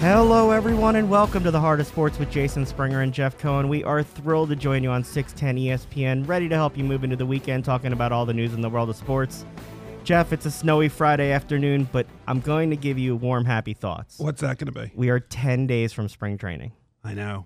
Hello, 0.00 0.50
everyone, 0.50 0.96
and 0.96 1.10
welcome 1.10 1.44
to 1.44 1.50
the 1.50 1.60
Heart 1.60 1.78
of 1.80 1.86
Sports 1.86 2.18
with 2.18 2.30
Jason 2.30 2.64
Springer 2.64 3.02
and 3.02 3.12
Jeff 3.12 3.36
Cohen. 3.36 3.68
We 3.68 3.84
are 3.84 4.02
thrilled 4.02 4.48
to 4.48 4.56
join 4.56 4.82
you 4.82 4.88
on 4.88 5.04
610 5.04 5.62
ESPN, 5.62 6.26
ready 6.26 6.48
to 6.48 6.54
help 6.54 6.74
you 6.78 6.84
move 6.84 7.04
into 7.04 7.16
the 7.16 7.26
weekend 7.26 7.66
talking 7.66 7.92
about 7.92 8.10
all 8.10 8.24
the 8.24 8.32
news 8.32 8.54
in 8.54 8.62
the 8.62 8.70
world 8.70 8.88
of 8.88 8.96
sports. 8.96 9.44
Jeff, 10.02 10.32
it's 10.32 10.46
a 10.46 10.50
snowy 10.50 10.88
Friday 10.88 11.32
afternoon, 11.32 11.86
but 11.92 12.06
I'm 12.26 12.40
going 12.40 12.70
to 12.70 12.76
give 12.76 12.98
you 12.98 13.14
warm, 13.14 13.44
happy 13.44 13.74
thoughts. 13.74 14.18
What's 14.18 14.40
that 14.40 14.56
going 14.56 14.72
to 14.72 14.80
be? 14.80 14.90
We 14.94 15.10
are 15.10 15.20
10 15.20 15.66
days 15.66 15.92
from 15.92 16.08
spring 16.08 16.38
training. 16.38 16.72
I 17.04 17.12
know. 17.12 17.44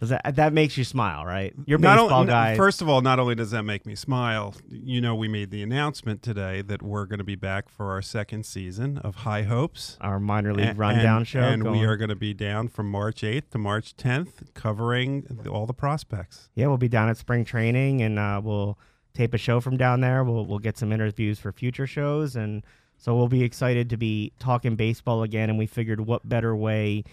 Does 0.00 0.08
that 0.08 0.34
that 0.36 0.52
makes 0.52 0.76
you 0.76 0.82
smile, 0.84 1.24
right? 1.24 1.54
Not 1.66 1.80
baseball 1.80 2.20
only- 2.20 2.26
guy. 2.32 2.56
First 2.56 2.82
of 2.82 2.88
all, 2.88 3.00
not 3.00 3.18
only 3.20 3.34
does 3.34 3.52
that 3.52 3.62
make 3.62 3.86
me 3.86 3.94
smile, 3.94 4.54
you 4.68 5.00
know, 5.00 5.14
we 5.14 5.28
made 5.28 5.50
the 5.50 5.62
announcement 5.62 6.20
today 6.20 6.62
that 6.62 6.82
we're 6.82 7.06
going 7.06 7.18
to 7.20 7.24
be 7.24 7.36
back 7.36 7.68
for 7.68 7.92
our 7.92 8.02
second 8.02 8.44
season 8.44 8.98
of 8.98 9.14
High 9.16 9.42
Hopes. 9.44 9.96
our 10.00 10.18
minor 10.18 10.52
league 10.52 10.76
rundown 10.76 11.18
and, 11.18 11.28
show. 11.28 11.40
And 11.40 11.70
we 11.70 11.84
are 11.84 11.96
going 11.96 12.08
to 12.08 12.16
be 12.16 12.34
down 12.34 12.68
from 12.68 12.90
March 12.90 13.22
8th 13.22 13.50
to 13.50 13.58
March 13.58 13.96
10th, 13.96 14.52
covering 14.54 15.22
the- 15.30 15.48
all 15.48 15.64
the 15.64 15.72
prospects. 15.74 16.50
Yeah, 16.54 16.66
we'll 16.66 16.76
be 16.76 16.88
down 16.88 17.08
at 17.08 17.16
spring 17.16 17.44
training, 17.44 18.02
and 18.02 18.18
uh, 18.18 18.40
we'll 18.42 18.76
tape 19.14 19.32
a 19.32 19.38
show 19.38 19.60
from 19.60 19.76
down 19.76 20.00
there. 20.00 20.24
We'll 20.24 20.44
we'll 20.44 20.58
get 20.58 20.76
some 20.76 20.92
interviews 20.92 21.38
for 21.38 21.52
future 21.52 21.86
shows, 21.86 22.34
and 22.34 22.64
so 22.98 23.14
we'll 23.14 23.28
be 23.28 23.44
excited 23.44 23.88
to 23.90 23.96
be 23.96 24.32
talking 24.40 24.74
baseball 24.74 25.22
again. 25.22 25.48
And 25.50 25.58
we 25.58 25.66
figured, 25.66 26.00
what 26.00 26.28
better 26.28 26.54
way 26.56 27.04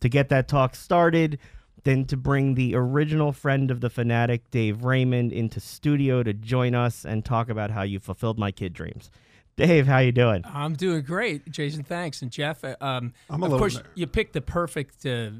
to 0.00 0.08
get 0.08 0.30
that 0.30 0.48
talk 0.48 0.74
started 0.74 1.38
than 1.84 2.04
to 2.06 2.16
bring 2.16 2.54
the 2.54 2.74
original 2.74 3.32
friend 3.32 3.70
of 3.70 3.80
the 3.80 3.88
Phanatic, 3.90 4.40
Dave 4.50 4.84
Raymond, 4.84 5.32
into 5.32 5.60
studio 5.60 6.22
to 6.22 6.32
join 6.32 6.74
us 6.74 7.04
and 7.04 7.24
talk 7.24 7.48
about 7.48 7.70
how 7.70 7.82
you 7.82 7.98
fulfilled 7.98 8.38
my 8.38 8.50
kid 8.50 8.72
dreams. 8.72 9.10
Dave, 9.56 9.86
how 9.86 9.98
you 9.98 10.12
doing? 10.12 10.42
I'm 10.46 10.74
doing 10.74 11.02
great, 11.02 11.50
Jason. 11.50 11.82
Thanks, 11.82 12.22
and 12.22 12.30
Jeff. 12.30 12.64
uh, 12.64 12.76
Um, 12.80 13.12
I'm 13.28 13.42
a 13.42 13.46
of 13.46 13.52
little 13.52 13.58
course, 13.58 13.76
ner- 13.76 13.82
you 13.94 14.06
picked 14.06 14.32
the 14.32 14.40
perfect 14.40 15.04
uh, 15.04 15.30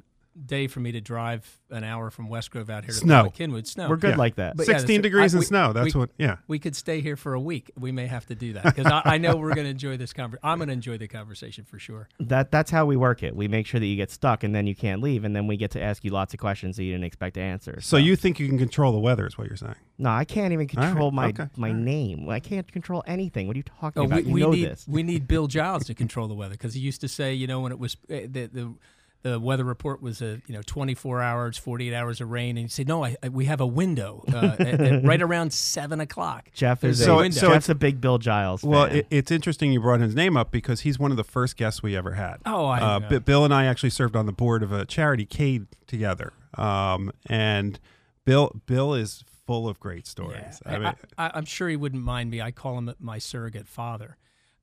day 0.47 0.67
for 0.69 0.81
me 0.81 0.93
to 0.93 1.01
drive 1.01 1.59
an 1.71 1.83
hour 1.85 2.11
from 2.11 2.29
West 2.29 2.51
Grove 2.51 2.71
out 2.71 2.85
here 2.85 2.93
to 2.93 2.99
Snow. 3.01 3.33
Kinwood. 3.37 3.67
Snow. 3.67 3.89
We're 3.89 3.97
good 3.97 4.11
Yeah. 4.13 4.17
like 4.17 4.37
that. 4.37 4.57
But 4.57 4.67
16 4.67 4.87
that's- 4.87 5.03
degrees 5.03 5.35
I- 5.35 5.37
and 5.37 5.41
we- 5.41 5.47
snow. 5.47 5.73
That's 5.73 5.95
we- 5.95 5.99
what, 6.01 6.11
yeah. 6.19 6.37
We 6.47 6.59
could 6.59 6.77
stay 6.77 7.01
here 7.01 7.17
for 7.17 7.35
a 7.35 7.41
week. 7.41 7.71
We 7.79 7.91
may 7.93 8.07
have 8.07 8.27
to 8.27 8.35
do 8.35 8.53
that 8.55 8.65
because 8.65 8.87
I, 8.87 9.03
I 9.05 9.19
know 9.19 9.37
we're 9.37 9.55
going 9.55 9.65
to 9.67 9.71
enjoy 9.71 9.97
this 9.97 10.13
conversation. 10.13 10.41
I'm 10.49 10.59
going 10.59 10.69
to 10.69 10.73
enjoy 10.73 10.99
the 10.99 11.09
conversation 11.09 11.65
for 11.65 11.79
sure. 11.79 12.09
That 12.21 12.51
that's 12.53 12.71
how 12.71 12.87
we 12.87 12.97
work 12.97 13.23
it. 13.23 13.35
We 13.35 13.49
make 13.49 13.67
sure 13.67 13.81
that 13.81 13.87
you 13.87 13.97
get 13.97 14.11
stuck, 14.11 14.45
and 14.45 14.55
then 14.55 14.67
you 14.67 14.75
can't 14.75 15.03
leave, 15.03 15.25
and 15.25 15.35
then 15.35 15.47
we 15.47 15.57
get 15.57 15.73
to 15.73 15.83
ask 15.83 16.05
you 16.05 16.11
lots 16.11 16.33
of 16.33 16.41
questions 16.41 16.77
that 16.77 16.85
you 16.85 16.93
didn't 16.93 17.05
expect 17.05 17.35
to 17.35 17.41
answer. 17.41 17.81
So 17.81 17.97
you 17.97 18.15
think 18.17 18.39
you 18.41 18.49
can 18.49 18.59
control 18.59 18.93
the 18.93 18.99
weather, 19.01 19.27
is 19.27 19.37
what 19.37 19.49
you're 19.49 19.57
saying? 19.57 19.75
No, 19.99 20.11
I 20.11 20.25
can't 20.25 20.53
even 20.53 20.69
All 20.77 20.83
right, 20.83 20.89
control 20.89 21.11
my 21.11 21.27
okay, 21.29 21.49
my 21.57 21.69
all 21.69 21.75
right. 21.75 21.83
name. 21.83 22.29
I 22.29 22.41
can't 22.41 22.71
control 22.71 23.03
anything. 23.07 23.47
What 23.49 23.57
are 23.57 23.59
you 23.59 23.65
talking 23.65 24.03
Oh, 24.03 24.07
about? 24.07 24.23
we, 24.23 24.29
you 24.29 24.35
we 24.35 24.41
know 24.41 24.51
need 24.53 24.65
this. 24.65 24.87
we 24.89 25.03
need 25.03 25.27
Bill 25.29 25.47
Giles 25.49 25.85
to 25.87 25.95
control 25.95 26.29
the 26.29 26.35
weather 26.35 26.55
because 26.55 26.75
he 26.75 26.81
used 26.81 27.01
to 27.03 27.09
say, 27.09 27.35
you 27.35 27.47
know, 27.47 27.61
when 27.61 27.73
it 27.73 27.79
was 27.79 27.97
uh, 28.11 28.21
the 28.31 28.49
the 28.53 28.75
the 29.23 29.39
weather 29.39 29.65
report 29.65 30.01
was 30.03 30.23
a 30.23 30.41
you 30.47 30.55
know 30.55 30.63
24 30.65 31.21
hours, 31.21 31.59
48 31.59 31.95
hours 31.95 32.21
of 32.21 32.31
rain, 32.31 32.57
and 32.57 32.67
he 32.67 32.69
said, 32.69 32.89
no, 32.89 33.05
I, 33.05 33.17
I, 33.23 33.29
we 33.29 33.45
have 33.47 33.61
a 33.61 33.67
window 33.67 34.25
uh, 34.33 34.57
at, 34.59 34.81
at 34.81 35.05
right 35.05 35.21
around 35.21 35.53
seven 35.53 36.01
o'clock. 36.01 36.51
Jeff 36.55 36.83
is 36.85 36.99
There's 36.99 37.07
So- 37.07 37.15
a, 37.15 37.23
window. 37.23 37.39
so 37.41 37.49
Jeff's 37.49 37.69
a 37.69 37.75
big 37.75 38.01
Bill 38.01 38.19
Giles. 38.19 38.63
Well, 38.63 38.87
fan. 38.87 38.97
it, 38.99 39.07
it's 39.11 39.31
interesting 39.31 39.73
you 39.73 39.81
brought 39.81 40.01
his 40.01 40.15
name 40.15 40.37
up 40.37 40.51
because 40.51 40.81
he's 40.81 40.99
one 40.99 41.11
of 41.11 41.17
the 41.17 41.25
first 41.25 41.57
guests 41.57 41.83
we 41.83 41.97
ever 41.97 42.13
had. 42.13 42.39
Oh, 42.47 42.67
I 42.67 42.81
uh, 42.81 42.99
know. 43.01 43.09
B- 43.09 43.19
Bill 43.19 43.45
and 43.45 43.53
I 43.53 43.67
actually 43.67 43.91
served 43.91 44.17
on 44.17 44.27
the 44.27 44.33
board 44.33 44.63
of 44.63 44.73
a 44.73 44.85
charity, 44.85 45.27
Cade, 45.27 45.67
together. 45.87 46.33
Um, 46.55 47.13
and 47.27 47.79
Bill 48.25 48.61
Bill 48.67 48.95
is 48.95 49.25
full 49.47 49.69
of 49.69 49.81
great 49.81 50.07
stories. 50.07 50.63
Yeah. 50.65 50.73
I 50.73 50.79
mean, 50.79 50.95
I, 51.19 51.39
am 51.39 51.45
sure 51.45 51.69
he 51.69 51.77
wouldn't 51.77 52.03
mind 52.03 52.31
me. 52.31 52.41
I 52.41 52.51
call 52.53 52.79
him 52.79 52.95
my 53.01 53.19
surrogate 53.19 53.69
father, 53.69 54.17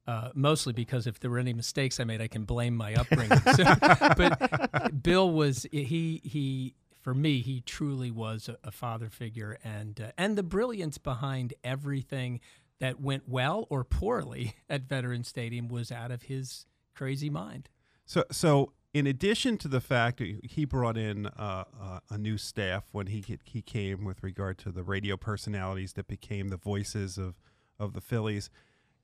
uh, 0.08 0.30
mostly 0.34 0.74
because 0.74 1.06
if 1.06 1.20
there 1.20 1.30
were 1.30 1.40
any 1.40 1.54
mistakes 1.54 2.00
I 2.00 2.06
made, 2.06 2.22
I 2.22 2.28
can 2.28 2.46
blame 2.46 2.76
my 2.76 2.96
upbringing. 2.96 3.40
So, 3.56 3.64
but 4.18 5.04
Bill 5.04 5.30
was 5.32 5.68
he 5.72 6.22
he 6.24 6.76
for 7.02 7.14
me 7.14 7.42
he 7.42 7.62
truly 7.62 8.10
was 8.10 8.50
a, 8.50 8.58
a 8.64 8.72
father 8.72 9.10
figure, 9.10 9.58
and 9.64 10.00
uh, 10.00 10.12
and 10.18 10.38
the 10.38 10.44
brilliance 10.44 10.98
behind 10.98 11.54
everything 11.64 12.40
that 12.80 13.02
went 13.02 13.28
well 13.28 13.68
or 13.70 13.84
poorly 13.84 14.56
at 14.70 14.84
Veterans 14.84 15.28
Stadium 15.28 15.68
was 15.68 15.92
out 15.92 16.12
of 16.12 16.24
his 16.24 16.66
crazy 16.96 17.30
mind. 17.30 17.70
so 18.06 18.24
so 18.32 18.72
in 18.94 19.06
addition 19.06 19.58
to 19.58 19.68
the 19.68 19.82
fact 19.82 20.18
that 20.18 20.40
he 20.44 20.66
brought 20.66 20.98
in 20.98 21.28
uh, 21.28 21.66
uh, 21.80 22.00
a 22.10 22.18
new 22.18 22.38
staff 22.38 22.86
when 22.94 23.08
he 23.08 23.24
he 23.44 23.62
came 23.62 24.06
with 24.06 24.24
regard 24.24 24.58
to 24.60 24.72
the 24.72 24.84
radio 24.84 25.18
personalities 25.18 25.94
that 25.94 26.08
became 26.08 26.48
the 26.48 26.58
voices 26.58 27.18
of 27.18 27.36
of 27.80 27.94
the 27.94 28.02
Phillies, 28.02 28.50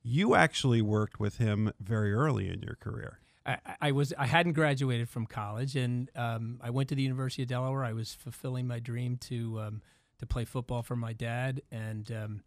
you 0.04 0.34
actually 0.34 0.82
worked 0.82 1.18
with 1.18 1.38
him 1.38 1.72
very 1.80 2.12
early 2.12 2.48
in 2.48 2.60
your 2.60 2.76
career. 2.76 3.18
I, 3.46 3.58
I 3.80 3.92
was 3.92 4.12
I 4.16 4.26
hadn't 4.26 4.52
graduated 4.52 5.08
from 5.08 5.26
college, 5.26 5.76
and 5.76 6.10
um, 6.14 6.60
I 6.62 6.70
went 6.70 6.90
to 6.90 6.94
the 6.94 7.02
University 7.02 7.42
of 7.42 7.48
Delaware. 7.48 7.84
I 7.84 7.92
was 7.92 8.14
fulfilling 8.14 8.66
my 8.66 8.78
dream 8.78 9.16
to 9.22 9.60
um, 9.60 9.82
to 10.18 10.26
play 10.26 10.44
football 10.44 10.82
for 10.82 10.96
my 10.96 11.12
dad, 11.12 11.62
and 11.70 12.10
um, 12.12 12.42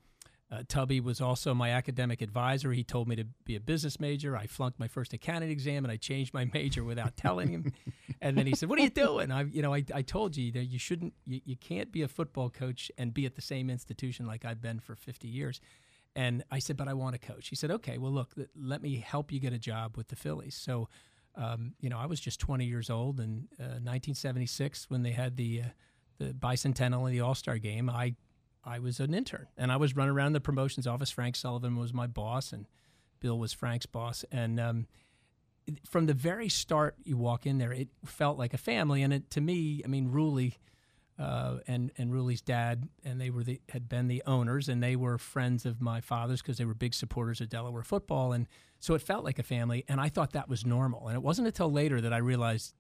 uh, 0.50 0.64
Tubby 0.68 1.00
was 1.00 1.20
also 1.20 1.54
my 1.54 1.72
academic 1.72 2.22
advisor. 2.22 2.72
He 2.72 2.84
told 2.84 3.08
me 3.08 3.16
to 3.18 3.26
be 3.44 3.56
a 3.56 3.60
business 3.60 4.00
major. 4.00 4.38
I 4.38 4.48
flunked 4.48 4.80
my 4.80 4.88
first 4.88 5.12
accounting 5.14 5.50
exam, 5.50 5.84
and 5.84 5.92
I 5.92 5.98
changed 5.98 6.34
my 6.34 6.46
major 6.54 6.84
without 6.84 7.18
telling 7.18 7.50
him. 7.50 7.74
and 8.22 8.38
then 8.38 8.48
he 8.48 8.56
said, 8.56 8.70
"What 8.70 8.80
are 8.80 8.84
you 8.84 8.90
doing?" 8.90 9.32
I, 9.32 9.44
you 9.44 9.62
know, 9.62 9.74
I, 9.74 9.84
I 9.94 10.04
told 10.04 10.38
you 10.38 10.52
that 10.54 10.66
you 10.66 10.80
shouldn't, 10.80 11.14
you, 11.26 11.42
you 11.44 11.56
can't 11.58 11.92
be 11.92 12.02
a 12.04 12.08
football 12.08 12.50
coach 12.50 12.92
and 12.98 13.14
be 13.14 13.26
at 13.26 13.36
the 13.36 13.42
same 13.42 13.70
institution 13.70 14.26
like 14.26 14.46
I've 14.46 14.62
been 14.62 14.80
for 14.80 14.96
50 14.96 15.28
years. 15.28 15.60
And 16.18 16.44
I 16.50 16.58
said, 16.58 16.78
but 16.78 16.88
I 16.88 16.96
want 16.96 17.14
to 17.14 17.20
coach. 17.20 17.48
He 17.48 17.56
said, 17.56 17.70
okay, 17.70 18.00
well, 18.00 18.12
look, 18.12 18.34
let 18.60 18.82
me 18.82 18.96
help 18.96 19.32
you 19.32 19.40
get 19.40 19.54
a 19.54 19.60
job 19.60 19.96
with 19.96 20.08
the 20.08 20.16
Phillies. 20.16 20.56
So, 20.56 20.90
um, 21.36 21.76
you 21.80 21.92
know, 21.92 22.00
I 22.00 22.08
was 22.08 22.20
just 22.20 22.40
20 22.40 22.66
years 22.66 22.90
old 22.90 23.20
in 23.20 23.48
uh, 23.60 23.78
1976 23.86 24.90
when 24.90 25.04
they 25.04 25.12
had 25.12 25.38
the 25.38 25.62
uh, 25.62 25.66
the 26.18 26.34
bicentennial 26.34 27.06
and 27.06 27.14
the 27.14 27.22
All 27.22 27.36
Star 27.36 27.60
game. 27.60 27.88
I 27.88 28.16
I 28.66 28.80
was 28.80 29.00
an 29.00 29.14
intern 29.14 29.46
and 29.60 29.72
I 29.72 29.78
was 29.78 29.96
running 29.96 30.12
around 30.12 30.34
the 30.34 30.42
promotions 30.42 30.88
office. 30.88 31.12
Frank 31.12 31.36
Sullivan 31.36 31.78
was 31.78 31.94
my 31.94 32.08
boss, 32.08 32.52
and 32.52 32.66
Bill 33.20 33.38
was 33.38 33.54
Frank's 33.54 33.86
boss. 33.86 34.26
And 34.32 34.60
um, 34.60 34.88
from 35.88 36.08
the 36.08 36.16
very 36.16 36.50
start, 36.50 36.96
you 37.04 37.16
walk 37.16 37.46
in 37.46 37.60
there, 37.60 37.72
it 37.72 37.90
felt 38.06 38.40
like 38.40 38.56
a 38.56 38.58
family. 38.58 39.04
And 39.04 39.14
it, 39.14 39.30
to 39.32 39.42
me, 39.42 39.84
I 39.86 39.88
mean, 39.88 40.10
Ruly 40.10 40.58
uh, 41.20 41.58
and 41.68 41.92
and 41.98 42.12
Ruly's 42.12 42.42
dad, 42.42 42.88
and 43.04 43.20
they 43.20 43.30
were 43.30 43.44
the 43.44 43.60
had 43.70 43.90
been 43.90 44.08
the 44.08 44.24
owners, 44.26 44.70
and 44.70 44.82
they 44.84 44.96
were 44.96 45.18
friends 45.18 45.66
of 45.66 45.82
my 45.82 46.02
father's 46.02 46.42
because 46.42 46.58
they 46.58 46.66
were 46.66 46.74
big 46.76 46.94
supporters 46.94 47.42
of 47.42 47.50
Delaware 47.50 47.84
football, 47.84 48.34
and 48.34 48.48
so 48.80 48.94
it 48.94 49.02
felt 49.02 49.24
like 49.24 49.40
a 49.40 49.44
family. 49.44 49.84
And 49.88 50.00
I 50.00 50.10
thought 50.10 50.34
that 50.34 50.48
was 50.48 50.66
normal. 50.66 51.08
And 51.08 51.16
it 51.16 51.24
wasn't 51.24 51.48
until 51.48 51.72
later 51.72 52.00
that 52.02 52.14
I 52.14 52.18
realized 52.18 52.74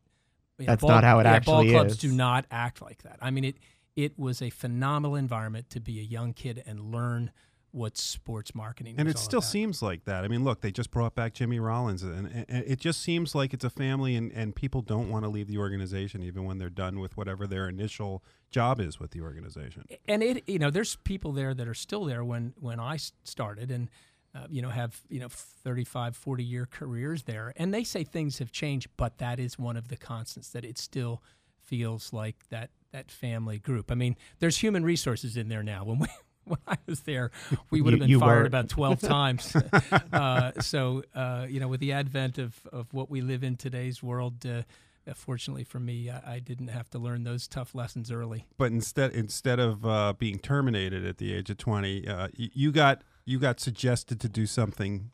you 0.59 0.65
know, 0.65 0.71
That's 0.71 0.81
ball- 0.81 0.89
not 0.91 1.03
how 1.03 1.19
it 1.19 1.25
yeah, 1.25 1.33
actually 1.33 1.71
Ball 1.71 1.73
clubs 1.81 1.93
is. 1.93 1.99
do 1.99 2.11
not 2.11 2.45
act 2.51 2.81
like 2.81 3.03
that. 3.03 3.17
I 3.21 3.31
mean, 3.31 3.43
it 3.43 3.57
it 3.95 4.17
was 4.19 4.41
a 4.41 4.49
phenomenal 4.51 5.15
environment 5.15 5.69
to 5.71 5.79
be 5.79 5.99
a 5.99 6.03
young 6.03 6.33
kid 6.33 6.63
and 6.67 6.91
learn 6.91 7.31
what 7.77 7.97
sports 7.97 8.53
marketing 8.55 8.95
and 8.97 9.07
it 9.07 9.17
still 9.17 9.39
about. 9.39 9.47
seems 9.47 9.81
like 9.81 10.05
that. 10.05 10.23
I 10.23 10.27
mean, 10.27 10.43
look, 10.43 10.61
they 10.61 10.71
just 10.71 10.91
brought 10.91 11.15
back 11.15 11.33
Jimmy 11.33 11.59
Rollins, 11.59 12.03
and, 12.03 12.27
and 12.27 12.45
and 12.49 12.63
it 12.65 12.79
just 12.79 13.01
seems 13.01 13.35
like 13.35 13.53
it's 13.53 13.63
a 13.63 13.69
family, 13.69 14.15
and, 14.15 14.31
and 14.33 14.55
people 14.55 14.81
don't 14.81 15.09
want 15.09 15.23
to 15.23 15.29
leave 15.29 15.47
the 15.47 15.57
organization 15.57 16.23
even 16.23 16.43
when 16.45 16.57
they're 16.57 16.69
done 16.69 16.99
with 16.99 17.15
whatever 17.15 17.45
their 17.47 17.69
initial 17.69 18.23
job 18.49 18.79
is 18.79 18.99
with 18.99 19.11
the 19.11 19.21
organization. 19.21 19.83
and 20.07 20.23
it 20.23 20.43
you 20.47 20.59
know 20.59 20.69
there's 20.69 20.95
people 20.97 21.31
there 21.31 21.53
that 21.53 21.67
are 21.67 21.73
still 21.73 22.05
there 22.05 22.23
when 22.23 22.53
when 22.59 22.79
i 22.79 22.97
started 23.23 23.69
and 23.71 23.89
uh, 24.33 24.47
you 24.49 24.61
know 24.61 24.69
have 24.69 25.01
you 25.09 25.19
know 25.19 25.27
35 25.29 26.15
40 26.15 26.43
year 26.43 26.65
careers 26.69 27.23
there 27.23 27.53
and 27.57 27.73
they 27.73 27.83
say 27.83 28.03
things 28.03 28.39
have 28.39 28.51
changed 28.51 28.87
but 28.97 29.17
that 29.17 29.39
is 29.39 29.59
one 29.59 29.75
of 29.75 29.89
the 29.89 29.97
constants 29.97 30.49
that 30.49 30.63
it 30.63 30.77
still 30.77 31.21
feels 31.61 32.13
like 32.13 32.47
that 32.49 32.69
that 32.91 33.11
family 33.11 33.59
group 33.59 33.91
i 33.91 33.95
mean 33.95 34.15
there's 34.39 34.57
human 34.57 34.83
resources 34.83 35.35
in 35.35 35.49
there 35.49 35.63
now 35.63 35.83
when 35.83 35.99
we 35.99 36.07
when 36.49 36.59
I 36.67 36.77
was 36.85 37.01
there, 37.01 37.31
we 37.69 37.81
would 37.81 37.93
have 37.93 37.99
been 38.01 38.09
you 38.09 38.19
fired 38.19 38.39
were. 38.41 38.45
about 38.45 38.69
12 38.69 38.99
times. 39.15 39.55
uh, 40.13 40.51
so, 40.61 41.03
uh, 41.15 41.45
you 41.49 41.59
know, 41.59 41.67
with 41.67 41.79
the 41.79 41.91
advent 41.93 42.37
of, 42.37 42.59
of 42.71 42.93
what 42.93 43.09
we 43.09 43.21
live 43.21 43.43
in 43.43 43.55
today's 43.57 44.01
world, 44.01 44.45
uh, 44.45 44.63
uh, 45.09 45.13
fortunately 45.13 45.63
for 45.63 45.79
me, 45.79 46.09
I, 46.09 46.35
I 46.35 46.39
didn't 46.39 46.67
have 46.69 46.89
to 46.91 46.99
learn 46.99 47.23
those 47.23 47.47
tough 47.47 47.73
lessons 47.75 48.11
early. 48.11 48.45
But 48.57 48.71
instead 48.71 49.11
instead 49.13 49.59
of 49.59 49.85
uh, 49.85 50.13
being 50.17 50.39
terminated 50.39 51.05
at 51.05 51.17
the 51.17 51.33
age 51.33 51.49
of 51.49 51.57
twenty, 51.57 52.07
uh, 52.07 52.27
you 52.35 52.71
got 52.71 53.03
you 53.25 53.39
got 53.39 53.59
suggested 53.59 54.19
to 54.21 54.29
do 54.29 54.45
something 54.45 55.11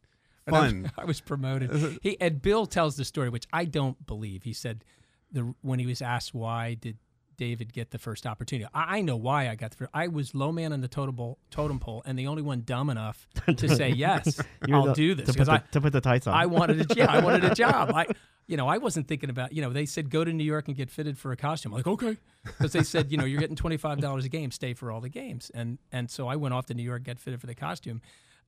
And 0.48 0.56
I 0.56 0.60
was- 0.62 0.72
fun. 0.72 0.92
I 0.98 1.06
was 1.06 1.22
promoted. 1.22 2.00
He 2.02 2.20
and 2.20 2.42
Bill 2.42 2.66
tells 2.66 2.96
the 2.96 3.06
story, 3.06 3.30
which 3.30 3.46
I 3.54 3.66
don't 3.66 4.04
believe. 4.08 4.44
He 4.44 4.54
said 4.54 4.84
the 5.32 5.54
when 5.62 5.78
he 5.80 5.86
was 5.86 6.02
asked 6.02 6.34
why 6.34 6.74
did 6.74 6.98
David 7.38 7.74
get 7.74 7.92
the 7.92 7.98
first 7.98 8.26
opportunity. 8.26 8.70
I, 8.74 8.98
I 8.98 9.02
know 9.02 9.16
why 9.16 9.50
I 9.50 9.56
got 9.56 9.72
the 9.72 9.78
first. 9.78 9.92
I 9.94 10.08
was 10.08 10.34
low 10.36 10.52
man 10.52 10.74
on 10.74 10.82
the 10.82 10.88
totem 10.88 11.16
pole, 11.16 11.40
totem 11.52 11.80
pole, 11.80 12.04
and 12.06 12.18
the 12.18 12.28
only 12.28 12.42
one 12.42 12.62
dumb 12.66 12.90
enough 12.90 13.28
to 13.58 13.70
say 13.70 13.90
yes, 13.90 14.40
I'll 14.72 14.88
the- 14.88 14.94
do 14.94 15.16
this 15.16 15.26
to 15.28 15.32
put, 15.32 15.34
because 15.34 15.48
the, 15.48 15.54
I 15.54 15.58
to 15.72 15.82
put 15.82 15.94
the 15.94 16.02
tights 16.02 16.28
on. 16.28 16.34
I 16.34 16.46
wanted 16.46 16.90
a 16.92 16.96
yeah 16.96 17.12
I 17.12 17.20
wanted 17.20 17.44
a 17.46 17.56
job. 17.56 17.92
I 17.94 18.08
you 18.48 18.58
know 18.58 18.68
I 18.68 18.78
wasn't 18.78 19.08
thinking 19.08 19.30
about 19.30 19.54
you 19.54 19.62
know 19.62 19.72
they 19.72 19.86
said 19.86 20.10
go 20.10 20.24
to 20.24 20.32
New 20.34 20.44
York 20.44 20.68
and 20.68 20.76
get 20.76 20.90
fitted 20.90 21.18
for 21.18 21.32
a 21.32 21.38
costume. 21.38 21.74
I'm 21.74 21.78
like 21.78 21.88
okay 21.88 22.18
because 22.46 22.74
they 22.74 22.84
said 22.84 23.12
you 23.12 23.18
know 23.18 23.26
you're 23.26 23.40
getting 23.40 23.56
twenty 23.56 23.78
five 23.78 24.00
dollars 24.00 24.26
a 24.26 24.30
game, 24.30 24.52
stay 24.52 24.74
for 24.74 24.92
all 24.92 25.02
the 25.02 25.10
games, 25.10 25.52
and 25.54 25.80
and 25.92 26.10
so 26.10 26.28
I 26.28 26.36
went 26.36 26.54
off 26.54 26.66
to 26.68 26.74
New 26.74 26.84
York 26.84 27.04
get 27.04 27.20
fitted 27.20 27.40
for 27.42 27.48
the 27.48 27.56
costume. 27.56 28.02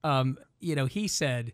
Um, 0.03 0.37
you 0.59 0.75
know 0.75 0.85
he 0.85 1.07
said 1.07 1.53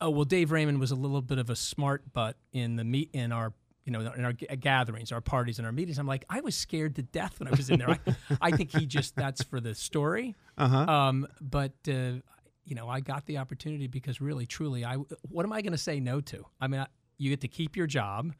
oh 0.00 0.10
well 0.10 0.24
dave 0.24 0.50
raymond 0.50 0.80
was 0.80 0.90
a 0.90 0.94
little 0.96 1.22
bit 1.22 1.38
of 1.38 1.48
a 1.50 1.56
smart 1.56 2.12
butt 2.12 2.36
in 2.52 2.76
the 2.76 2.84
meet 2.84 3.10
in 3.12 3.32
our 3.32 3.52
you 3.84 3.92
know, 3.92 4.00
in 4.00 4.24
our 4.24 4.32
g- 4.32 4.46
gatherings, 4.58 5.12
our 5.12 5.20
parties, 5.20 5.58
and 5.58 5.66
our 5.66 5.72
meetings. 5.72 5.98
I'm 5.98 6.06
like, 6.06 6.24
I 6.28 6.40
was 6.40 6.54
scared 6.54 6.96
to 6.96 7.02
death 7.02 7.40
when 7.40 7.48
I 7.48 7.52
was 7.52 7.70
in 7.70 7.78
there. 7.78 7.90
I, 7.90 7.98
I 8.40 8.50
think 8.50 8.76
he 8.76 8.86
just 8.86 9.16
that's 9.16 9.42
for 9.42 9.60
the 9.60 9.74
story. 9.74 10.36
Uh 10.58 10.68
huh. 10.68 10.92
Um, 10.92 11.26
but 11.40 11.72
uh, 11.88 12.20
you 12.64 12.74
know, 12.74 12.88
I 12.88 13.00
got 13.00 13.26
the 13.26 13.38
opportunity 13.38 13.86
because 13.86 14.20
really, 14.20 14.46
truly, 14.46 14.84
I 14.84 14.96
what 15.22 15.44
am 15.44 15.52
I 15.52 15.62
going 15.62 15.72
to 15.72 15.78
say 15.78 16.00
no 16.00 16.20
to? 16.20 16.44
I 16.60 16.68
mean, 16.68 16.80
I, 16.80 16.86
you 17.18 17.30
get 17.30 17.40
to 17.40 17.48
keep 17.48 17.76
your 17.76 17.86
job, 17.86 18.32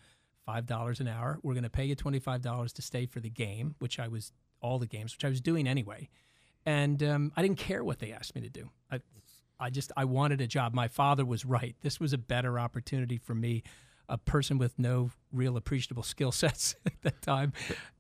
five 0.44 0.66
dollars 0.66 1.00
an 1.00 1.08
hour. 1.08 1.38
We're 1.42 1.54
going 1.54 1.64
to 1.64 1.70
pay 1.70 1.84
you 1.84 1.94
twenty 1.94 2.18
five 2.18 2.42
dollars 2.42 2.72
to 2.74 2.82
stay 2.82 3.06
for 3.06 3.20
the 3.20 3.30
game, 3.30 3.74
which 3.78 3.98
I 3.98 4.08
was 4.08 4.32
all 4.60 4.78
the 4.78 4.86
games, 4.86 5.14
which 5.14 5.24
I 5.24 5.28
was 5.28 5.40
doing 5.40 5.66
anyway, 5.66 6.10
and 6.66 7.02
um, 7.02 7.32
I 7.36 7.42
didn't 7.42 7.58
care 7.58 7.82
what 7.82 7.98
they 7.98 8.12
asked 8.12 8.34
me 8.34 8.42
to 8.42 8.50
do. 8.50 8.70
I, 8.90 9.00
I 9.58 9.70
just 9.70 9.92
I 9.96 10.04
wanted 10.04 10.40
a 10.40 10.46
job. 10.46 10.74
My 10.74 10.88
father 10.88 11.24
was 11.24 11.44
right. 11.44 11.76
This 11.82 12.00
was 12.00 12.12
a 12.12 12.18
better 12.18 12.58
opportunity 12.58 13.18
for 13.18 13.34
me, 13.34 13.62
a 14.10 14.18
person 14.18 14.58
with 14.58 14.78
no 14.78 15.10
real 15.32 15.56
appreciable 15.56 16.02
skill 16.02 16.32
sets 16.32 16.74
at 16.86 17.00
that 17.02 17.22
time. 17.22 17.52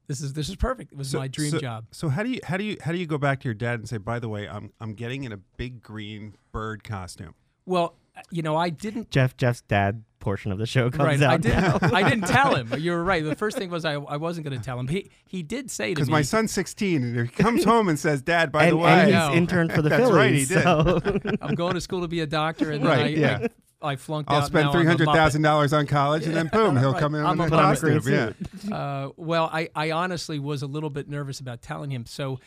This 0.08 0.20
is 0.20 0.32
this 0.32 0.48
is 0.48 0.56
perfect. 0.56 0.92
It 0.92 0.98
was 0.98 1.14
my 1.14 1.28
dream 1.28 1.52
so, 1.52 1.58
job. 1.60 1.86
So 1.92 2.08
how 2.08 2.24
do 2.24 2.30
you 2.30 2.40
how 2.42 2.56
do 2.56 2.64
you 2.64 2.76
how 2.82 2.90
do 2.90 2.98
you 2.98 3.06
go 3.06 3.16
back 3.16 3.40
to 3.40 3.44
your 3.44 3.54
dad 3.54 3.78
and 3.78 3.88
say, 3.88 3.96
by 3.96 4.18
the 4.18 4.28
way, 4.28 4.48
I'm 4.48 4.72
I'm 4.80 4.94
getting 4.94 5.22
in 5.24 5.32
a 5.32 5.36
big 5.36 5.80
green 5.80 6.34
bird 6.50 6.82
costume? 6.82 7.34
Well, 7.64 7.94
uh, 8.16 8.22
you 8.30 8.42
know, 8.42 8.56
I 8.56 8.70
didn't 8.70 9.10
Jeff 9.10 9.36
Jeff's 9.36 9.60
dad 9.60 10.02
portion 10.18 10.50
of 10.52 10.58
the 10.58 10.66
show 10.66 10.90
comes 10.90 11.06
right. 11.06 11.22
out 11.22 11.32
I 11.32 11.36
didn't. 11.38 11.82
now. 11.82 11.96
I 11.96 12.08
didn't 12.08 12.26
tell 12.26 12.54
him. 12.54 12.74
You 12.80 12.92
were 12.92 13.04
right. 13.04 13.22
The 13.22 13.36
first 13.36 13.56
thing 13.56 13.70
was 13.70 13.84
I, 13.84 13.94
I 13.94 14.16
wasn't 14.16 14.48
going 14.48 14.58
to 14.58 14.64
tell 14.64 14.78
him. 14.78 14.88
He 14.88 15.10
he 15.26 15.42
did 15.44 15.70
say 15.70 15.90
to 15.90 15.94
Because 15.94 16.10
my 16.10 16.22
son's 16.22 16.50
16, 16.52 17.02
and 17.02 17.28
he 17.28 17.28
comes 17.28 17.62
home 17.72 17.88
and 17.88 17.98
says, 17.98 18.20
"Dad, 18.20 18.50
by 18.50 18.64
and, 18.64 18.72
the 18.72 18.76
way, 18.78 18.90
and 18.90 19.14
he's 19.14 19.36
interned 19.36 19.72
for 19.72 19.82
the 19.82 19.90
That's 19.90 20.02
Phillies. 20.02 20.16
right, 20.16 20.32
he 20.32 20.44
did. 20.44 20.62
So 20.62 21.36
I'm 21.40 21.54
going 21.54 21.74
to 21.74 21.80
school 21.80 22.00
to 22.00 22.08
be 22.08 22.20
a 22.20 22.26
doctor, 22.26 22.70
and 22.72 22.82
then 22.82 22.90
Right, 22.90 23.06
I, 23.06 23.08
yeah. 23.08 23.38
I, 23.42 23.48
I 23.82 23.96
flunked 23.96 24.30
I'll 24.30 24.38
out. 24.42 24.46
spend 24.46 24.64
now 24.64 24.70
I'm 24.70 24.76
a 24.76 24.78
three 24.78 24.86
hundred 24.86 25.08
Muppet. 25.08 25.14
thousand 25.14 25.42
dollars 25.42 25.72
on 25.72 25.86
college, 25.86 26.26
and 26.26 26.34
then 26.36 26.48
boom, 26.52 26.76
he'll 26.76 26.92
Right. 26.92 27.00
come 27.00 27.14
in 27.14 27.24
I'm 27.24 27.38
with 27.38 27.52
a 27.52 27.54
a 27.54 27.56
Put 27.56 27.58
on 27.58 27.72
a 27.72 28.02
costume." 28.02 28.34
Yeah. 28.68 28.76
Uh, 28.76 29.10
well, 29.16 29.48
I, 29.52 29.68
I 29.74 29.90
honestly 29.92 30.38
was 30.38 30.62
a 30.62 30.66
little 30.66 30.90
bit 30.90 31.08
nervous 31.08 31.40
about 31.40 31.62
telling 31.62 31.90
him. 31.90 32.04
So 32.06 32.40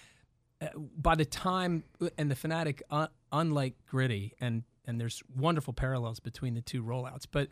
uh, 0.62 0.68
by 0.97 1.15
the 1.15 1.25
time, 1.25 1.83
and 2.18 2.30
the 2.30 2.35
Phanatic, 2.35 2.81
uh, 2.91 3.07
unlike 3.31 3.74
Gritty, 3.88 4.33
and 4.39 4.63
and 4.85 5.00
there's 5.01 5.24
wonderful 5.35 5.74
parallels 5.74 6.19
between 6.19 6.53
the 6.53 6.62
two 6.62 6.83
rollouts, 6.83 7.25
but 7.31 7.50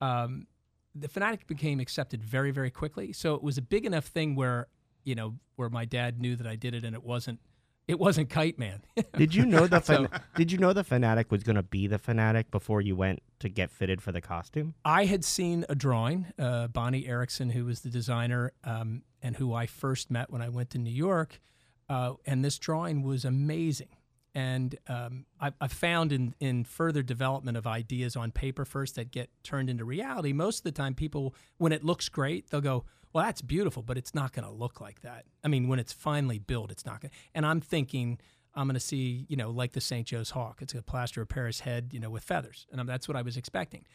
um, 0.00 0.46
the 0.94 1.08
Phanatic 1.08 1.46
became 1.46 1.80
accepted 1.80 2.22
very 2.22 2.50
very 2.50 2.70
quickly. 2.70 3.12
So 3.12 3.34
it 3.34 3.42
was 3.42 3.58
a 3.58 3.62
big 3.62 3.84
enough 3.86 4.06
thing 4.06 4.36
where 4.36 4.68
you 5.04 5.14
know 5.14 5.34
where 5.56 5.68
my 5.68 5.84
dad 5.84 6.20
knew 6.20 6.36
that 6.36 6.46
I 6.46 6.54
did 6.56 6.74
it, 6.74 6.84
and 6.84 6.94
it 6.94 7.02
wasn't 7.02 7.40
it 7.88 7.98
wasn't 7.98 8.30
Kite 8.30 8.58
Man. 8.58 8.82
did 9.16 9.34
you 9.34 9.46
know 9.46 9.66
the 9.66 9.80
So- 9.80 10.08
did 10.34 10.50
you 10.52 10.58
know 10.58 10.72
the 10.72 10.84
Phanatic 10.84 11.30
was 11.30 11.42
going 11.42 11.56
to 11.56 11.62
be 11.62 11.86
the 11.86 11.98
Phanatic 11.98 12.50
before 12.50 12.80
you 12.80 12.96
went 12.96 13.22
to 13.40 13.48
get 13.48 13.70
fitted 13.70 14.02
for 14.02 14.12
the 14.12 14.20
costume? 14.20 14.74
I 14.84 15.04
had 15.04 15.24
seen 15.24 15.64
a 15.68 15.74
drawing, 15.74 16.26
uh, 16.38 16.68
Bonnie 16.68 17.06
Erickson, 17.06 17.50
who 17.50 17.64
was 17.64 17.80
the 17.80 17.90
designer 17.90 18.52
um, 18.64 19.02
and 19.22 19.36
who 19.36 19.54
I 19.54 19.66
first 19.66 20.10
met 20.10 20.30
when 20.30 20.42
I 20.42 20.48
went 20.48 20.70
to 20.70 20.78
New 20.78 20.90
York. 20.90 21.40
Uh, 21.88 22.14
and 22.26 22.44
this 22.44 22.58
drawing 22.58 23.02
was 23.02 23.24
amazing. 23.24 23.88
And 24.36 24.76
um, 24.86 25.24
I, 25.40 25.50
I 25.62 25.66
found 25.66 26.12
in, 26.12 26.34
in 26.40 26.64
further 26.64 27.02
development 27.02 27.56
of 27.56 27.66
ideas 27.66 28.16
on 28.16 28.32
paper 28.32 28.66
first 28.66 28.96
that 28.96 29.10
get 29.10 29.30
turned 29.42 29.70
into 29.70 29.86
reality, 29.86 30.34
most 30.34 30.58
of 30.58 30.64
the 30.64 30.72
time 30.72 30.92
people, 30.92 31.34
when 31.56 31.72
it 31.72 31.82
looks 31.82 32.10
great, 32.10 32.50
they'll 32.50 32.60
go, 32.60 32.84
well, 33.14 33.24
that's 33.24 33.40
beautiful, 33.40 33.82
but 33.82 33.96
it's 33.96 34.14
not 34.14 34.34
going 34.34 34.44
to 34.46 34.52
look 34.52 34.78
like 34.78 35.00
that. 35.00 35.24
I 35.42 35.48
mean, 35.48 35.68
when 35.68 35.78
it's 35.78 35.94
finally 35.94 36.38
built, 36.38 36.70
it's 36.70 36.84
not 36.84 37.00
going 37.00 37.12
to. 37.12 37.16
And 37.34 37.46
I'm 37.46 37.62
thinking, 37.62 38.18
I'm 38.54 38.66
going 38.66 38.74
to 38.74 38.80
see, 38.80 39.24
you 39.30 39.38
know, 39.38 39.48
like 39.48 39.72
the 39.72 39.80
St. 39.80 40.06
Joe's 40.06 40.28
Hawk. 40.28 40.58
It's 40.60 40.74
a 40.74 40.82
plaster 40.82 41.22
of 41.22 41.30
Paris 41.30 41.60
head, 41.60 41.94
you 41.94 41.98
know, 41.98 42.10
with 42.10 42.22
feathers. 42.22 42.66
And 42.70 42.86
that's 42.86 43.08
what 43.08 43.16
I 43.16 43.22
was 43.22 43.38
expecting. 43.38 43.86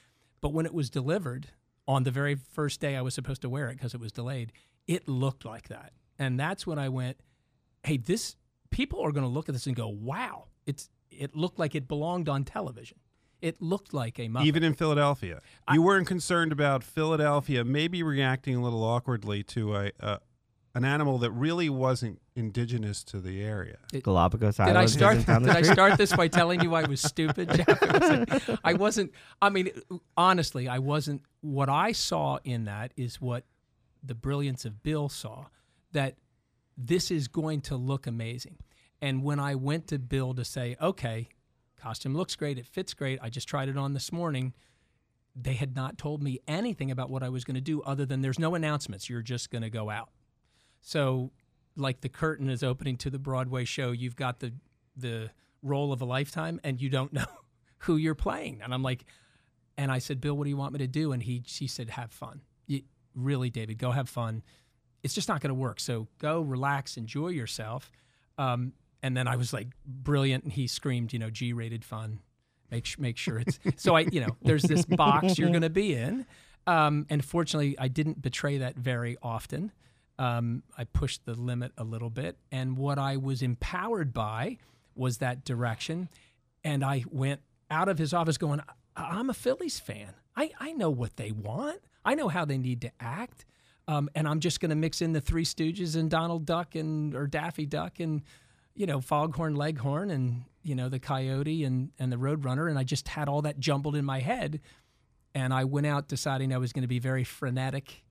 But 0.42 0.54
when 0.54 0.66
it 0.66 0.74
was 0.74 0.90
delivered 0.90 1.50
on 1.88 2.02
the 2.02 2.10
very 2.10 2.34
first 2.34 2.80
day 2.80 2.96
I 2.96 3.02
was 3.02 3.14
supposed 3.14 3.44
to 3.44 3.50
wear 3.50 3.70
it 3.70 3.76
because 3.76 3.94
it 3.94 4.00
was 4.00 4.12
delayed, 4.12 4.54
it 4.88 5.08
looked 5.08 5.46
like 5.46 5.68
that. 5.68 5.94
And 6.18 6.40
that's 6.40 6.66
when 6.66 6.80
I 6.80 6.90
went, 6.90 7.18
hey, 7.84 7.98
this 7.98 8.38
people 8.71 9.01
are 9.01 9.12
going 9.12 9.23
to 9.25 9.29
look 9.29 9.47
at 9.50 9.53
this 9.53 9.68
and 9.68 9.75
go, 9.75 9.88
wow, 9.88 10.45
it's 10.65 10.89
it 11.09 11.35
looked 11.35 11.59
like 11.59 11.75
it 11.75 11.88
belonged 11.88 12.27
on 12.29 12.44
television. 12.44 12.97
It 13.41 13.62
looked 13.62 13.94
like 13.94 14.19
a 14.19 14.27
Muppet. 14.27 14.45
Even 14.45 14.63
in 14.63 14.73
Philadelphia, 14.73 15.41
you 15.71 15.81
weren't 15.81 16.07
concerned 16.07 16.51
about 16.51 16.83
Philadelphia 16.83 17.63
maybe 17.63 18.03
reacting 18.03 18.56
a 18.56 18.62
little 18.62 18.83
awkwardly 18.83 19.44
to 19.44 19.75
a, 19.75 19.91
a 20.00 20.19
an 20.73 20.85
animal 20.85 21.18
that 21.18 21.31
really 21.31 21.69
wasn't 21.69 22.21
indigenous 22.35 23.03
to 23.03 23.19
the 23.19 23.44
area. 23.44 23.77
Galapagos 24.03 24.56
Did 24.56 24.75
I 24.77 24.85
start? 24.85 25.18
Did 25.25 25.50
I 25.50 25.63
start 25.63 25.97
this 25.97 26.15
by 26.15 26.27
telling 26.29 26.62
you 26.62 26.73
I 26.75 26.83
was 26.83 27.01
stupid, 27.01 27.50
Jeff? 27.50 27.68
It 27.68 27.91
was 27.91 28.47
like- 28.47 28.59
I 28.63 28.73
wasn't. 28.73 29.12
I 29.41 29.50
mean, 29.50 29.69
honestly, 30.15 30.68
I 30.69 30.79
wasn't. 30.79 31.23
What 31.41 31.68
I 31.68 31.91
saw 31.91 32.39
in 32.44 32.65
that 32.65 32.94
is 32.95 33.19
what 33.19 33.44
the 34.03 34.15
brilliance 34.15 34.63
of 34.65 34.81
Bill 34.81 35.09
saw. 35.09 35.47
That 35.91 36.15
this 36.77 37.12
is 37.12 37.27
going 37.27 37.62
to 37.62 37.75
look 37.75 38.07
amazing. 38.07 38.57
And 39.01 39.23
when 39.23 39.39
I 39.39 39.56
went 39.56 39.88
to 39.88 40.00
Bill 40.00 40.33
to 40.33 40.45
say, 40.45 40.75
okay, 40.81 41.27
costume 41.79 42.15
looks 42.15 42.35
great, 42.35 42.57
it 42.57 42.68
fits 42.68 42.94
great. 42.94 43.19
I 43.21 43.29
just 43.29 43.47
tried 43.47 43.69
it 43.69 43.77
on 43.77 43.94
this 43.94 44.12
morning. 44.12 44.53
They 45.35 45.53
had 45.53 45.75
not 45.75 45.97
told 45.97 46.21
me 46.21 46.39
anything 46.47 46.91
about 46.91 47.09
what 47.09 47.23
I 47.23 47.29
was 47.29 47.44
going 47.44 47.56
to 47.56 47.62
do 47.62 47.81
other 47.81 48.06
than 48.06 48.21
there's 48.21 48.39
no 48.39 48.53
announcements. 48.53 49.09
You're 49.09 49.21
just 49.21 49.50
going 49.50 49.63
to 49.63 49.69
go 49.69 49.89
out. 49.89 50.09
So, 50.81 51.31
like 51.75 52.01
the 52.01 52.09
curtain 52.09 52.50
is 52.50 52.63
opening 52.63 52.97
to 52.97 53.09
the 53.09 53.19
Broadway 53.19 53.63
show, 53.65 53.91
you've 53.91 54.15
got 54.15 54.39
the 54.39 54.53
the 54.95 55.31
role 55.63 55.94
of 55.94 56.01
a 56.01 56.06
lifetime, 56.06 56.59
and 56.63 56.81
you 56.81 56.89
don't 56.89 57.13
know 57.13 57.25
who 57.79 57.95
you're 57.95 58.15
playing. 58.15 58.59
And 58.62 58.73
I'm 58.73 58.83
like, 58.83 59.06
and 59.77 59.91
I 59.91 60.00
said, 60.00 60.19
Bill, 60.19 60.35
what 60.35 60.44
do 60.44 60.50
you 60.50 60.57
want 60.57 60.73
me 60.73 60.79
to 60.79 60.88
do? 60.88 61.12
And 61.12 61.23
he 61.23 61.44
he 61.45 61.68
said, 61.68 61.91
have 61.91 62.12
fun. 62.12 62.41
You, 62.68 62.81
really, 63.15 63.50
David, 63.50 63.77
go 63.77 63.91
have 63.91 64.09
fun. 64.09 64.44
It's 65.03 65.13
just 65.13 65.27
not 65.27 65.42
going 65.42 65.50
to 65.50 65.56
work. 65.56 65.80
So 65.80 66.07
go 66.19 66.42
relax, 66.42 66.98
enjoy 66.98 67.30
yourself. 67.30 67.92
Um, 68.38 68.74
and 69.03 69.18
then 69.18 69.27
I 69.27 69.36
was 69.36 69.51
like, 69.53 69.68
brilliant. 69.86 70.44
And 70.44 70.53
he 70.53 70.68
screamed, 70.68 71.12
you 71.13 71.19
know, 71.19 71.30
G-rated 71.30 71.83
fun. 71.83 72.19
Make 72.69 72.98
make 73.00 73.18
sure 73.18 73.38
it's 73.39 73.59
so 73.75 73.95
I 73.98 74.01
you 74.01 74.21
know 74.21 74.38
there's 74.42 74.62
this 74.63 74.86
box 74.86 75.38
you're 75.38 75.50
going 75.50 75.62
to 75.63 75.69
be 75.69 75.94
in. 75.94 76.25
Um, 76.68 77.06
and 77.09 77.24
fortunately, 77.25 77.75
I 77.77 77.88
didn't 77.89 78.21
betray 78.21 78.59
that 78.59 78.75
very 78.75 79.18
often. 79.21 79.71
Um, 80.19 80.63
I 80.77 80.83
pushed 80.86 81.25
the 81.25 81.33
limit 81.33 81.71
a 81.77 81.83
little 81.83 82.09
bit, 82.12 82.38
and 82.51 82.77
what 82.77 82.97
I 83.00 83.18
was 83.18 83.42
empowered 83.42 84.13
by 84.13 84.57
was 84.95 85.18
that 85.18 85.44
direction. 85.44 86.07
And 86.63 86.86
I 86.86 87.04
went 87.09 87.42
out 87.71 87.89
of 87.89 87.97
his 87.97 88.13
office 88.13 88.38
going, 88.38 88.62
"I- 88.95 89.18
"I'm 89.18 89.30
a 89.30 89.33
Phillies 89.33 89.80
fan. 89.80 90.13
I 90.38 90.51
I 90.59 90.71
know 90.71 90.89
what 90.92 91.18
they 91.18 91.31
want. 91.31 91.81
I 92.06 92.13
know 92.15 92.30
how 92.30 92.45
they 92.45 92.57
need 92.57 92.80
to 92.81 92.92
act." 93.02 93.44
Um, 93.92 94.10
and 94.16 94.26
I'm 94.26 94.40
just 94.40 94.62
going 94.62 94.69
to 94.69 94.76
mix 94.76 95.02
in 95.02 95.12
the 95.12 95.19
Three 95.19 95.44
Stooges 95.44 95.98
and 95.98 96.10
Donald 96.10 96.45
Duck 96.45 96.76
and 96.76 97.14
or 97.14 97.28
Daffy 97.28 97.66
Duck 97.66 98.00
and 98.00 98.21
you 98.74 98.86
know 98.86 99.02
Foghorn 99.02 99.56
Leghorn 99.56 100.10
and 100.12 100.45
you 100.64 100.76
know 100.76 100.88
the 100.88 101.00
Coyote 101.00 101.66
and 101.66 101.92
and 102.00 102.10
the 102.10 102.16
Roadrunner, 102.16 102.69
and 102.69 102.80
I 102.80 102.83
just 102.83 103.10
had 103.10 103.28
all 103.28 103.42
that 103.42 103.60
jumbled 103.60 103.98
in 103.98 104.06
my 104.06 104.19
head. 104.19 104.62
And 105.33 105.54
I 105.54 105.66
went 105.66 105.88
out 105.88 106.07
deciding 106.07 106.54
I 106.54 106.57
was 106.57 106.71
going 106.71 106.83
to 106.83 106.88
be 106.88 107.00
very 107.00 107.24
frenetic. 107.26 108.04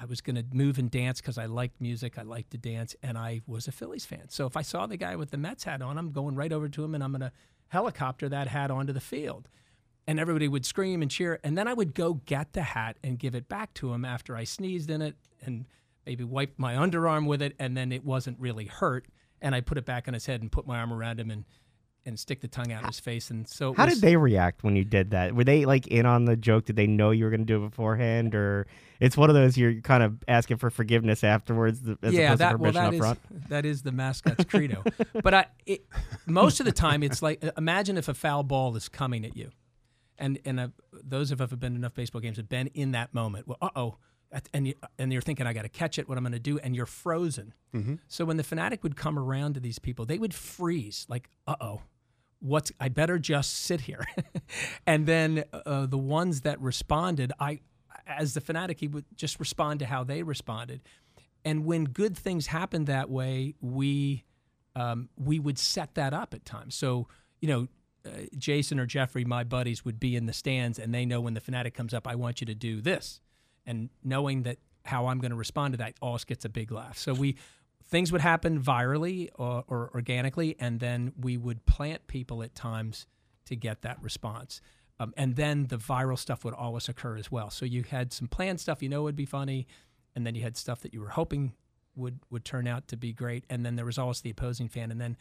I 0.00 0.04
was 0.04 0.20
going 0.20 0.36
to 0.36 0.44
move 0.52 0.78
and 0.78 0.88
dance 0.88 1.20
because 1.20 1.38
I 1.38 1.46
liked 1.46 1.80
music. 1.80 2.16
I 2.16 2.22
liked 2.22 2.52
to 2.52 2.58
dance, 2.58 2.94
and 3.02 3.18
I 3.18 3.40
was 3.46 3.66
a 3.66 3.72
Phillies 3.72 4.04
fan. 4.04 4.28
So 4.28 4.46
if 4.46 4.56
I 4.56 4.62
saw 4.62 4.86
the 4.86 4.96
guy 4.96 5.16
with 5.16 5.32
the 5.32 5.36
Mets 5.36 5.64
hat 5.64 5.82
on, 5.82 5.98
I'm 5.98 6.12
going 6.12 6.36
right 6.36 6.52
over 6.52 6.68
to 6.68 6.84
him 6.84 6.94
and 6.94 7.02
I'm 7.02 7.10
going 7.10 7.22
to 7.22 7.32
helicopter 7.68 8.28
that 8.28 8.48
hat 8.48 8.70
onto 8.70 8.92
the 8.92 9.00
field. 9.00 9.48
And 10.08 10.18
everybody 10.18 10.48
would 10.48 10.64
scream 10.66 11.02
and 11.02 11.10
cheer. 11.10 11.38
And 11.44 11.56
then 11.56 11.68
I 11.68 11.74
would 11.74 11.94
go 11.94 12.14
get 12.14 12.54
the 12.54 12.62
hat 12.62 12.96
and 13.04 13.18
give 13.18 13.34
it 13.36 13.48
back 13.48 13.74
to 13.74 13.92
him 13.92 14.04
after 14.04 14.34
I 14.34 14.42
sneezed 14.44 14.90
in 14.90 15.02
it 15.02 15.14
and 15.44 15.66
maybe 16.06 16.24
wiped 16.24 16.58
my 16.58 16.74
underarm 16.74 17.26
with 17.26 17.42
it. 17.42 17.54
And 17.58 17.76
then 17.76 17.92
it 17.92 18.04
wasn't 18.04 18.40
really 18.40 18.64
hurt. 18.64 19.06
And 19.40 19.54
I 19.54 19.60
put 19.60 19.78
it 19.78 19.84
back 19.84 20.08
on 20.08 20.14
his 20.14 20.26
head 20.26 20.40
and 20.40 20.50
put 20.50 20.66
my 20.66 20.78
arm 20.78 20.92
around 20.92 21.20
him 21.20 21.30
and, 21.30 21.44
and 22.06 22.18
stick 22.18 22.40
the 22.40 22.48
tongue 22.48 22.72
out 22.72 22.80
in 22.80 22.86
his 22.86 22.98
face. 22.98 23.30
And 23.30 23.46
so 23.46 23.74
How 23.74 23.84
was- 23.84 23.94
did 23.94 24.02
they 24.02 24.16
react 24.16 24.64
when 24.64 24.76
you 24.76 24.84
did 24.84 25.10
that? 25.10 25.34
Were 25.34 25.44
they 25.44 25.66
like 25.66 25.86
in 25.88 26.06
on 26.06 26.24
the 26.24 26.36
joke? 26.36 26.64
Did 26.64 26.76
they 26.76 26.86
know 26.86 27.10
you 27.10 27.24
were 27.24 27.30
going 27.30 27.40
to 27.40 27.46
do 27.46 27.62
it 27.62 27.68
beforehand, 27.68 28.34
or 28.34 28.66
it's 28.98 29.16
one 29.16 29.28
of 29.28 29.34
those 29.34 29.58
you're 29.58 29.82
kind 29.82 30.02
of 30.02 30.16
asking 30.26 30.56
for 30.56 30.70
forgiveness 30.70 31.22
afterwards 31.22 31.80
as 32.02 32.14
yeah, 32.14 32.28
opposed 32.28 32.40
that 32.40 32.52
to 32.52 32.56
well, 32.56 32.72
that 32.72 32.86
up 32.86 32.92
is 32.94 32.98
front? 32.98 33.48
that 33.50 33.66
is 33.66 33.82
the 33.82 33.92
mascot's 33.92 34.44
credo. 34.44 34.82
but 35.22 35.34
I, 35.34 35.46
it, 35.66 35.84
most 36.26 36.60
of 36.60 36.66
the 36.66 36.72
time, 36.72 37.02
it's 37.02 37.20
like 37.20 37.44
imagine 37.58 37.98
if 37.98 38.08
a 38.08 38.14
foul 38.14 38.42
ball 38.42 38.74
is 38.74 38.88
coming 38.88 39.26
at 39.26 39.36
you, 39.36 39.50
and 40.18 40.38
and 40.44 40.60
uh, 40.60 40.68
those 40.92 41.30
of 41.30 41.40
us 41.40 41.50
who've 41.50 41.60
been 41.60 41.76
enough 41.76 41.94
baseball 41.94 42.20
games 42.20 42.36
have 42.36 42.48
been 42.48 42.68
in 42.68 42.92
that 42.92 43.14
moment. 43.14 43.46
Well, 43.48 43.58
uh 43.60 43.70
oh, 43.76 43.96
and 44.52 44.68
you, 44.68 44.74
and 44.98 45.12
you're 45.12 45.22
thinking, 45.22 45.46
I 45.46 45.52
got 45.52 45.62
to 45.62 45.68
catch 45.68 45.98
it. 45.98 46.08
What 46.08 46.18
I'm 46.18 46.24
going 46.24 46.32
to 46.32 46.38
do, 46.38 46.58
and 46.58 46.76
you're 46.76 46.86
frozen. 46.86 47.54
So 48.08 48.24
when 48.24 48.36
the 48.36 48.42
Phanatic 48.42 48.82
would 48.82 48.96
come 48.96 49.18
around 49.18 49.54
to 49.54 49.60
these 49.60 49.78
people, 49.78 50.04
they 50.04 50.18
would 50.18 50.34
freeze, 50.34 51.06
like, 51.08 51.30
uh 51.46 51.56
oh. 51.60 51.82
What's 52.40 52.70
I 52.78 52.88
better 52.88 53.18
just 53.18 53.52
sit 53.52 53.80
here, 53.80 54.04
and 54.86 55.06
then 55.06 55.42
uh, 55.52 55.86
the 55.86 55.98
ones 55.98 56.42
that 56.42 56.60
responded, 56.60 57.32
I, 57.40 57.58
as 58.06 58.34
the 58.34 58.40
Phanatic, 58.40 58.78
he 58.78 58.86
would 58.86 59.06
just 59.16 59.40
respond 59.40 59.80
to 59.80 59.86
how 59.86 60.04
they 60.04 60.22
responded, 60.22 60.82
and 61.44 61.64
when 61.64 61.82
good 61.82 62.16
things 62.16 62.46
happened 62.46 62.86
that 62.86 63.10
way, 63.10 63.54
we 63.60 64.22
um, 64.76 65.08
we 65.16 65.40
would 65.40 65.58
set 65.58 65.96
that 65.96 66.14
up 66.14 66.32
at 66.32 66.44
times. 66.44 66.76
So 66.76 67.08
you 67.40 67.48
know, 67.48 67.62
uh, 67.62 67.66
Jason 68.36 68.78
or 68.78 68.86
Jeffrey, 68.86 69.24
my 69.24 69.44
buddies, 69.44 69.84
would 69.84 70.00
be 70.00 70.16
in 70.16 70.26
the 70.26 70.32
stands, 70.32 70.78
and 70.78 70.94
they 70.94 71.04
know 71.04 71.20
when 71.20 71.34
the 71.34 71.40
Phanatic 71.40 71.74
comes 71.74 71.94
up, 71.94 72.06
I 72.06 72.14
want 72.14 72.40
you 72.40 72.46
to 72.46 72.54
do 72.54 72.80
this, 72.80 73.20
and 73.66 73.90
knowing 74.02 74.42
that 74.42 74.58
how 74.84 75.06
I'm 75.06 75.18
going 75.18 75.30
to 75.30 75.36
respond 75.36 75.74
to 75.74 75.78
that 75.78 75.94
always 76.00 76.24
gets 76.24 76.44
a 76.44 76.48
big 76.48 76.72
laugh. 76.72 76.98
So 76.98 77.12
we 77.12 77.36
things 77.86 78.12
would 78.12 78.20
happen 78.20 78.60
virally 78.60 79.28
or, 79.34 79.64
or 79.66 79.90
organically, 79.94 80.56
and 80.58 80.80
then 80.80 81.12
we 81.18 81.36
would 81.36 81.64
plant 81.66 82.06
people 82.06 82.42
at 82.42 82.54
times 82.54 83.06
to 83.46 83.56
get 83.56 83.82
that 83.82 84.02
response. 84.02 84.60
Um, 85.00 85.14
and 85.16 85.36
then 85.36 85.68
the 85.68 85.78
viral 85.78 86.18
stuff 86.18 86.44
would 86.44 86.54
always 86.54 86.88
occur 86.88 87.16
as 87.16 87.30
well. 87.30 87.50
So 87.50 87.64
you 87.64 87.84
had 87.84 88.12
some 88.12 88.28
planned 88.28 88.60
stuff 88.60 88.82
you 88.82 88.88
know 88.88 89.02
would 89.02 89.16
be 89.16 89.26
funny, 89.26 89.66
and 90.14 90.26
then 90.26 90.34
you 90.34 90.42
had 90.42 90.56
stuff 90.56 90.80
that 90.80 90.92
you 90.92 91.00
were 91.00 91.10
hoping 91.10 91.52
would 91.94 92.20
would 92.30 92.44
turn 92.44 92.66
out 92.66 92.88
to 92.88 92.96
be 92.96 93.12
great, 93.12 93.44
and 93.48 93.64
then 93.64 93.76
there 93.76 93.84
was 93.84 93.98
always 93.98 94.20
the 94.20 94.30
opposing 94.30 94.68
fan. 94.68 94.90
And 94.90 95.00
then 95.00 95.16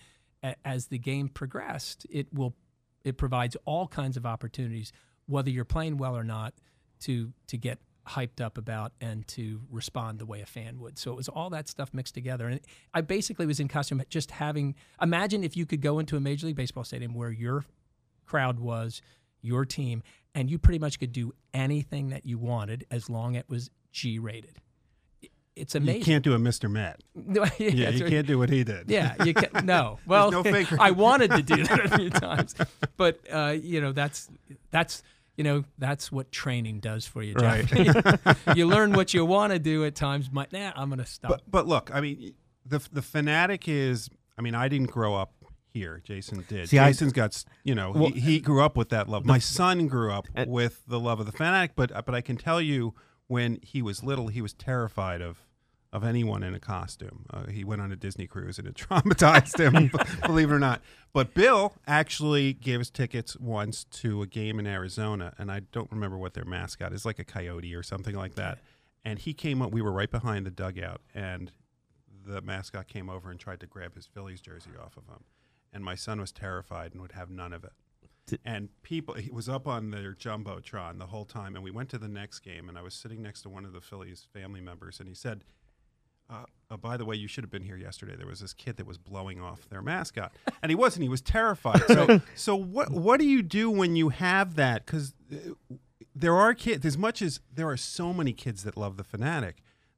as 0.64 0.88
the 0.88 1.00
game 1.00 1.28
progressed, 1.30 2.06
it 2.10 2.34
will 2.34 2.56
it 3.04 3.18
provides 3.18 3.56
all 3.66 3.88
kinds 3.88 4.18
of 4.18 4.26
opportunities, 4.26 4.92
whether 5.28 5.50
you're 5.50 5.66
playing 5.66 5.98
well 5.98 6.16
or 6.16 6.24
not, 6.24 6.54
to 7.02 7.34
to 7.48 7.58
get 7.58 7.80
hyped 8.08 8.40
up 8.40 8.58
about 8.58 8.94
and 9.02 9.28
to 9.28 9.62
respond 9.70 10.20
the 10.20 10.26
way 10.26 10.42
a 10.42 10.46
fan 10.46 10.80
would. 10.80 10.98
So 10.98 11.12
it 11.12 11.18
was 11.18 11.28
all 11.28 11.50
that 11.50 11.68
stuff 11.68 11.94
mixed 11.94 12.14
together. 12.14 12.48
And 12.48 12.62
I 12.94 13.02
basically 13.02 13.46
was 13.46 13.60
in 13.60 13.68
costume 13.68 14.02
just 14.10 14.32
having 14.32 14.76
imagine 15.02 15.44
if 15.44 15.58
you 15.58 15.66
could 15.66 15.82
go 15.82 16.00
into 16.00 16.16
a 16.16 16.20
major 16.20 16.48
league 16.48 16.56
baseball 16.56 16.84
stadium 16.84 17.14
where 17.14 17.32
your 17.32 17.66
crowd 18.26 18.60
was 18.60 19.02
your 19.42 19.66
team 19.66 20.04
and 20.34 20.50
you 20.50 20.58
pretty 20.58 20.80
much 20.80 21.00
could 21.00 21.12
do 21.12 21.34
anything 21.54 22.10
that 22.10 22.26
you 22.26 22.38
wanted 22.38 22.86
as 22.92 23.10
long 23.10 23.36
as 23.36 23.42
it 23.42 23.50
was 23.50 23.70
G 23.92 24.20
rated. 24.20 24.60
It's 25.58 25.76
amazing. 25.76 26.00
You 26.02 26.06
can't 26.06 26.24
do 26.24 26.34
a 26.34 26.38
Mr. 26.38 26.70
Met. 26.70 27.02
yeah, 27.16 27.50
Yeah, 27.60 27.90
you 27.90 27.98
so- 28.00 28.10
can't 28.10 28.28
do 28.28 28.38
what 28.38 28.50
he 28.50 28.64
did. 28.64 28.90
yeah, 28.90 29.16
you 29.24 29.34
can't. 29.34 29.64
no. 29.66 30.00
Well, 30.06 30.32
no. 30.32 30.44
I 30.80 30.92
wanted 30.92 31.32
to 31.32 31.42
do 31.42 31.64
that 31.66 31.86
a 31.86 31.98
few 31.98 32.10
times, 32.10 32.56
but 32.98 33.20
uh, 33.32 33.56
you 33.62 33.82
know 33.82 33.92
that's 33.92 34.30
that's 34.72 35.04
you 35.36 35.44
know 35.44 35.64
that's 35.78 36.12
what 36.12 36.32
training 36.32 36.80
does 36.80 37.06
for 37.06 37.22
you, 37.24 37.36
Jeff. 37.36 37.72
you 38.56 38.68
learn 38.68 38.94
what 38.94 39.14
you 39.14 39.26
want 39.26 39.54
to 39.54 39.60
do 39.60 39.86
at 39.86 39.96
times. 39.96 40.30
But 40.30 40.52
nah, 40.54 40.72
I'm 40.76 40.90
going 40.90 41.00
to 41.00 41.06
stop. 41.06 41.30
But 41.32 41.42
but 41.50 41.68
look, 41.68 41.90
I 41.94 42.02
mean, 42.02 42.34
the 42.66 42.80
the 42.92 43.02
Phanatic 43.02 43.68
is. 43.68 44.10
I 44.38 44.42
mean, 44.44 44.54
I 44.56 44.68
didn't 44.68 44.92
grow 44.92 45.16
up 45.16 45.34
here. 45.74 46.02
Jason 46.04 46.46
did. 46.48 46.70
See, 46.70 46.78
I- 46.80 46.90
Jason's 46.90 47.14
got 47.14 47.44
you 47.64 47.74
know 47.76 47.92
Well, 47.92 48.10
he, 48.12 48.20
he 48.20 48.40
grew 48.40 48.62
up 48.64 48.78
with 48.78 48.90
that 48.90 49.10
love. 49.10 49.26
My 49.26 49.40
son 49.40 49.88
grew 49.88 50.12
up 50.12 50.28
And- 50.36 50.50
with 50.52 50.84
the 50.88 51.00
love 51.00 51.20
of 51.20 51.26
the 51.26 51.32
Phanatic, 51.32 51.72
but 51.76 51.92
but 52.06 52.14
I 52.16 52.22
can 52.22 52.38
tell 52.38 52.62
you 52.62 52.94
when 53.28 53.60
he 53.62 53.82
was 53.82 54.04
little, 54.04 54.28
he 54.30 54.42
was 54.42 54.54
terrified 54.54 55.22
of. 55.22 55.40
Of 55.94 56.04
anyone 56.04 56.44
in 56.44 56.54
a 56.54 56.60
costume, 56.60 57.26
uh, 57.32 57.48
he 57.48 57.64
went 57.64 57.82
on 57.82 57.94
a 57.94 57.96
Disney 57.96 58.28
cruise 58.28 58.60
and 58.60 58.68
it 58.68 58.76
traumatized 58.90 59.58
him. 59.58 59.90
believe 60.28 60.52
it 60.52 60.54
or 60.54 60.60
not, 60.60 60.82
but 61.14 61.34
Bill 61.34 61.74
actually 61.88 62.54
gave 62.54 62.82
us 62.82 62.90
tickets 62.90 63.38
once 63.38 63.86
to 63.86 64.22
a 64.22 64.28
game 64.28 64.60
in 64.60 64.68
Arizona, 64.68 65.34
and 65.38 65.50
I 65.50 65.62
don't 65.72 65.90
remember 65.92 66.18
what 66.18 66.34
their 66.34 66.46
mascot 66.46 66.92
is, 66.92 67.06
like 67.06 67.20
a 67.20 67.24
coyote 67.24 67.74
or 67.74 67.84
something 67.84 68.16
like 68.16 68.36
that. 68.36 68.60
And 69.06 69.18
he 69.18 69.34
came 69.34 69.62
up. 69.62 69.72
We 69.72 69.82
were 69.82 69.94
right 69.94 70.12
behind 70.12 70.46
the 70.46 70.52
dugout, 70.52 71.00
and 71.16 71.52
the 72.28 72.42
mascot 72.42 72.88
came 72.88 73.10
over 73.10 73.32
and 73.32 73.40
tried 73.40 73.62
to 73.62 73.66
grab 73.66 73.96
his 73.96 74.06
Phillies 74.06 74.42
jersey 74.42 74.72
off 74.80 74.98
of 74.98 75.08
him. 75.08 75.24
And 75.72 75.84
my 75.84 75.96
son 75.96 76.20
was 76.20 76.32
terrified 76.32 76.92
and 76.92 77.02
would 77.02 77.14
have 77.14 77.30
none 77.30 77.54
of 77.54 77.64
it. 77.64 77.72
And 78.44 78.70
people, 78.84 79.14
he 79.16 79.32
was 79.32 79.48
up 79.48 79.68
on 79.68 79.92
their 79.92 80.14
jumbotron 80.14 81.00
the 81.00 81.08
whole 81.08 81.24
time. 81.24 81.56
And 81.56 81.64
we 81.64 81.72
went 81.72 81.90
to 81.90 81.98
the 81.98 82.10
next 82.10 82.40
game, 82.40 82.68
and 82.68 82.78
I 82.78 82.82
was 82.82 82.94
sitting 82.94 83.22
next 83.22 83.44
to 83.44 83.50
one 83.50 83.64
of 83.64 83.72
the 83.72 83.80
Phillies 83.80 84.28
family 84.34 84.60
members, 84.60 85.00
and 85.00 85.08
he 85.08 85.16
said, 85.16 85.46
uh, 86.30 86.44
uh, 86.70 86.78
by 86.78 86.98
the 86.98 87.06
way, 87.06 87.16
you 87.16 87.28
should 87.28 87.44
have 87.44 87.52
been 87.52 87.64
here 87.64 87.78
yesterday. 87.78 88.16
There 88.18 88.28
was 88.28 88.42
this 88.42 88.54
kid 88.54 88.78
that 88.78 88.86
was 88.86 88.98
blowing 88.98 89.42
off 89.42 89.70
their 89.70 89.82
mascot, 89.82 90.34
and 90.62 90.70
he 90.70 90.76
wasn't. 90.76 91.04
He 91.04 91.10
was 91.10 91.22
terrified. 91.22 91.82
So, 91.88 92.22
so 92.36 92.56
what? 92.56 92.92
What 92.92 93.20
do 93.20 93.26
you 93.26 93.42
do 93.42 93.70
when 93.70 93.96
you 93.96 94.10
have 94.10 94.56
that? 94.56 94.86
Because 94.86 95.14
there 96.14 96.36
are 96.36 96.54
kids. 96.54 96.86
As 96.86 96.98
much 96.98 97.22
as 97.22 97.40
there 97.54 97.70
are 97.70 97.78
so 97.78 98.14
many 98.14 98.34
kids 98.34 98.64
that 98.64 98.76
love 98.76 98.98
the 98.98 99.04
Phanatic, 99.04 99.56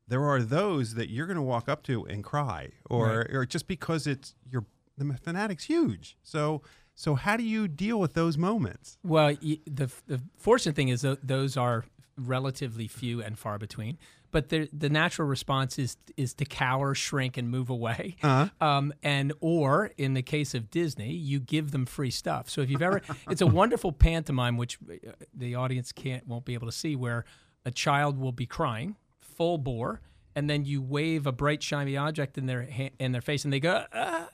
there 0.08 0.24
are 0.24 0.42
those 0.42 0.94
that 0.94 1.10
you're 1.10 1.26
going 1.26 1.38
to 1.38 1.42
walk 1.42 1.68
up 1.68 1.82
to 1.84 2.06
and 2.06 2.24
cry, 2.24 2.70
or 2.90 3.28
or 3.32 3.46
just 3.46 3.68
because 3.68 4.06
it's 4.06 4.36
your 4.48 4.66
the 4.98 5.06
Phanatic's 5.06 5.64
huge. 5.64 6.18
So, 6.22 6.62
so 6.94 7.16
how 7.16 7.38
do 7.38 7.44
you 7.44 7.68
deal 7.68 8.00
with 8.00 8.14
those 8.14 8.38
moments? 8.38 9.00
Well, 9.04 9.36
the 9.42 9.92
the 10.06 10.22
fortunate 10.38 10.76
thing 10.76 10.90
is 10.90 11.02
that 11.02 11.28
those 11.28 11.58
are 11.58 11.86
relatively 12.20 12.88
few 12.88 13.22
and 13.22 13.38
far 13.38 13.58
between. 13.58 13.98
But 14.32 14.50
the 14.50 14.70
the 14.72 14.90
natural 14.90 15.28
response 15.28 15.80
is 15.80 15.98
is 16.16 16.34
to 16.36 16.46
cower, 16.46 16.94
shrink, 16.94 17.38
and 17.38 17.50
move 17.50 17.70
away. 17.70 18.16
Uh-huh. 18.22 18.50
Um, 18.66 18.94
and 19.02 19.34
or 19.40 19.92
in 19.98 20.14
the 20.14 20.22
case 20.22 20.54
of 20.54 20.70
Disney, 20.70 21.14
you 21.14 21.40
give 21.40 21.72
them 21.72 21.86
free 21.86 22.12
stuff. 22.12 22.50
So 22.50 22.62
if 22.62 22.70
you've 22.70 22.82
ever, 22.82 23.02
it's 23.30 23.42
a 23.42 23.48
wonderful 23.48 23.92
pantomime 23.92 24.58
which 24.58 24.78
uh, 24.88 25.12
the 25.34 25.56
audience 25.56 25.92
can't 25.92 26.28
won't 26.28 26.46
be 26.46 26.54
able 26.54 26.68
to 26.68 26.74
see, 26.74 26.96
where 26.96 27.26
a 27.66 27.72
child 27.72 28.20
will 28.20 28.32
be 28.32 28.46
crying 28.46 28.96
full 29.20 29.58
bore, 29.58 30.02
and 30.36 30.50
then 30.50 30.66
you 30.66 30.82
wave 30.82 31.26
a 31.28 31.32
bright 31.32 31.62
shiny 31.64 31.98
object 31.98 32.38
in 32.38 32.46
their 32.46 32.68
ha- 32.70 32.92
in 33.00 33.12
their 33.12 33.22
face, 33.22 33.44
and 33.44 33.54
they 33.54 33.60
go. 33.60 33.86
Ah, 33.94 34.30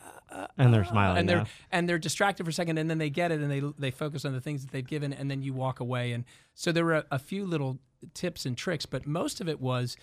and 0.57 0.73
they're 0.73 0.83
smiling. 0.83 1.17
and 1.19 1.29
they're 1.29 1.37
now. 1.39 1.45
and 1.71 1.87
they're 1.87 1.97
distracted 1.99 2.43
for 2.43 2.49
a 2.49 2.53
second, 2.53 2.77
and 2.77 2.89
then 2.89 2.97
they 2.97 3.09
get 3.09 3.31
it, 3.31 3.39
and 3.41 3.49
they 3.49 3.61
they 3.77 3.91
focus 3.91 4.25
on 4.25 4.33
the 4.33 4.41
things 4.41 4.63
that 4.63 4.71
they've 4.71 4.87
given, 4.87 5.13
and 5.13 5.29
then 5.31 5.41
you 5.41 5.53
walk 5.53 5.79
away. 5.79 6.11
And 6.11 6.25
so 6.53 6.71
there 6.71 6.85
were 6.85 6.95
a, 6.95 7.05
a 7.11 7.19
few 7.19 7.45
little 7.45 7.79
tips 8.13 8.45
and 8.45 8.57
tricks, 8.57 8.85
but 8.85 9.05
most 9.07 9.39
of 9.41 9.47
it 9.47 9.59
was 9.61 9.95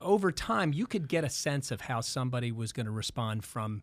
over 0.00 0.32
time 0.32 0.72
you 0.72 0.86
could 0.86 1.08
get 1.08 1.22
a 1.24 1.28
sense 1.28 1.70
of 1.70 1.82
how 1.82 2.00
somebody 2.00 2.50
was 2.50 2.72
going 2.72 2.86
to 2.86 2.92
respond 2.92 3.44
from 3.44 3.82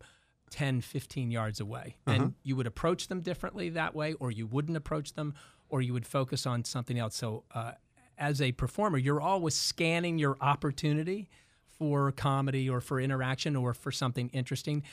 10 0.50 0.82
15 0.82 1.32
yards 1.32 1.60
away 1.62 1.96
and 2.08 2.34
you 2.44 2.56
would 2.56 2.68
approach 2.68 3.08
them 3.08 3.22
differently 3.22 3.70
that 3.70 3.96
way 3.96 4.14
or 4.14 4.32
you 4.32 4.46
wouldn't 4.48 4.76
approach 4.76 5.14
them 5.14 5.34
or 5.70 5.82
you 5.82 5.94
would 5.94 6.06
focus 6.06 6.46
on 6.46 6.66
something 6.66 7.00
else 7.00 7.16
so 7.16 7.44
uh, 7.54 7.72
as 8.20 8.42
a 8.42 8.52
performer 8.52 8.98
you're 8.98 9.22
always 9.22 9.56
scanning 9.56 10.20
your 10.20 10.38
opportunity 10.42 11.30
for 11.68 12.12
comedy 12.12 12.70
or 12.70 12.82
for 12.82 13.00
interaction 13.00 13.56
or 13.56 13.74
for 13.74 13.92
something 13.92 14.30
interesting 14.30 14.84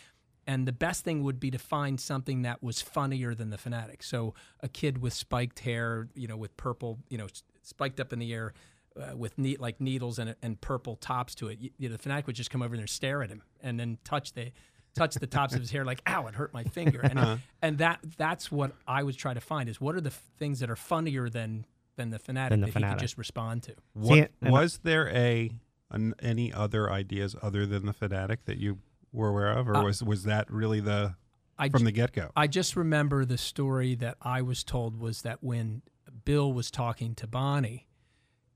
and 0.49 0.67
the 0.67 0.73
best 0.73 1.03
thing 1.05 1.25
would 1.25 1.41
be 1.41 1.51
to 1.51 1.59
find 1.59 2.01
something 2.01 2.43
that 2.43 2.63
was 2.63 2.81
funnier 2.81 3.35
than 3.35 3.51
the 3.51 3.59
Phanatic 3.59 4.03
so 4.03 4.33
a 4.61 4.69
kid 4.69 4.99
with 4.99 5.13
spiked 5.13 5.61
hair 5.61 6.09
you 6.15 6.27
know 6.27 6.37
with 6.37 6.57
purple 6.57 6.99
you 7.09 7.19
know 7.19 7.27
spiked 7.63 8.01
up 8.01 8.13
in 8.13 8.19
the 8.19 8.33
air 8.33 8.55
uh, 8.97 9.17
with 9.17 9.37
neat 9.39 9.61
like 9.61 9.81
needles 9.81 10.19
and, 10.19 10.35
and 10.43 10.61
purple 10.61 10.97
tops 10.97 11.35
to 11.37 11.49
it. 11.49 11.59
You, 11.61 11.71
you 11.79 11.89
know, 11.89 11.97
the 11.97 12.03
Phanatic 12.03 12.27
would 12.27 12.37
just 12.37 12.51
come 12.51 12.63
over 12.63 12.77
there 12.77 12.83
and 12.83 12.91
stare 12.91 13.23
at 13.23 13.31
him, 13.31 13.43
and 13.61 13.79
then 13.79 13.99
touch 14.05 14.33
the 14.33 14.53
touch 14.95 15.15
the 15.15 15.27
tops 15.27 15.55
of 15.55 15.61
his 15.61 15.71
hair 15.71 15.85
like, 15.85 16.01
"Ow, 16.07 16.27
it 16.27 16.35
hurt 16.35 16.55
my 16.55 16.65
finger." 16.65 17.01
And 17.03 17.41
and 17.63 17.79
that 17.79 18.01
that's 18.17 18.51
what 18.51 18.73
I 18.87 19.03
was 19.03 19.17
trying 19.17 19.35
to 19.35 19.41
find 19.41 19.69
is 19.69 19.81
what 19.81 19.95
are 19.95 20.01
the 20.01 20.11
f- 20.11 20.23
things 20.39 20.61
that 20.61 20.71
are 20.71 20.77
funnier 20.77 21.29
than 21.29 21.67
than 21.97 22.11
the 22.11 22.19
Phanatic 22.19 22.51
Than 22.51 22.61
the 22.61 22.67
that 22.71 22.83
he 22.83 22.91
could 22.91 22.99
just 22.99 23.19
respond 23.19 23.63
to. 23.65 23.75
What, 23.95 24.31
and- 24.41 24.53
was 24.53 24.79
there 24.83 25.09
a 25.09 25.51
an, 25.91 26.15
any 26.21 26.53
other 26.53 26.91
ideas 26.91 27.37
other 27.43 27.65
than 27.67 27.87
the 27.87 27.95
Phanatic 27.95 28.39
that 28.47 28.59
you 28.59 28.79
were 29.13 29.29
aware 29.29 29.53
of, 29.53 29.69
or 29.69 29.77
Uh, 29.77 29.85
was 29.85 30.03
was 30.03 30.25
that 30.25 30.51
really 30.51 30.81
the 30.81 31.15
I 31.59 31.69
from 31.69 31.85
the 31.85 31.93
get 31.93 32.13
go? 32.13 32.31
I 32.37 32.47
just 32.47 32.77
remember 32.77 33.25
the 33.25 33.39
story 33.39 33.95
that 33.97 34.17
I 34.21 34.43
was 34.43 34.63
told 34.65 34.99
was 34.99 35.23
that 35.23 35.43
when 35.43 35.83
Bill 36.25 36.53
was 36.53 36.71
talking 36.71 37.15
to 37.17 37.27
Bonnie, 37.27 37.87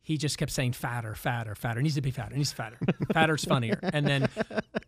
he 0.03 0.17
just 0.17 0.39
kept 0.39 0.51
saying 0.51 0.73
fatter, 0.73 1.15
fatter, 1.15 1.55
fatter. 1.55 1.83
Needs 1.83 1.95
to 1.97 2.01
be 2.01 2.11
fatter. 2.11 2.35
Needs 2.35 2.53
fatter. 2.53 2.79
Fatter's 3.13 3.45
funnier. 3.45 3.79
And 3.83 4.07
then, 4.07 4.29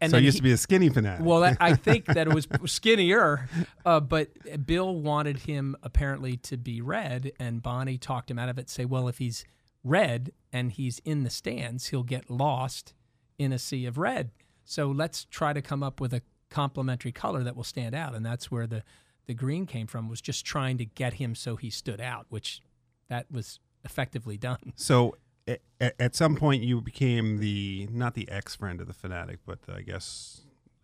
and 0.01 0.11
so 0.11 0.17
then 0.17 0.23
it 0.23 0.25
used 0.25 0.37
he- 0.37 0.39
to 0.41 0.43
be 0.43 0.53
a 0.53 0.57
skinny 0.57 0.91
Phanatic. 0.91 1.21
Well, 1.21 1.45
I- 1.45 1.57
I 1.61 1.75
think 1.87 2.07
that 2.07 2.27
it 2.27 2.33
was 2.33 2.49
skinnier, 2.67 3.49
uh, 3.85 4.01
but 4.01 4.31
Bill 4.67 4.95
wanted 5.01 5.41
him 5.41 5.77
apparently 5.83 6.37
to 6.39 6.57
be 6.57 6.81
red, 6.81 7.33
and 7.39 7.63
Bonnie 7.63 7.99
talked 7.99 8.31
him 8.31 8.39
out 8.39 8.49
of 8.49 8.59
it. 8.59 8.69
Say, 8.71 8.85
well, 8.85 9.07
if 9.09 9.19
he's 9.19 9.45
red 9.85 10.33
and 10.53 10.73
he's 10.73 11.01
in 11.05 11.25
the 11.25 11.31
stands, 11.31 11.89
he'll 11.89 12.03
get 12.05 12.31
lost 12.31 12.95
in 13.39 13.53
a 13.53 13.59
sea 13.59 13.85
of 13.87 13.99
red. 13.99 14.31
So 14.65 14.89
let's 14.91 15.25
try 15.27 15.53
to 15.53 15.61
come 15.63 15.83
up 15.83 16.01
with 16.01 16.15
a 16.15 16.23
complementary 16.51 17.13
color 17.13 17.43
that 17.45 17.57
will 17.57 17.65
stand 17.65 17.95
out, 17.95 18.15
and 18.15 18.25
that's 18.25 18.51
where 18.51 18.67
the 18.67 18.83
the 19.27 19.35
green 19.35 19.67
came 19.67 19.87
from. 19.87 20.09
Was 20.09 20.21
just 20.21 20.45
trying 20.45 20.79
to 20.79 20.85
get 20.85 21.15
him 21.15 21.35
so 21.35 21.57
he 21.57 21.71
stood 21.71 22.01
out, 22.01 22.27
which 22.29 22.61
that 23.09 23.31
was 23.31 23.59
effectively 23.85 24.37
done. 24.39 24.73
So 24.77 25.17
a- 25.49 25.59
a- 25.81 26.01
at 26.03 26.15
some 26.15 26.37
point 26.37 26.63
you 26.63 26.81
became 26.81 27.39
the 27.39 27.89
not 27.91 28.15
the 28.15 28.29
ex 28.29 28.55
friend 28.57 28.81
of 28.81 28.87
the 28.87 28.95
Phanatic, 28.95 29.39
but 29.47 29.59
I 29.73 29.83
guess 29.83 30.43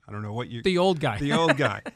I 0.08 0.12
don't 0.12 0.22
know 0.22 0.32
what 0.32 0.48
you 0.48 0.62
The 0.62 0.78
old 0.78 1.00
guy. 1.00 1.18
the 1.18 1.32
old 1.32 1.56
guy. 1.56 1.82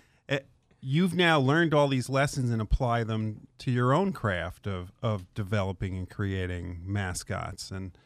You've 0.85 1.15
now 1.15 1.39
learned 1.39 1.75
all 1.75 1.87
these 1.87 2.09
lessons 2.09 2.51
and 2.51 2.61
apply 2.61 3.05
them 3.05 3.47
to 3.59 3.71
your 3.71 3.93
own 3.95 4.13
craft 4.13 4.67
of 4.67 4.91
of 5.01 5.33
developing 5.35 5.97
and 5.97 6.09
creating 6.11 6.81
mascots 6.85 7.71
and. 7.71 7.97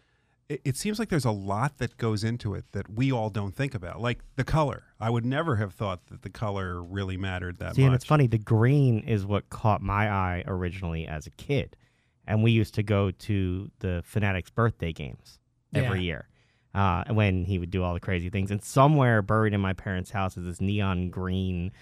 It 0.48 0.60
it 0.64 0.76
seems 0.76 1.00
like 1.00 1.08
there's 1.08 1.24
a 1.24 1.32
lot 1.32 1.78
that 1.78 1.96
goes 1.96 2.22
into 2.22 2.54
it 2.54 2.66
that 2.70 2.88
we 2.88 3.10
all 3.10 3.30
don't 3.30 3.52
think 3.52 3.74
about, 3.74 4.00
like 4.00 4.20
the 4.36 4.44
color. 4.44 4.84
I 5.00 5.10
would 5.10 5.24
never 5.24 5.56
have 5.56 5.72
thought 5.74 6.06
that 6.06 6.22
the 6.22 6.30
color 6.30 6.80
really 6.80 7.16
mattered 7.16 7.58
that 7.58 7.70
much. 7.70 7.74
See, 7.76 7.82
much. 7.82 7.86
and 7.86 7.94
it's 7.96 8.04
funny. 8.04 8.28
The 8.28 8.38
green 8.38 9.00
is 9.00 9.26
what 9.26 9.50
caught 9.50 9.82
my 9.82 10.08
eye 10.08 10.44
originally 10.46 11.04
as 11.04 11.26
a 11.26 11.30
kid, 11.32 11.76
and 12.26 12.42
we 12.42 12.50
used 12.50 12.74
to 12.74 12.82
go 12.82 13.10
to 13.10 13.70
the 13.80 14.02
Phanatic's 14.10 14.50
birthday 14.50 14.92
games 14.92 15.38
every 15.74 15.98
Yeah. 16.00 16.04
year. 16.04 16.28
Uh, 16.74 17.04
when 17.14 17.44
he 17.46 17.58
would 17.58 17.70
do 17.70 17.82
all 17.82 17.94
the 17.94 18.00
crazy 18.00 18.28
things, 18.28 18.50
and 18.50 18.62
somewhere 18.62 19.22
buried 19.22 19.54
in 19.54 19.60
my 19.62 19.72
parents' 19.72 20.10
house 20.10 20.36
is 20.36 20.44
this 20.44 20.60
neon 20.60 21.08
green 21.08 21.72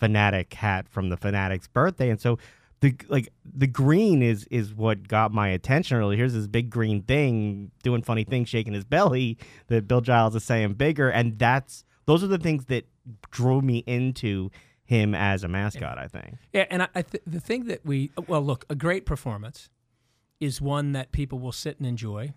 Phanatic 0.00 0.52
hat 0.54 0.88
from 0.88 1.08
the 1.08 1.16
Phanatic's 1.16 1.66
birthday, 1.66 2.08
and 2.10 2.20
so 2.20 2.38
the 2.80 2.94
like 3.08 3.30
the 3.44 3.66
green 3.66 4.22
is 4.22 4.44
is 4.52 4.72
what 4.72 5.08
got 5.08 5.32
my 5.32 5.48
attention 5.48 5.96
earlier. 5.96 6.16
Here's 6.18 6.34
this 6.34 6.46
big 6.46 6.70
green 6.70 7.02
thing 7.02 7.72
doing 7.82 8.02
funny 8.02 8.22
things, 8.22 8.48
shaking 8.48 8.74
his 8.74 8.84
belly 8.84 9.38
that 9.68 9.88
Bill 9.88 10.00
Giles 10.00 10.36
is 10.36 10.44
saying 10.44 10.74
bigger, 10.74 11.08
and 11.10 11.36
that's 11.38 11.84
those 12.06 12.22
are 12.22 12.28
the 12.28 12.38
things 12.38 12.66
that 12.66 12.86
drew 13.32 13.60
me 13.60 13.78
into 13.86 14.50
him 14.84 15.14
as 15.16 15.42
a 15.42 15.48
mascot. 15.48 15.98
I 15.98 16.06
think. 16.06 16.34
Yeah, 16.52 16.66
and 16.70 16.82
I, 16.82 16.88
I 16.94 17.02
th- 17.02 17.22
the 17.26 17.40
thing 17.40 17.64
that 17.64 17.84
we 17.84 18.12
well 18.28 18.42
look 18.42 18.66
a 18.70 18.74
great 18.76 19.04
performance 19.06 19.68
is 20.44 20.60
one 20.60 20.92
that 20.92 21.12
people 21.12 21.38
will 21.38 21.52
sit 21.52 21.78
and 21.78 21.86
enjoy, 21.86 22.34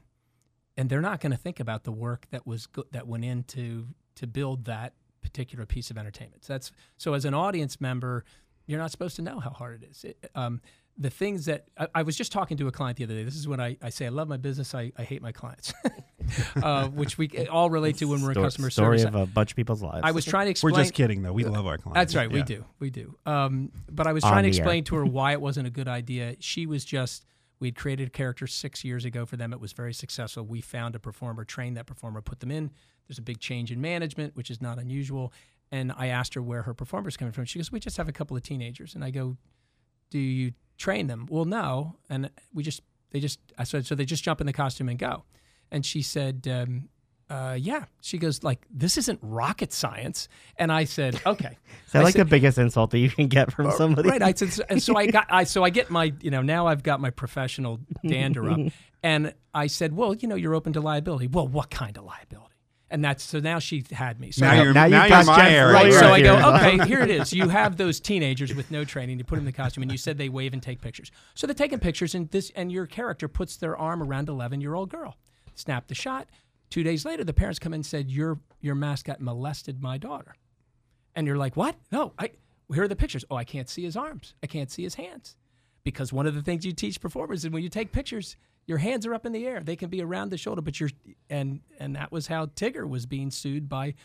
and 0.77 0.89
they're 0.89 1.01
not 1.01 1.19
going 1.19 1.31
to 1.31 1.37
think 1.37 1.59
about 1.59 1.83
the 1.83 1.91
work 1.91 2.27
that 2.31 2.47
was 2.47 2.67
go- 2.67 2.85
that 2.91 3.07
went 3.07 3.25
into 3.25 3.87
to 4.15 4.27
build 4.27 4.65
that 4.65 4.93
particular 5.21 5.65
piece 5.65 5.91
of 5.91 5.97
entertainment. 5.97 6.45
So 6.45 6.53
that's 6.53 6.71
so 6.97 7.13
as 7.13 7.25
an 7.25 7.33
audience 7.33 7.81
member, 7.81 8.23
you're 8.65 8.79
not 8.79 8.91
supposed 8.91 9.15
to 9.17 9.21
know 9.21 9.39
how 9.39 9.49
hard 9.49 9.83
it 9.83 9.89
is. 9.89 10.03
It, 10.03 10.31
um, 10.35 10.61
the 10.97 11.09
things 11.09 11.45
that 11.45 11.67
I, 11.77 11.87
I, 11.95 12.01
was 12.01 12.15
just 12.15 12.31
talking 12.31 12.57
to 12.57 12.67
a 12.67 12.71
client 12.71 12.97
the 12.97 13.03
other 13.03 13.13
day. 13.13 13.23
This 13.23 13.35
is 13.35 13.47
when 13.47 13.59
I, 13.59 13.77
I 13.81 13.89
say 13.89 14.07
I 14.07 14.09
love 14.09 14.27
my 14.27 14.37
business. 14.37 14.73
I, 14.73 14.91
I 14.97 15.03
hate 15.03 15.21
my 15.21 15.31
clients, 15.31 15.73
uh, 16.63 16.87
which 16.87 17.17
we 17.17 17.29
all 17.51 17.69
relate 17.69 17.97
to 17.97 18.05
when 18.05 18.21
we're 18.21 18.31
in 18.31 18.35
customer 18.35 18.69
story 18.69 18.99
service. 18.99 19.13
of 19.13 19.21
a 19.21 19.25
bunch 19.25 19.51
of 19.51 19.55
people's 19.55 19.83
lives. 19.83 20.01
I 20.03 20.11
was 20.11 20.25
trying 20.25 20.45
to 20.45 20.51
explain. 20.51 20.73
We're 20.73 20.81
just 20.81 20.93
kidding, 20.93 21.21
though. 21.21 21.33
We 21.33 21.43
love 21.43 21.67
our 21.67 21.77
clients. 21.77 22.13
That's 22.13 22.15
right. 22.15 22.31
We 22.31 22.41
do. 22.41 22.65
We 22.79 22.89
do. 22.89 23.15
Um, 23.25 23.71
but 23.91 24.07
I 24.07 24.13
was 24.13 24.23
On 24.23 24.31
trying 24.31 24.43
to 24.45 24.49
the 24.49 24.57
air. 24.57 24.63
explain 24.63 24.83
to 24.85 24.95
her 24.95 25.05
why 25.17 25.33
it 25.33 25.41
wasn't 25.41 25.67
a 25.67 25.71
good 25.71 25.87
idea. 25.87 26.35
She 26.39 26.65
was 26.65 26.83
just, 26.83 27.25
we'd 27.59 27.75
created 27.75 28.07
a 28.07 28.11
character 28.11 28.47
six 28.47 28.83
years 28.83 29.05
ago 29.05 29.25
for 29.25 29.37
them. 29.37 29.53
It 29.53 29.59
was 29.59 29.73
very 29.73 29.93
successful. 29.93 30.43
We 30.43 30.61
found 30.61 30.95
a 30.95 30.99
performer, 30.99 31.43
trained 31.43 31.77
that 31.77 31.85
performer, 31.85 32.21
put 32.21 32.39
them 32.39 32.51
in. 32.51 32.71
There's 33.07 33.17
a 33.17 33.23
big 33.23 33.39
change 33.39 33.71
in 33.71 33.81
management, 33.81 34.35
which 34.35 34.51
is 34.51 34.61
not 34.61 34.79
unusual. 34.79 35.33
And 35.71 35.91
I 35.97 36.07
asked 36.07 36.33
her 36.35 36.41
where 36.41 36.63
her 36.63 36.73
performer's 36.73 37.17
coming 37.17 37.31
from. 37.31 37.45
She 37.45 37.59
goes, 37.59 37.71
We 37.71 37.79
just 37.79 37.97
have 37.97 38.07
a 38.07 38.13
couple 38.13 38.37
of 38.37 38.43
teenagers. 38.43 38.95
And 38.95 39.03
I 39.03 39.11
go, 39.11 39.37
Do 40.11 40.19
you 40.19 40.53
train 40.77 41.07
them? 41.07 41.27
Well, 41.29 41.45
no. 41.45 41.95
And 42.09 42.29
we 42.53 42.63
just, 42.63 42.81
they 43.11 43.19
just, 43.19 43.39
I 43.57 43.63
said, 43.63 43.85
So 43.85 43.95
they 43.95 44.05
just 44.05 44.23
jump 44.23 44.39
in 44.41 44.47
the 44.47 44.53
costume 44.53 44.89
and 44.89 44.99
go. 44.99 45.23
And 45.71 45.85
she 45.85 46.01
said, 46.01 46.47
um, 46.49 46.89
uh, 47.29 47.57
yeah. 47.59 47.85
She 48.01 48.17
goes 48.17 48.43
like, 48.43 48.65
"This 48.69 48.97
isn't 48.97 49.19
rocket 49.21 49.73
science." 49.73 50.29
And 50.57 50.71
I 50.71 50.85
said, 50.85 51.19
"Okay." 51.25 51.57
Is 51.85 51.91
that 51.93 51.99
I 51.99 52.03
like 52.03 52.13
said- 52.13 52.27
the 52.27 52.29
biggest 52.29 52.57
insult 52.57 52.91
that 52.91 52.99
you 52.99 53.09
can 53.09 53.27
get 53.27 53.51
from 53.51 53.71
somebody? 53.71 54.09
Right. 54.09 54.21
I 54.21 54.33
said, 54.33 54.65
and 54.69 54.81
so 54.81 54.95
I 54.95 55.07
got, 55.07 55.27
I 55.29 55.43
so 55.43 55.63
I 55.63 55.69
get 55.69 55.89
my, 55.89 56.13
you 56.21 56.31
know, 56.31 56.41
now 56.41 56.67
I've 56.67 56.83
got 56.83 56.99
my 57.01 57.09
professional 57.09 57.79
dander 58.05 58.49
up, 58.49 58.59
and 59.03 59.33
I 59.53 59.67
said, 59.67 59.95
well, 59.95 60.13
you 60.13 60.27
know, 60.27 60.35
you're 60.35 60.55
open 60.55 60.73
to 60.73 60.81
liability. 60.81 61.27
Well, 61.27 61.47
what 61.47 61.69
kind 61.69 61.97
of 61.97 62.05
liability? 62.05 62.53
And 62.89 63.03
that's 63.03 63.21
so 63.21 63.41
now 63.41 63.59
she 63.59 63.83
had 63.91 64.17
me. 64.17 64.31
So 64.31 64.45
Now 64.45 64.51
I 64.53 64.55
go- 64.55 64.63
you're, 64.63 64.73
now 64.73 64.87
now 64.87 65.03
you've 65.03 65.09
you're 65.09 65.23
my 65.25 65.49
area. 65.49 65.73
Right. 65.73 65.83
Lawyer 65.87 65.99
So 65.99 66.07
I 66.13 66.21
go, 66.21 66.55
okay, 66.55 66.87
here 66.87 67.01
it 67.01 67.09
is. 67.11 67.33
You 67.33 67.49
have 67.49 67.75
those 67.75 67.99
teenagers 67.99 68.55
with 68.55 68.71
no 68.71 68.85
training. 68.85 69.17
You 69.17 69.25
put 69.25 69.35
them 69.35 69.41
in 69.41 69.45
the 69.45 69.51
costume, 69.51 69.81
and 69.83 69.91
you 69.91 69.97
said 69.97 70.17
they 70.17 70.29
wave 70.29 70.53
and 70.53 70.63
take 70.63 70.79
pictures. 70.79 71.11
So 71.35 71.45
they're 71.45 71.53
taking 71.53 71.79
pictures, 71.79 72.15
and 72.15 72.31
this 72.31 72.49
and 72.55 72.71
your 72.71 72.85
character 72.85 73.27
puts 73.27 73.57
their 73.57 73.75
arm 73.75 74.01
around 74.01 74.29
eleven 74.29 74.61
year 74.61 74.73
old 74.73 74.89
girl. 74.89 75.17
Snap 75.55 75.87
the 75.87 75.95
shot. 75.95 76.27
Two 76.69 76.83
days 76.83 77.05
later, 77.05 77.23
the 77.23 77.33
parents 77.33 77.59
come 77.59 77.73
in 77.73 77.77
and 77.77 77.85
said, 77.85 78.11
"Your 78.11 78.39
your 78.59 78.75
mascot 78.75 79.21
molested 79.21 79.81
my 79.81 79.97
daughter," 79.97 80.35
and 81.15 81.25
you're 81.25 81.37
like, 81.37 81.55
"What? 81.55 81.77
No, 81.91 82.13
I. 82.19 82.31
Here 82.73 82.83
are 82.83 82.87
the 82.87 82.95
pictures. 82.95 83.23
Oh, 83.29 83.35
I 83.35 83.45
can't 83.45 83.69
see 83.69 83.83
his 83.83 83.95
arms. 83.95 84.35
I 84.43 84.47
can't 84.47 84.69
see 84.69 84.83
his 84.83 84.95
hands." 84.95 85.37
Because 85.83 86.11
one 86.11 86.27
of 86.27 86.35
the 86.35 86.41
things 86.41 86.65
you 86.65 86.73
teach 86.73 86.99
performers 86.99 87.45
is 87.45 87.51
when 87.51 87.63
you 87.63 87.69
take 87.69 87.93
pictures, 87.93 88.35
your 88.65 88.79
hands 88.79 89.05
are 89.05 89.13
up 89.13 89.25
in 89.25 89.31
the 89.31 89.47
air. 89.47 89.61
They 89.61 89.77
can 89.77 89.89
be 89.89 90.01
around 90.01 90.29
the 90.29 90.37
shoulder, 90.37 90.61
but 90.61 90.79
you're 90.79 90.89
and 91.29 91.61
and 91.79 91.95
that 91.95 92.11
was 92.11 92.27
how 92.27 92.47
Tigger 92.47 92.87
was 92.87 93.05
being 93.05 93.31
sued 93.31 93.69
by 93.69 93.95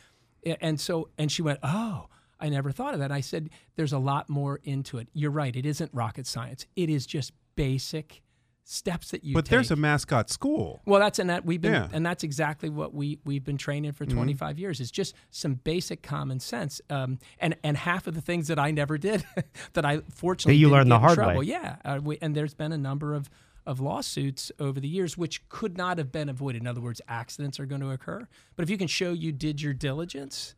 and 0.60 0.80
so 0.80 1.08
and 1.18 1.30
she 1.30 1.42
went, 1.42 1.58
"Oh, 1.62 2.08
I 2.38 2.48
never 2.48 2.70
thought 2.70 2.94
of 2.94 3.00
that." 3.00 3.10
I 3.12 3.20
said, 3.20 3.50
"There's 3.74 3.92
a 3.92 3.98
lot 3.98 4.28
more 4.28 4.60
into 4.62 4.98
it. 4.98 5.08
You're 5.12 5.30
right. 5.30 5.54
It 5.54 5.66
isn't 5.66 5.92
rocket 5.92 6.26
science. 6.26 6.66
It 6.76 6.88
is 6.88 7.06
just 7.06 7.32
basic 7.56 8.22
steps 8.64 9.10
that 9.10 9.24
you 9.24 9.34
But 9.34 9.44
take." 9.44 9.50
there's 9.50 9.70
a 9.70 9.76
mascot 9.76 10.30
school. 10.30 10.82
well, 10.86 11.00
that's 11.00 11.18
and 11.18 11.28
that 11.30 11.44
we've 11.44 11.60
been 11.60 11.72
Yeah. 11.72 11.88
and 11.92 12.04
that's 12.06 12.22
exactly 12.24 12.70
what 12.70 12.94
we 12.94 13.18
we've 13.24 13.44
been 13.44 13.58
training 13.58 13.92
for 13.92 14.06
25 14.06 14.58
years. 14.58 14.80
It's 14.80 14.90
just 14.90 15.14
some 15.30 15.54
basic 15.54 16.02
common 16.02 16.40
sense. 16.40 16.80
Um, 16.90 17.18
and 17.38 17.56
and 17.64 17.76
half 17.76 18.06
of 18.06 18.14
the 18.14 18.20
things 18.20 18.48
that 18.48 18.58
I 18.58 18.70
never 18.70 18.98
did 18.98 19.24
that 19.74 19.84
I 19.84 20.00
fortunately 20.14 20.54
That 20.54 20.58
you 20.60 20.66
didn't 20.66 20.72
learned 20.78 20.90
the 20.90 20.94
get 20.96 21.00
in 21.00 21.06
hard 21.06 21.14
trouble. 21.16 21.38
way. 21.40 21.46
Yeah, 21.46 21.76
uh, 21.84 22.00
we, 22.02 22.18
and 22.22 22.34
there's 22.34 22.54
been 22.54 22.72
a 22.72 22.78
number 22.78 23.14
of 23.14 23.28
of 23.64 23.78
lawsuits 23.78 24.50
over 24.58 24.80
the 24.80 24.88
years 24.88 25.16
which 25.16 25.48
could 25.48 25.76
not 25.78 25.96
have 25.98 26.10
been 26.10 26.28
avoided. 26.28 26.62
In 26.62 26.66
other 26.66 26.80
words, 26.80 27.00
accidents 27.06 27.60
are 27.60 27.66
going 27.66 27.80
to 27.80 27.90
occur. 27.90 28.26
But 28.56 28.64
if 28.64 28.70
you 28.70 28.76
can 28.76 28.88
show 28.88 29.12
you 29.12 29.30
did 29.30 29.62
your 29.62 29.72
diligence, 29.72 30.56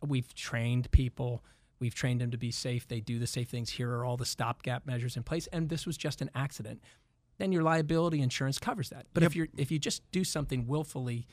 we've 0.00 0.32
trained 0.34 0.88
people. 0.92 1.42
We've 1.80 1.94
trained 1.96 2.20
them 2.20 2.30
to 2.30 2.38
be 2.38 2.52
safe. 2.52 2.86
They 2.86 3.00
do 3.00 3.18
the 3.18 3.26
safe 3.26 3.48
things. 3.48 3.70
Here 3.70 3.90
are 3.90 4.04
all 4.04 4.16
the 4.16 4.24
stopgap 4.24 4.86
measures 4.86 5.16
in 5.16 5.24
place. 5.24 5.48
And 5.48 5.68
this 5.68 5.84
was 5.84 5.96
just 5.96 6.22
an 6.22 6.30
accident. 6.34 6.80
Then 7.38 7.52
your 7.52 7.62
liability 7.62 8.20
insurance 8.20 8.58
covers 8.58 8.90
that. 8.90 9.06
But 9.12 9.22
if 9.22 9.34
you're 9.34 9.48
if 9.56 9.70
you 9.70 9.78
just 9.78 10.02
do 10.12 10.24
something 10.24 10.66
willfully 10.66 11.26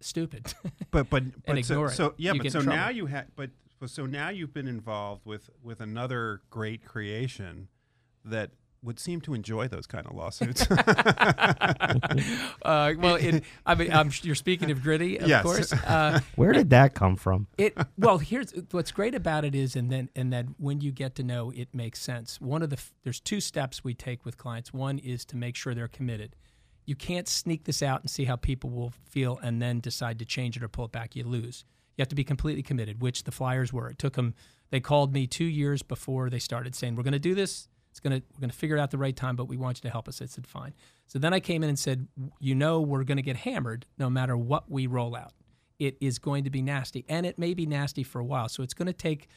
stupid, 0.00 0.54
But 0.90 1.10
but 1.10 1.24
but 1.46 1.64
so, 1.64 1.74
ignore 1.74 1.86
it. 1.88 1.92
so 1.92 2.14
yeah, 2.16 2.32
You 2.34 2.42
but 2.42 2.52
so 2.52 2.60
now 2.60 2.88
you 2.88 3.06
have 3.06 3.26
but 3.34 3.50
so 3.86 4.06
now 4.06 4.28
you've 4.28 4.52
been 4.54 4.68
involved 4.68 5.24
with 5.24 5.50
with 5.62 5.80
another 5.80 6.42
great 6.50 6.84
creation 6.84 7.68
that 8.24 8.50
would 8.82 8.98
seem 9.00 9.20
to 9.22 9.34
enjoy 9.34 9.68
those 9.68 9.86
kind 9.86 10.06
of 10.06 10.14
lawsuits. 10.14 10.66
uh, 10.70 11.94
well, 12.98 13.16
it, 13.16 13.44
I 13.66 13.74
mean, 13.74 13.92
I'm, 13.92 14.10
you're 14.22 14.34
speaking 14.34 14.70
of 14.70 14.82
gritty, 14.82 15.18
of 15.18 15.28
Yes. 15.28 15.42
course. 15.42 15.72
Uh, 15.88 16.20
Where 16.36 16.52
did 16.52 16.70
that 16.70 16.94
come 16.94 17.16
from? 17.16 17.46
it 17.56 17.76
well 17.96 18.18
here's 18.18 18.52
what's 18.72 18.92
great 18.92 19.14
about 19.14 19.44
it 19.44 19.54
is 19.54 19.74
and 19.74 19.90
then 19.90 20.10
and 20.14 20.32
then 20.32 20.54
when 20.58 20.80
you 20.80 20.92
get 20.92 21.14
to 21.14 21.22
know 21.22 21.50
it 21.54 21.68
makes 21.74 22.00
sense 22.00 22.40
one 22.40 22.62
of 22.62 22.68
the 22.70 22.78
there's 23.04 23.20
two 23.20 23.40
steps 23.40 23.82
we 23.82 23.94
take 23.94 24.24
with 24.24 24.36
clients 24.36 24.72
one 24.72 24.98
is 24.98 25.24
to 25.24 25.36
make 25.36 25.56
sure 25.56 25.74
they're 25.74 25.88
committed 25.88 26.36
you 26.84 26.94
can't 26.94 27.26
sneak 27.28 27.64
this 27.64 27.82
out 27.82 28.00
and 28.02 28.10
see 28.10 28.24
how 28.24 28.36
people 28.36 28.70
will 28.70 28.92
feel 29.08 29.38
and 29.42 29.62
then 29.62 29.80
decide 29.80 30.18
to 30.18 30.24
change 30.26 30.56
it 30.56 30.62
or 30.62 30.68
pull 30.68 30.84
it 30.84 30.92
back 30.92 31.16
you 31.16 31.24
lose 31.24 31.64
you 31.96 32.02
have 32.02 32.08
to 32.08 32.14
be 32.14 32.24
completely 32.24 32.62
committed 32.62 33.00
which 33.00 33.24
the 33.24 33.32
flyers 33.32 33.72
were 33.72 33.88
it 33.88 33.98
took 33.98 34.14
them 34.14 34.34
they 34.70 34.80
called 34.80 35.14
me 35.14 35.26
two 35.26 35.44
years 35.44 35.82
before 35.82 36.28
they 36.28 36.38
started 36.40 36.74
saying 36.74 36.96
we're 36.96 37.02
going 37.02 37.12
to 37.12 37.18
do 37.18 37.34
this 37.34 37.68
it's 38.00 38.20
to 38.20 38.26
we're 38.34 38.40
going 38.40 38.50
to 38.50 38.56
figure 38.56 38.76
it 38.76 38.80
out 38.80 38.90
the 38.90 38.98
right 38.98 39.16
time 39.16 39.36
but 39.36 39.46
we 39.46 39.56
want 39.56 39.78
you 39.78 39.82
to 39.82 39.90
help 39.90 40.08
us. 40.08 40.20
I 40.22 40.26
said 40.26 40.46
fine. 40.46 40.74
So 41.06 41.18
then 41.18 41.32
i 41.32 41.40
came 41.40 41.62
in 41.62 41.68
and 41.68 41.78
said 41.78 42.08
you 42.40 42.54
know 42.54 42.80
we're 42.80 43.04
going 43.04 43.16
to 43.16 43.22
get 43.22 43.36
hammered 43.36 43.86
no 43.98 44.08
matter 44.10 44.36
what 44.36 44.70
we 44.70 44.86
roll 44.86 45.16
out. 45.16 45.32
It 45.78 45.96
is 46.00 46.18
going 46.18 46.44
to 46.44 46.50
be 46.50 46.62
nasty 46.62 47.04
and 47.08 47.24
it 47.26 47.38
may 47.38 47.54
be 47.54 47.66
nasty 47.66 48.02
for 48.02 48.20
a 48.20 48.24
while. 48.24 48.48
So 48.48 48.62
it's 48.62 48.74
going 48.74 48.86
to 48.86 48.92
take 48.92 49.28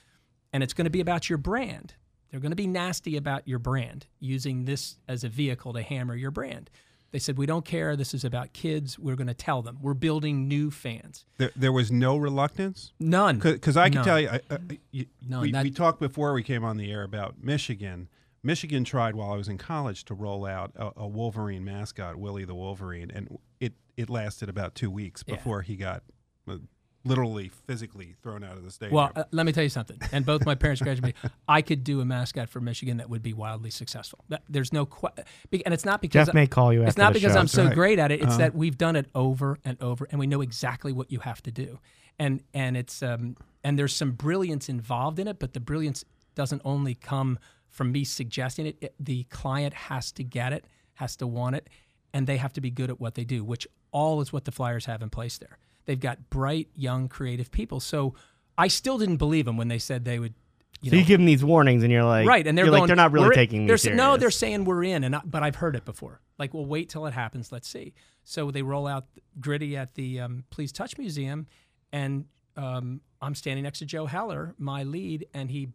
and 0.54 0.64
it's 0.64 0.74
going 0.74 0.86
to 0.86 0.92
be 0.92 1.02
about 1.02 1.30
your 1.30 1.38
brand. 1.38 1.96
They're 2.30 2.40
going 2.40 2.52
to 2.52 2.56
be 2.56 2.68
nasty 2.68 3.18
about 3.18 3.48
your 3.48 3.60
brand 3.60 4.08
using 4.20 4.66
this 4.66 4.98
as 5.08 5.24
a 5.24 5.30
vehicle 5.30 5.74
to 5.74 5.82
hammer 5.82 6.16
your 6.16 6.32
brand. 6.32 6.70
They 7.12 7.20
said 7.20 7.38
we 7.38 7.46
don't 7.46 7.66
care. 7.66 7.98
This 7.98 8.14
is 8.14 8.24
about 8.24 8.54
kids. 8.54 8.98
We're 8.98 9.18
going 9.18 9.28
to 9.28 9.34
tell 9.34 9.62
them. 9.62 9.80
We're 9.82 9.94
building 9.94 10.48
new 10.48 10.72
fans. 10.72 11.26
There, 11.38 11.52
there 11.58 11.72
was 11.74 11.92
no 11.92 12.16
reluctance? 12.16 12.94
None. 13.00 13.40
Because 13.40 13.76
I 13.76 13.90
can 13.90 13.96
None. 13.96 14.06
tell 14.06 14.20
you, 14.20 14.30
I, 14.30 14.40
I, 14.50 14.58
you 14.92 15.06
No, 15.28 15.42
we, 15.42 15.52
that- 15.52 15.64
we 15.64 15.72
talked 15.72 16.00
before 16.00 16.34
we 16.34 16.42
came 16.42 16.64
on 16.64 16.78
the 16.78 16.90
air 16.90 17.04
about 17.04 17.44
Michigan. 17.44 18.08
Michigan 18.44 18.84
tried 18.84 19.16
while 19.16 19.32
I 19.32 19.36
was 19.38 19.48
in 19.48 19.58
college 19.58 20.06
to 20.06 20.14
roll 20.14 20.46
out 20.46 20.72
a, 20.76 20.92
a 21.02 21.08
Wolverine 21.08 21.64
mascot, 21.64 22.16
Willie 22.16 22.46
the 22.46 22.56
Wolverine, 22.56 23.12
and 23.12 23.38
it 23.60 23.74
it 23.98 24.10
lasted 24.10 24.50
about 24.50 24.74
two 24.76 24.90
weeks 24.90 25.24
Yeah. 25.28 25.36
before 25.36 25.62
he 25.62 25.76
got 25.76 26.04
uh, 26.48 26.58
literally 27.04 27.50
physically 27.68 28.16
thrown 28.24 28.44
out 28.44 28.58
of 28.58 28.64
the 28.64 28.70
stadium. 28.72 28.96
well 28.96 29.12
uh, 29.16 29.24
let 29.32 29.46
me 29.46 29.52
tell 29.52 29.64
you 29.64 29.70
something 29.70 29.98
and 30.12 30.24
both 30.24 30.46
my 30.46 30.54
parents 30.54 30.82
graduated 30.84 31.04
me. 31.24 31.30
i 31.48 31.60
could 31.60 31.84
do 31.84 32.00
a 32.00 32.06
mascot 32.06 32.48
for 32.48 32.62
michigan 32.62 32.98
that 32.98 33.10
would 33.10 33.24
be 33.24 33.34
wildly 33.34 33.72
successful 33.72 34.24
That- 34.30 34.44
there's 34.48 34.72
no 34.72 34.86
que- 34.86 35.10
be- 35.50 35.66
and 35.66 35.74
it's 35.74 35.84
not 35.84 36.00
because 36.00 36.28
Jeff 36.28 36.36
may 36.36 36.46
call 36.46 36.72
you. 36.72 36.82
It's 36.84 36.90
after 36.92 37.02
not 37.02 37.14
the 37.14 37.20
because 37.20 37.34
show. 37.34 37.40
I'm 37.40 37.48
so 37.48 37.66
right. 37.66 37.74
great 37.76 37.98
at 38.00 38.12
it. 38.12 38.20
It's 38.22 38.28
Uh-huh. 38.30 38.38
that 38.38 38.56
we've 38.56 38.78
done 38.78 38.96
it 38.96 39.08
over 39.16 39.58
and 39.66 39.82
over, 39.82 40.08
and 40.12 40.20
we 40.20 40.28
know 40.28 40.42
exactly 40.42 40.94
what 40.94 41.12
you 41.12 41.20
have 41.22 41.42
to 41.44 41.52
do. 41.52 41.80
And 42.20 42.44
and 42.54 42.78
it's 42.78 43.02
um 43.02 43.36
and 43.64 43.80
there's 43.80 43.96
some 43.96 44.12
brilliance 44.12 44.70
involved 44.70 45.18
in 45.20 45.28
it, 45.28 45.40
but 45.40 45.54
the 45.54 45.60
brilliance 45.60 46.06
doesn't 46.36 46.62
only 46.64 46.94
come 46.96 47.40
from 47.72 47.92
me 47.92 48.04
suggesting 48.04 48.68
it. 48.68 48.78
it 48.82 48.96
the 49.00 49.24
client 49.24 49.74
has 49.74 50.12
to 50.14 50.24
get 50.24 50.54
it, 50.54 50.66
has 50.96 51.16
to 51.16 51.26
want 51.26 51.56
it, 51.56 51.68
and 52.14 52.28
they 52.28 52.38
have 52.38 52.54
to 52.54 52.62
be 52.62 52.70
good 52.70 52.90
at 52.90 53.00
what 53.00 53.16
they 53.16 53.24
do, 53.24 53.44
which 53.44 53.68
all 53.92 54.22
is 54.22 54.32
what 54.32 54.46
the 54.46 54.52
Flyers 54.52 54.86
have 54.86 55.02
in 55.02 55.10
place 55.10 55.38
there. 55.38 55.58
They've 55.86 56.00
got 56.00 56.30
bright, 56.30 56.70
young, 56.76 57.08
creative 57.08 57.52
people. 57.52 57.80
So 57.80 58.14
I 58.58 58.68
still 58.68 58.98
didn't 58.98 59.18
believe 59.18 59.46
them 59.46 59.58
when 59.58 59.68
they 59.70 59.80
said 59.80 60.06
they 60.06 60.20
would. 60.20 60.36
You 60.82 60.90
So 60.90 60.96
know, 60.96 61.02
you 61.02 61.06
give 61.08 61.20
them 61.20 61.26
these 61.26 61.44
warnings, 61.44 61.84
and 61.84 61.92
you're 61.92 62.04
like, 62.04 62.28
right, 62.28 62.46
and 62.46 62.58
they're 62.58 62.66
going, 62.66 62.82
like, 62.82 62.88
they're 62.88 62.96
not 62.96 63.12
really 63.12 63.28
"We're 63.28 63.34
taking 63.34 63.68
me 63.68 63.78
serious. 63.78 63.98
No, 63.98 64.18
they're 64.18 64.32
saying 64.32 64.66
we're 64.66 64.84
in, 64.84 65.04
and 65.04 65.16
I, 65.16 65.22
but 65.24 65.44
I've 65.44 65.56
heard 65.56 65.76
it 65.76 65.86
before. 65.86 66.22
Like, 66.40 66.54
well, 66.56 66.66
wait 66.66 66.90
till 66.90 67.06
it 67.06 67.14
happens. 67.14 67.52
Let's 67.52 67.68
see. 67.68 67.94
So 68.24 68.50
they 68.50 68.64
roll 68.64 68.88
out 68.88 69.06
Gritty 69.40 69.78
at 69.78 69.94
the 69.94 70.22
um, 70.22 70.44
Please 70.50 70.72
Touch 70.72 70.98
Museum, 70.98 71.46
and 71.92 72.26
um, 72.58 73.02
I'm 73.22 73.36
standing 73.36 73.64
next 73.64 73.80
to 73.80 73.86
Joe 73.86 74.08
Heller, 74.08 74.56
my 74.58 74.82
lead, 74.84 75.28
and 75.36 75.52
he 75.52 75.70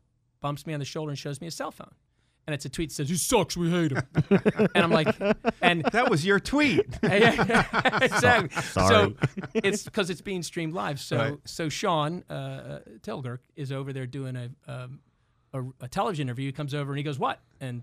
bumps 0.47 0.65
me 0.65 0.73
on 0.75 0.79
the 0.79 0.87
shoulder 0.87 1.11
and 1.11 1.19
shows 1.19 1.41
me 1.41 1.49
a 1.49 1.51
cell 1.51 1.73
phone, 1.73 1.91
and 2.47 2.55
it's 2.55 2.65
a 2.65 2.69
tweet 2.69 2.91
that 2.91 2.95
says, 2.95 3.09
"He 3.09 3.17
sucks. 3.17 3.57
We 3.57 3.69
hate 3.69 3.91
him." 3.91 4.03
and 4.77 4.85
I'm 4.85 4.93
like, 4.93 5.09
and 5.61 5.83
that 5.93 6.09
was 6.09 6.25
your 6.25 6.39
tweet. 6.39 6.87
exactly. 7.03 8.63
Sorry. 8.63 8.89
So 8.89 9.15
it's 9.55 9.83
because 9.83 10.09
it's 10.11 10.21
being 10.21 10.45
streamed 10.45 10.73
live. 10.73 11.01
So 11.01 11.17
Right. 11.17 11.35
so 11.45 11.69
Shawn 11.69 12.23
uh, 12.31 12.79
Tilger 13.03 13.41
is 13.57 13.73
over 13.73 13.93
there 13.93 14.07
doing 14.07 14.37
a, 14.37 14.51
um, 14.71 15.01
a 15.53 15.63
a 15.81 15.89
television 15.89 16.29
interview. 16.29 16.47
He 16.47 16.53
comes 16.53 16.75
over 16.75 16.93
and 16.93 16.99
he 16.99 17.03
goes, 17.05 17.19
"What?" 17.19 17.41
And 17.61 17.83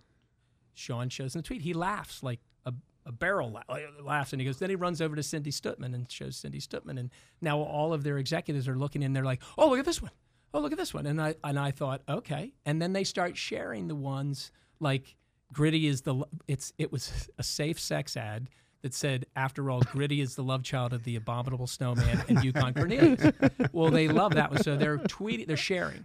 Shawn 0.73 1.09
shows 1.09 1.35
in 1.35 1.39
the 1.39 1.47
tweet. 1.47 1.61
He 1.61 1.73
laughs 1.73 2.23
like 2.23 2.39
a, 2.65 2.73
a 3.05 3.11
barrel 3.11 3.51
la- 3.51 3.77
laughs, 4.01 4.31
and 4.33 4.41
he 4.41 4.45
goes. 4.45 4.59
Then 4.59 4.69
he 4.69 4.77
runs 4.77 5.01
over 5.01 5.15
to 5.17 5.23
Cindy 5.23 5.51
Stutman 5.51 5.93
and 5.93 6.09
shows 6.11 6.37
Cindy 6.37 6.59
Stutman, 6.61 6.97
and 6.97 7.09
now 7.41 7.59
all 7.59 7.91
of 7.93 8.03
their 8.03 8.17
executives 8.17 8.67
are 8.69 8.77
looking 8.77 9.03
in. 9.03 9.11
They're 9.11 9.25
like, 9.25 9.41
"Oh, 9.57 9.69
look 9.69 9.79
at 9.79 9.85
this 9.85 10.01
one! 10.01 10.11
Oh, 10.53 10.59
look 10.59 10.71
at 10.71 10.77
this 10.77 10.93
one!" 10.93 11.05
And 11.05 11.21
I 11.21 11.35
and 11.43 11.57
I 11.59 11.71
thought, 11.71 12.01
okay. 12.07 12.53
And 12.65 12.81
then 12.81 12.93
they 12.93 13.03
start 13.03 13.37
sharing 13.37 13.87
the 13.87 13.95
ones 13.95 14.51
like 14.79 15.15
Gritty 15.51 15.87
is 15.87 16.01
the 16.01 16.23
it's 16.47 16.73
it 16.77 16.91
was 16.91 17.29
a 17.37 17.43
safe 17.43 17.79
sex 17.79 18.15
ad 18.17 18.49
that 18.81 18.93
said, 18.93 19.25
after 19.37 19.69
all, 19.71 19.79
Gritty 19.79 20.19
is 20.19 20.35
the 20.35 20.43
love 20.43 20.61
child 20.61 20.91
of 20.91 21.05
the 21.05 21.15
abominable 21.15 21.67
snowman 21.67 22.21
and 22.27 22.43
Yukon 22.43 22.73
Cornelius. 22.75 23.31
well, 23.71 23.89
they 23.89 24.09
love 24.09 24.33
that 24.33 24.51
one, 24.51 24.61
so 24.61 24.75
they're 24.75 24.97
tweeting, 24.97 25.47
they're 25.47 25.55
sharing, 25.55 26.03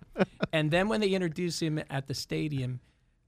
and 0.52 0.70
then 0.70 0.88
when 0.88 1.00
they 1.00 1.08
introduce 1.08 1.60
him 1.60 1.80
at 1.90 2.06
the 2.06 2.14
stadium, 2.14 2.78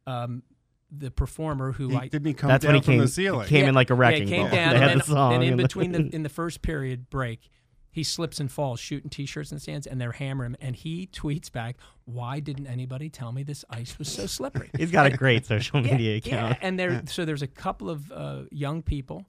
um, 0.07 0.45
the 0.93 1.11
performer 1.11 1.73
who 1.73 1.89
He, 1.89 1.97
I 1.97 2.07
didn't 2.07 2.27
he 2.29 2.33
come 2.35 2.47
That's 2.49 2.63
down 2.65 2.75
when 2.75 2.83
he 2.83 2.85
from 2.85 2.93
came. 2.95 3.01
the 3.01 3.09
ceiling? 3.09 3.49
Came 3.49 3.67
in 3.67 3.75
like 3.75 3.91
a 3.91 3.95
yeah, 3.95 3.99
wrecking 4.01 4.29
he 4.29 4.35
came 4.35 4.43
ball. 4.47 4.51
down, 4.55 4.73
they 4.75 4.79
had 4.79 4.91
and, 4.93 5.01
the 5.01 5.05
then, 5.07 5.15
song. 5.17 5.35
and 5.35 5.43
in 5.43 5.49
and- 5.55 5.59
between 5.63 5.91
the 5.93 6.09
in 6.15 6.23
the 6.23 6.29
first 6.29 6.63
period 6.63 7.11
break, 7.11 7.51
he 7.91 8.03
slips 8.05 8.39
and 8.41 8.51
falls 8.51 8.79
shooting 8.81 9.11
t-shirts 9.11 9.51
in 9.51 9.57
the 9.57 9.61
stands, 9.61 9.87
and 9.87 10.01
they're 10.01 10.13
hammering 10.13 10.53
him, 10.53 10.57
and 10.61 10.77
he 10.77 11.07
tweets 11.13 11.51
back, 11.51 11.77
"Why 12.05 12.41
didn't 12.41 12.67
anybody 12.67 13.09
tell 13.09 13.33
me 13.33 13.43
this 13.43 13.65
ice 13.71 13.99
was 13.99 14.09
so 14.09 14.27
slippery?" 14.27 14.71
He's 14.79 14.91
got 14.91 15.07
a 15.07 15.17
great 15.17 15.47
social 15.47 15.85
Yeah, 15.85 15.93
media 15.93 16.13
yeah, 16.13 16.17
account. 16.19 16.59
and 16.63 16.79
there 16.79 17.03
so 17.07 17.25
there's 17.25 17.43
a 17.43 17.47
couple 17.49 17.91
of 17.91 18.11
uh, 18.13 18.43
young 18.51 18.83
people 18.83 19.27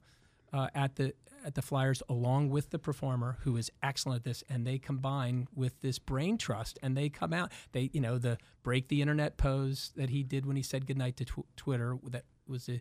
uh, 0.52 0.68
at 0.74 0.96
the 0.96 1.14
at 1.44 1.56
the 1.56 1.62
Flyers 1.62 2.04
along 2.08 2.50
with 2.50 2.70
the 2.70 2.78
performer 2.78 3.38
who 3.40 3.56
is 3.56 3.68
excellent 3.82 4.18
at 4.18 4.24
this, 4.24 4.44
and 4.48 4.64
they 4.64 4.78
combine 4.78 5.48
with 5.54 5.80
this 5.80 5.98
brain 5.98 6.38
trust, 6.38 6.78
and 6.84 6.96
they 6.96 7.08
come 7.08 7.32
out. 7.32 7.50
They 7.72 7.90
you 7.92 8.00
know 8.00 8.16
the 8.18 8.38
break 8.62 8.86
the 8.88 9.00
internet 9.02 9.36
pose 9.38 9.90
that 9.96 10.10
he 10.10 10.22
did 10.22 10.46
when 10.46 10.54
he 10.56 10.62
said 10.62 10.86
goodnight 10.86 11.16
to 11.16 11.24
tw- 11.24 11.46
Twitter 11.56 11.96
that 12.10 12.24
was 12.46 12.66
the 12.66 12.80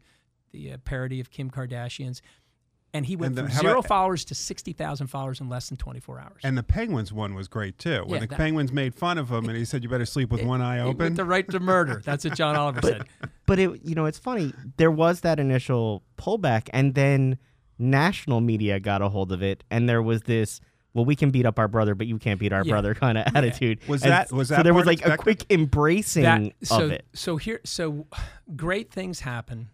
the 0.52 0.74
uh, 0.74 0.78
parody 0.84 1.20
of 1.22 1.32
Kim 1.32 1.50
Kardashian's. 1.50 2.22
And 2.93 3.06
he 3.06 3.15
went 3.15 3.38
And 3.38 3.47
the- 3.47 3.51
from 3.54 3.62
zero 3.62 3.73
about- 3.80 3.88
followers 3.88 4.25
to 4.25 4.36
sixty 4.36 4.73
thousand 4.73 5.08
followers 5.08 5.39
in 5.39 5.47
less 5.47 5.69
than 5.69 5.77
twenty 5.77 5.99
four 6.01 6.19
hours. 6.19 6.41
And 6.43 6.58
the 6.58 6.63
Penguins 6.63 7.13
one 7.13 7.34
was 7.36 7.47
great 7.47 7.77
too. 7.77 8.01
When 8.06 8.10
Yeah, 8.15 8.19
the 8.19 8.27
that- 8.27 8.38
Penguins 8.38 8.71
made 8.73 8.93
fun 8.95 9.17
of 9.17 9.30
him 9.32 9.47
and 9.47 9.58
he 9.58 9.63
said, 9.63 9.82
"You 9.84 9.89
better 9.89 10.06
sleep 10.06 10.30
with 10.30 10.43
one 10.43 10.62
eye 10.62 10.80
It- 10.80 10.82
open." 10.84 10.97
with 11.06 11.15
the 11.15 11.23
right 11.25 11.47
to 11.51 11.60
murder. 11.62 12.01
That's 12.04 12.25
what 12.25 12.36
John 12.36 12.56
Oliver 12.58 12.82
said. 12.84 13.04
But 13.45 13.60
it, 13.60 13.82
you 13.86 13.95
know, 13.95 14.06
it's 14.06 14.19
funny. 14.19 14.54
There 14.77 14.91
was 14.91 15.21
that 15.21 15.39
initial 15.39 16.04
pullback, 16.17 16.69
and 16.73 16.93
then 16.95 17.38
national 17.80 18.41
media 18.41 18.80
got 18.80 19.01
a 19.01 19.10
hold 19.10 19.32
of 19.32 19.41
it, 19.41 19.63
and 19.71 19.88
there 19.88 20.01
was 20.01 20.23
this. 20.23 20.60
Well, 20.93 21.06
we 21.06 21.15
can 21.15 21.32
beat 21.32 21.45
up 21.45 21.58
our 21.58 21.69
brother, 21.69 21.95
but 21.95 22.08
you 22.08 22.17
can't 22.19 22.38
beat 22.38 22.51
our 22.51 22.65
Yeah. 22.65 22.73
brother 22.73 22.93
kind 22.93 23.17
of 23.17 23.23
attitude. 23.34 23.80
Was 23.88 24.04
And 24.04 24.12
that- 24.12 24.30
was 24.34 24.49
that? 24.49 24.56
so? 24.56 24.58
that 24.58 24.63
There 24.63 24.73
was 24.73 24.84
part 24.84 24.99
like 25.01 25.06
a 25.13 25.15
quick 25.15 25.45
embracing 25.49 26.23
that, 26.23 26.51
so, 26.63 26.84
of 26.84 26.91
it. 26.91 27.06
So 27.13 27.38
here, 27.38 27.62
so 27.63 28.08
great 28.58 28.91
things 28.91 29.21
happen 29.21 29.69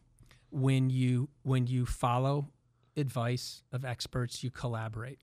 when 0.51 0.91
you 0.91 1.29
when 1.41 1.65
you 1.65 1.85
follow 1.87 2.49
advice 2.97 3.63
of 3.71 3.85
experts, 3.85 4.43
you 4.43 4.51
collaborate, 4.51 5.19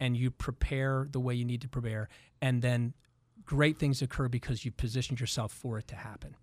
and 0.00 0.16
you 0.16 0.30
prepare 0.30 1.08
the 1.10 1.20
way 1.20 1.34
you 1.34 1.44
need 1.44 1.62
to 1.62 1.68
prepare, 1.68 2.08
and 2.40 2.62
then 2.62 2.94
great 3.44 3.78
things 3.78 4.02
occur 4.02 4.28
because 4.28 4.64
you 4.64 4.70
positioned 4.70 5.20
yourself 5.20 5.52
for 5.52 5.78
it 5.78 5.86
to 5.88 5.96
happen. 5.96 6.36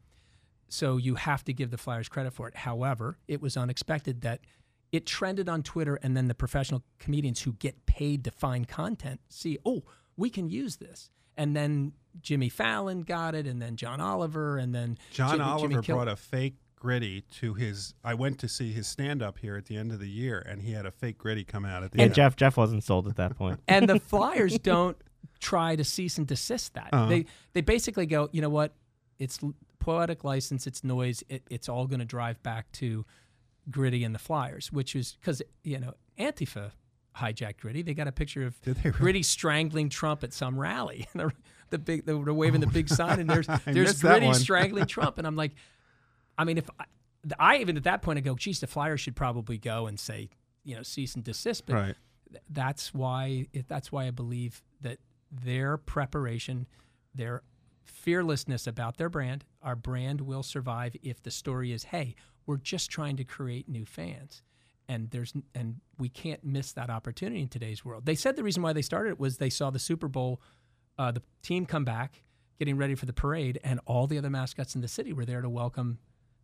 So 0.70 0.98
you 0.98 1.16
have 1.16 1.44
to 1.46 1.54
give 1.54 1.70
the 1.70 1.78
Flyers 1.78 2.10
credit 2.10 2.34
for 2.34 2.48
it. 2.48 2.56
However, 2.56 3.20
it 3.28 3.42
was 3.42 3.56
unexpected 3.58 4.22
that 4.22 4.42
it 4.92 5.06
trended 5.06 5.50
on 5.50 5.64
Twitter, 5.64 6.00
and 6.02 6.16
then 6.16 6.28
the 6.28 6.36
professional 6.36 6.84
comedians 7.00 7.42
who 7.42 7.54
get 7.54 7.86
paid 7.86 8.24
to 8.24 8.32
find 8.32 8.68
content 8.68 9.22
see, 9.30 9.58
oh, 9.66 9.84
we 10.18 10.30
can 10.30 10.50
use 10.50 10.78
this. 10.78 11.10
And 11.36 11.56
then 11.56 11.94
Jimmy 12.22 12.50
Fallon 12.50 13.02
got 13.02 13.34
it, 13.34 13.48
and 13.48 13.62
then 13.62 13.76
John 13.76 14.00
Oliver, 14.00 14.58
and 14.58 14.74
then 14.74 14.98
John 15.12 15.32
Jimmy, 15.32 15.44
Oliver 15.44 15.82
Jimmy 15.82 15.98
brought 15.98 16.08
a 16.08 16.16
fake 16.16 16.56
gritty 16.84 17.22
to 17.22 17.54
his. 17.54 17.96
I 18.04 18.14
went 18.14 18.40
to 18.40 18.50
see 18.50 18.74
his 18.74 18.88
stand 18.88 19.24
up 19.24 19.40
here 19.40 19.56
at 19.56 19.66
the 19.66 19.78
end 19.78 19.94
of 19.94 20.00
the 20.00 20.10
year, 20.10 20.46
and 20.46 20.62
he 20.62 20.74
had 20.74 20.86
a 20.86 20.92
fake 20.92 21.18
gritty 21.18 21.46
come 21.46 21.64
out 21.64 21.82
at 21.82 21.92
the 21.92 22.00
end. 22.00 22.02
And 22.02 22.10
end. 22.10 22.16
Jeff, 22.16 22.36
Jeff 22.36 22.58
wasn't 22.58 22.84
sold 22.84 23.08
at 23.08 23.16
that 23.16 23.38
point. 23.38 23.62
and 23.70 23.88
the 23.88 24.00
Flyers 24.00 24.60
don't 24.60 24.98
try 25.40 25.78
to 25.78 25.84
cease 25.84 26.18
and 26.18 26.28
desist 26.28 26.74
that. 26.74 26.90
Uh-huh. 26.92 27.08
They 27.08 27.26
they 27.54 27.62
basically 27.62 28.06
go, 28.06 28.30
you 28.34 28.42
know 28.42 28.50
what? 28.50 28.74
It's 29.18 29.40
poetic 29.80 30.26
license, 30.26 30.68
it's 30.68 30.84
noise. 30.84 31.24
It, 31.30 31.44
it's 31.50 31.70
all 31.70 31.88
going 31.88 32.00
to 32.00 32.06
drive 32.06 32.44
back 32.44 32.70
to 32.74 33.06
Gritty 33.72 34.04
and 34.04 34.14
the 34.14 34.20
Flyers, 34.20 34.72
which 34.72 34.94
is 34.94 35.18
because 35.22 35.42
you 35.64 35.80
know 35.80 35.94
Antifa 36.20 36.72
hijacked 37.16 37.62
Gritty. 37.62 37.82
They 37.82 37.94
got 37.94 38.10
a 38.10 38.12
picture 38.12 38.46
of 38.46 38.56
really? 38.66 38.92
Gritty 38.92 39.24
strangling 39.24 39.88
Trump 39.88 40.24
at 40.24 40.34
some 40.34 40.60
rally. 40.60 41.08
the, 41.16 41.32
the 41.70 41.78
big 41.78 42.06
they're 42.06 42.18
waving 42.18 42.60
the 42.60 42.68
big 42.68 42.90
sign, 42.90 43.22
and 43.22 43.30
there's 43.30 43.48
there's 43.66 44.02
Gritty 44.02 44.34
strangling 44.34 44.86
Trump, 44.86 45.18
and 45.18 45.26
I'm 45.26 45.38
like, 45.38 45.54
I 46.38 46.44
mean, 46.44 46.58
if 46.58 46.70
I, 46.80 46.86
I 47.40 47.58
even 47.58 47.78
at 47.78 47.84
that 47.84 48.02
point 48.02 48.18
I 48.18 48.22
go, 48.22 48.36
geez, 48.36 48.60
the 48.60 48.68
Flyers 48.68 49.02
should 49.02 49.16
probably 49.16 49.58
go 49.58 49.88
and 49.88 50.00
say, 50.00 50.30
you 50.64 50.76
know, 50.76 50.84
cease 50.84 51.16
and 51.16 51.24
desist. 51.24 51.66
But 51.66 51.74
Right. 51.76 51.96
th- 52.32 52.44
that's 52.50 52.94
why 52.94 53.48
it, 53.54 53.68
that's 53.68 53.92
why 53.92 54.08
I 54.08 54.12
believe 54.12 54.62
that 54.82 55.00
their 55.32 55.78
preparation, 55.78 56.68
their 57.14 57.44
fearlessness 57.86 58.68
about 58.68 58.98
their 58.98 59.10
brand, 59.10 59.46
our 59.62 59.76
brand 59.76 60.22
will 60.22 60.44
survive 60.44 60.96
if 61.02 61.22
the 61.22 61.32
story 61.32 61.72
is, 61.72 61.86
hey, 61.86 62.16
we're 62.46 62.58
just 62.58 62.90
trying 62.90 63.18
to 63.18 63.24
create 63.24 63.68
new 63.70 63.86
fans. 63.86 64.42
And 64.90 65.10
there's 65.12 65.34
and 65.56 65.78
we 65.98 66.10
can't 66.10 66.44
miss 66.44 66.74
that 66.74 66.90
opportunity 66.90 67.42
in 67.42 67.48
today's 67.48 67.86
world. 67.86 68.06
They 68.06 68.16
said 68.16 68.36
the 68.36 68.44
reason 68.44 68.62
why 68.62 68.74
they 68.74 68.82
started 68.82 69.12
it 69.12 69.20
was 69.20 69.38
they 69.38 69.50
saw 69.50 69.70
the 69.70 69.80
Super 69.80 70.10
Bowl, 70.10 70.42
uh, 70.98 71.12
the 71.12 71.22
team 71.42 71.66
come 71.66 71.86
back, 71.86 72.24
getting 72.60 72.76
ready 72.76 72.94
for 72.96 73.06
the 73.06 73.14
parade, 73.14 73.60
and 73.64 73.80
all 73.86 74.08
the 74.08 74.18
other 74.18 74.30
mascots 74.30 74.76
in 74.76 74.82
the 74.82 74.88
city 74.90 75.14
were 75.14 75.26
there 75.26 75.42
to 75.42 75.50
welcome 75.50 76.00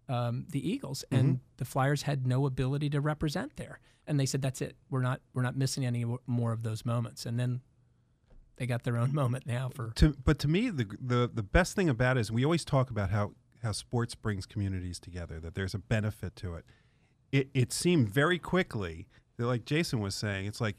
um, 0.10 0.45
the 0.50 0.69
Eagles, 0.69 1.06
and 1.12 1.39
the 1.58 1.65
Flyers 1.65 2.02
had 2.02 2.28
no 2.28 2.45
ability 2.45 2.89
to 2.89 3.00
represent 3.00 3.56
there. 3.56 3.80
And 4.08 4.19
they 4.19 4.26
said, 4.26 4.41
"That's 4.41 4.62
it. 4.62 4.76
We're 4.89 5.02
not 5.02 5.22
we're 5.34 5.43
not 5.43 5.56
missing 5.56 5.86
any 5.86 6.06
more 6.26 6.52
of 6.52 6.63
those 6.63 6.84
moments." 6.84 7.26
And 7.26 7.39
then 7.39 7.62
they 8.58 8.65
got 8.65 8.84
their 8.84 8.98
own 8.98 9.13
moment 9.22 9.45
now 9.45 9.69
for 9.69 9.91
To, 9.95 10.15
but 10.26 10.39
to 10.39 10.48
me, 10.48 10.69
the, 10.69 10.86
the 11.00 11.30
the 11.32 11.43
best 11.43 11.76
thing 11.76 11.89
about 11.89 12.17
it 12.17 12.22
is 12.22 12.32
we 12.32 12.43
always 12.43 12.65
talk 12.65 12.89
about 12.89 13.12
how 13.12 13.34
how 13.62 13.72
sports 13.72 14.15
brings 14.15 14.45
communities 14.45 15.00
together. 15.00 15.39
That 15.39 15.54
there's 15.54 15.76
a 15.76 15.80
benefit 15.80 16.36
to 16.38 16.56
it. 16.56 16.65
It 17.32 17.50
it 17.54 17.72
seemed 17.72 18.10
very 18.10 18.39
quickly 18.39 19.08
that, 19.38 19.45
like 19.45 19.63
Jason 19.63 20.00
was 20.00 20.15
saying, 20.15 20.48
it's 20.48 20.60
like 20.60 20.78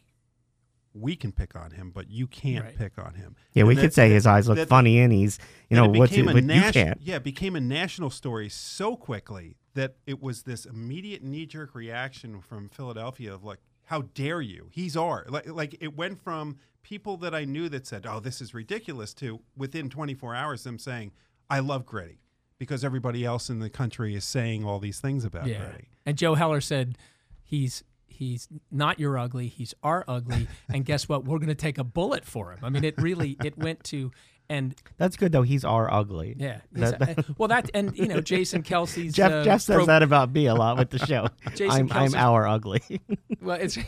we 0.93 1.15
can 1.15 1.31
pick 1.33 1.55
on 1.55 1.71
him, 1.71 1.91
but 1.93 2.11
you 2.11 2.27
can't 2.27 2.65
Right. 2.65 2.77
pick 2.77 2.99
on 2.99 3.15
him. 3.15 3.37
Yeah, 3.53 3.65
we 3.65 3.75
And 3.75 3.81
could 3.81 3.91
that- 3.91 3.95
say 3.95 4.11
his 4.11 4.27
eyes 4.27 4.49
look 4.49 4.57
that- 4.57 4.69
funny, 4.69 4.99
and 4.99 5.13
he's 5.13 5.39
you 5.69 5.77
know 5.77 5.85
and 5.85 5.95
it 5.95 5.99
what's 5.99 6.13
it, 6.13 6.23
a 6.23 6.33
but 6.33 6.43
you 6.45 6.73
can't. 6.73 7.01
Yeah, 7.01 7.17
it 7.17 7.25
became 7.25 7.55
a 7.55 7.61
national 7.61 8.11
story 8.11 8.49
so 8.49 8.97
quickly 8.97 9.57
that 9.75 9.97
it 10.07 10.21
was 10.21 10.43
this 10.43 10.65
immediate 10.67 11.23
knee 11.23 11.47
jerk 11.47 11.75
reaction 11.75 12.41
from 12.41 12.69
Philadelphia 12.69 13.33
of 13.33 13.45
like, 13.45 13.61
"How 13.85 14.03
dare 14.03 14.41
you? 14.41 14.69
He's 14.73 14.97
our." 14.97 15.25
Like, 15.29 15.49
like 15.49 15.77
it 15.81 15.97
went 15.97 16.21
from 16.21 16.57
people 16.83 17.17
that 17.19 17.35
I 17.35 17.45
knew 17.45 17.69
that 17.69 17.87
said, 17.87 18.05
"Oh, 18.07 18.19
this 18.19 18.41
is 18.41 18.53
ridiculous," 18.53 19.15
to 19.15 19.41
within 19.57 19.91
24 19.91 20.35
hours 20.35 20.65
them 20.65 20.79
saying, 20.79 21.13
"I 21.49 21.61
love 21.61 21.87
Gritty," 21.87 22.19
because 22.59 22.83
everybody 22.85 23.25
else 23.25 23.49
in 23.49 23.61
the 23.61 23.71
country 23.71 24.17
is 24.17 24.25
saying 24.25 24.65
all 24.65 24.81
these 24.81 24.99
things 24.99 25.25
about 25.25 25.45
Gritty. 25.45 25.89
And 26.05 26.19
Joe 26.19 26.35
Heller 26.35 26.61
said, 26.61 26.99
"He's 27.45 27.85
he's 28.21 28.47
not 28.71 29.01
your 29.01 29.19
ugly. 29.19 29.49
He's 29.49 29.75
our 29.83 30.05
ugly." 30.07 30.47
and 30.73 30.85
guess 30.85 31.09
what? 31.09 31.25
We're 31.25 31.39
going 31.39 31.49
to 31.49 31.55
take 31.57 31.79
a 31.79 31.85
bullet 31.85 32.25
for 32.25 32.53
him. 32.53 32.61
I 32.63 32.69
mean, 32.69 32.85
it 32.85 32.95
really 32.99 33.37
it 33.43 33.59
went 33.59 33.83
to 33.85 34.13
and 34.51 34.75
That's 34.99 35.17
good 35.17 35.31
though. 35.31 35.43
He's 35.43 35.65
our 35.65 35.91
ugly. 35.91 36.35
yeah. 36.37 36.61
That- 36.73 37.39
well, 37.39 37.49
that 37.49 37.71
and 37.73 37.97
you 37.97 38.09
know 38.09 38.21
Jason 38.21 38.63
Kelce's 38.65 39.15
Jeff 39.15 39.31
uh, 39.31 39.45
Jeff 39.45 39.63
says 39.63 39.77
pro- 39.77 39.87
that 39.87 40.03
about 40.03 40.33
me 40.33 40.47
a 40.47 40.55
lot 40.55 40.77
with 40.77 40.91
the 40.91 40.99
show. 40.99 41.29
Jason 41.55 41.91
I'm 41.93 41.93
I'm 41.93 42.15
our 42.15 42.47
ugly. 42.47 42.83
Well, 43.41 43.59
it's 43.59 43.79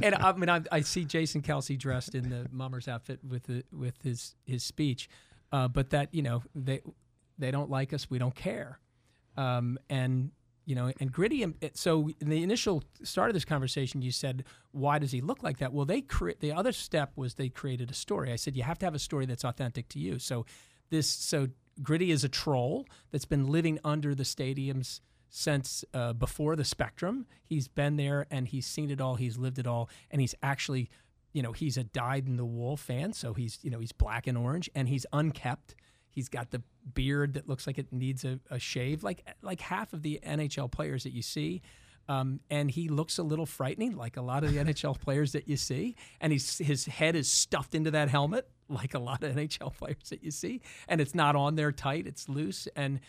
and 0.00 0.14
I 0.14 0.32
mean 0.34 0.48
I, 0.48 0.60
I 0.70 0.82
see 0.82 1.04
Jason 1.04 1.40
Kelsey 1.40 1.76
dressed 1.76 2.14
in 2.14 2.28
the 2.28 2.46
mummer's 2.52 2.86
outfit 2.86 3.18
with 3.26 3.44
the 3.44 3.64
with 3.72 4.00
his 4.02 4.36
his 4.44 4.62
speech, 4.62 5.08
uh, 5.50 5.66
but 5.66 5.90
that 5.90 6.14
you 6.14 6.22
know 6.22 6.42
they 6.54 6.80
they 7.36 7.50
don't 7.50 7.68
like 7.68 7.92
us, 7.92 8.08
we 8.08 8.18
don't 8.18 8.34
care, 8.34 8.78
um, 9.36 9.76
and 9.90 10.30
you 10.64 10.74
know 10.74 10.92
and 11.00 11.12
gritty. 11.12 11.42
And 11.42 11.54
so 11.74 12.10
in 12.20 12.28
the 12.28 12.42
initial 12.42 12.82
start 13.02 13.30
of 13.30 13.34
this 13.34 13.44
conversation, 13.44 14.02
you 14.02 14.12
said, 14.12 14.44
"Why 14.72 14.98
does 14.98 15.12
he 15.12 15.20
look 15.20 15.42
like 15.42 15.58
that?" 15.58 15.72
Well, 15.72 15.84
they 15.84 16.00
create 16.00 16.40
the 16.40 16.52
other 16.52 16.72
step 16.72 17.12
was 17.16 17.34
they 17.34 17.48
created 17.48 17.90
a 17.90 17.94
story. 17.94 18.32
I 18.32 18.36
said 18.36 18.56
you 18.56 18.62
have 18.62 18.78
to 18.80 18.86
have 18.86 18.94
a 18.94 18.98
story 18.98 19.26
that's 19.26 19.44
authentic 19.44 19.88
to 19.90 19.98
you. 19.98 20.18
So 20.18 20.46
this 20.90 21.08
so 21.08 21.48
gritty 21.82 22.10
is 22.10 22.24
a 22.24 22.28
troll 22.28 22.86
that's 23.10 23.24
been 23.24 23.46
living 23.46 23.78
under 23.84 24.14
the 24.14 24.22
stadiums 24.22 25.00
since 25.28 25.84
uh, 25.92 26.12
before 26.12 26.54
the 26.54 26.64
spectrum. 26.64 27.26
He's 27.42 27.66
been 27.66 27.96
there 27.96 28.26
and 28.30 28.46
he's 28.46 28.66
seen 28.66 28.90
it 28.90 29.00
all. 29.00 29.16
He's 29.16 29.36
lived 29.36 29.58
it 29.58 29.66
all, 29.66 29.90
and 30.10 30.20
he's 30.20 30.34
actually, 30.42 30.88
you 31.32 31.42
know, 31.42 31.52
he's 31.52 31.76
a 31.76 31.84
dyed 31.84 32.28
in 32.28 32.36
the 32.36 32.44
wool 32.44 32.76
fan. 32.76 33.12
So 33.12 33.34
he's, 33.34 33.58
you 33.62 33.70
know, 33.70 33.80
he's 33.80 33.92
black 33.92 34.26
and 34.26 34.38
orange, 34.38 34.70
and 34.74 34.88
he's 34.88 35.06
unkept. 35.12 35.74
He's 36.14 36.28
got 36.28 36.50
the 36.50 36.62
beard 36.94 37.34
that 37.34 37.48
looks 37.48 37.66
like 37.66 37.76
it 37.76 37.92
needs 37.92 38.24
a, 38.24 38.38
a 38.50 38.58
shave, 38.58 39.02
like 39.02 39.24
like 39.42 39.60
half 39.60 39.92
of 39.92 40.02
the 40.02 40.20
NHL 40.24 40.70
players 40.70 41.02
that 41.04 41.12
you 41.12 41.22
see. 41.22 41.62
Um, 42.08 42.40
and 42.50 42.70
he 42.70 42.88
looks 42.88 43.18
a 43.18 43.22
little 43.22 43.46
frightening, 43.46 43.96
like 43.96 44.16
a 44.16 44.22
lot 44.22 44.44
of 44.44 44.52
the 44.52 44.58
NHL 44.64 45.00
players 45.00 45.32
that 45.32 45.48
you 45.48 45.56
see. 45.56 45.96
And 46.20 46.32
he's, 46.32 46.58
his 46.58 46.84
head 46.84 47.16
is 47.16 47.30
stuffed 47.30 47.74
into 47.74 47.90
that 47.92 48.10
helmet, 48.10 48.48
like 48.68 48.94
a 48.94 48.98
lot 48.98 49.22
of 49.22 49.34
NHL 49.36 49.74
players 49.74 50.10
that 50.10 50.22
you 50.22 50.30
see. 50.30 50.60
And 50.86 51.00
it's 51.00 51.14
not 51.14 51.34
on 51.34 51.56
there 51.56 51.72
tight; 51.72 52.06
it's 52.06 52.28
loose. 52.28 52.68
And 52.76 53.00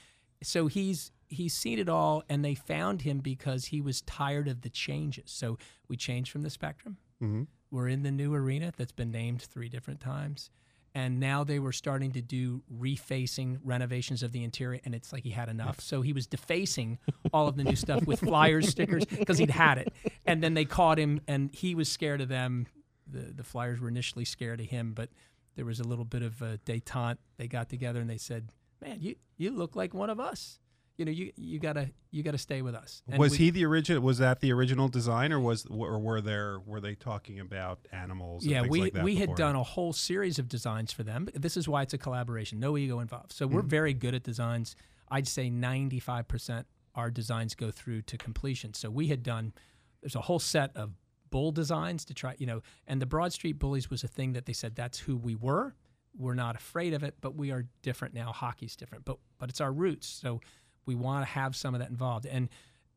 so 0.41 0.67
he's 0.67 1.11
he's 1.27 1.53
seen 1.53 1.79
it 1.79 1.89
all, 1.89 2.23
and 2.29 2.43
they 2.43 2.55
found 2.55 3.01
him 3.01 3.19
because 3.19 3.65
he 3.65 3.81
was 3.81 4.01
tired 4.01 4.47
of 4.47 4.61
the 4.61 4.69
changes. 4.69 5.31
So 5.31 5.57
we 5.87 5.97
changed 5.97 6.31
from 6.31 6.41
the 6.41 6.49
Spectrum. 6.49 6.97
Mm-hmm. 7.21 7.43
We're 7.71 7.89
in 7.89 8.03
the 8.03 8.11
new 8.11 8.33
arena 8.33 8.71
that's 8.75 8.91
been 8.91 9.11
named 9.11 9.41
three 9.41 9.69
different 9.69 9.99
times. 9.99 10.49
And 10.95 11.19
now 11.19 11.43
they 11.43 11.59
were 11.59 11.73
starting 11.73 12.13
to 12.13 12.21
do 12.21 12.63
refacing 12.73 13.59
renovations 13.65 14.23
of 14.23 14.31
the 14.31 14.45
interior, 14.45 14.79
and 14.85 14.95
it's 14.95 15.11
like 15.11 15.23
he 15.23 15.31
had 15.31 15.49
enough. 15.49 15.81
So 15.81 16.01
he 16.01 16.13
was 16.13 16.25
defacing 16.25 16.99
all 17.33 17.49
of 17.49 17.57
the 17.57 17.65
new 17.65 17.75
stuff 17.75 18.07
with 18.07 18.21
flyers, 18.21 18.69
stickers, 18.69 19.03
because 19.03 19.37
he'd 19.37 19.49
had 19.51 19.77
it. 19.77 19.91
And 20.25 20.41
then 20.41 20.53
they 20.53 20.63
caught 20.63 20.97
him, 20.97 21.19
and 21.27 21.53
he 21.53 21.75
was 21.75 21.91
scared 21.91 22.21
of 22.21 22.29
them. 22.29 22.67
The 23.05 23.33
the 23.35 23.43
Flyers 23.43 23.79
were 23.81 23.89
initially 23.89 24.25
scared 24.25 24.61
of 24.61 24.67
him, 24.67 24.93
but 24.93 25.09
there 25.55 25.65
was 25.65 25.81
a 25.81 25.83
little 25.83 26.05
bit 26.05 26.21
of 26.23 26.41
a 26.41 26.59
detente. 26.65 27.17
They 27.37 27.47
got 27.47 27.69
together 27.69 27.99
and 27.99 28.09
they 28.09 28.17
said, 28.17 28.49
"Man, 28.81 29.01
you 29.01 29.15
you 29.37 29.51
look 29.51 29.75
like 29.75 29.93
one 29.93 30.09
of 30.09 30.19
us." 30.19 30.59
You 30.97 31.05
know, 31.05 31.11
you 31.11 31.31
you 31.35 31.59
gotta 31.59 31.89
you 32.11 32.23
gotta 32.23 32.37
stay 32.37 32.61
with 32.61 32.75
us. 32.75 33.01
And 33.07 33.19
was 33.19 33.33
we, 33.33 33.37
he 33.37 33.49
the 33.49 33.65
original? 33.65 34.01
Was 34.01 34.19
that 34.19 34.39
the 34.39 34.53
original 34.53 34.87
design, 34.87 35.31
or 35.31 35.39
was 35.39 35.65
or 35.65 35.99
were 35.99 36.21
there 36.21 36.59
were 36.65 36.79
they 36.79 36.95
talking 36.95 37.39
about 37.39 37.79
animals? 37.91 38.45
Yeah, 38.45 38.61
we 38.61 38.81
like 38.81 39.03
we 39.03 39.15
had 39.15 39.35
done 39.35 39.55
a 39.55 39.63
whole 39.63 39.93
series 39.93 40.39
of 40.39 40.47
designs 40.47 40.91
for 40.91 41.03
them. 41.03 41.29
This 41.33 41.57
is 41.57 41.67
why 41.67 41.81
it's 41.81 41.93
a 41.93 41.97
collaboration, 41.97 42.59
no 42.59 42.77
ego 42.77 42.99
involved. 42.99 43.33
So 43.33 43.47
we're 43.47 43.61
mm. 43.61 43.67
very 43.67 43.93
good 43.93 44.15
at 44.15 44.23
designs. 44.23 44.75
I'd 45.09 45.27
say 45.27 45.49
ninety 45.49 45.99
five 45.99 46.27
percent 46.27 46.67
our 46.95 47.11
designs 47.11 47.55
go 47.55 47.71
through 47.71 48.01
to 48.03 48.17
completion. 48.17 48.73
So 48.73 48.89
we 48.89 49.07
had 49.07 49.21
done 49.21 49.53
there's 50.01 50.15
a 50.15 50.21
whole 50.21 50.39
set 50.39 50.75
of 50.75 50.91
bull 51.29 51.51
designs 51.51 52.05
to 52.05 52.13
try, 52.13 52.35
you 52.37 52.45
know, 52.45 52.61
and 52.87 53.01
the 53.01 53.05
Broad 53.05 53.33
Street 53.33 53.59
Bullies 53.59 53.89
was 53.89 54.03
a 54.03 54.07
thing 54.07 54.33
that 54.33 54.45
they 54.45 54.53
said 54.53 54.75
that's 54.75 54.99
who 54.99 55.17
we 55.17 55.35
were. 55.35 55.75
We're 56.17 56.35
not 56.35 56.55
afraid 56.55 56.93
of 56.93 57.03
it, 57.03 57.15
but 57.19 57.35
we 57.35 57.51
are 57.51 57.65
different 57.81 58.13
now. 58.13 58.31
Hockey's 58.31 58.75
different, 58.77 59.03
but 59.03 59.17
but 59.37 59.49
it's 59.49 59.59
our 59.59 59.73
roots. 59.73 60.07
So 60.07 60.39
we 60.85 60.95
want 60.95 61.25
to 61.25 61.31
have 61.31 61.55
some 61.55 61.73
of 61.73 61.79
that 61.79 61.89
involved. 61.89 62.25
And 62.25 62.49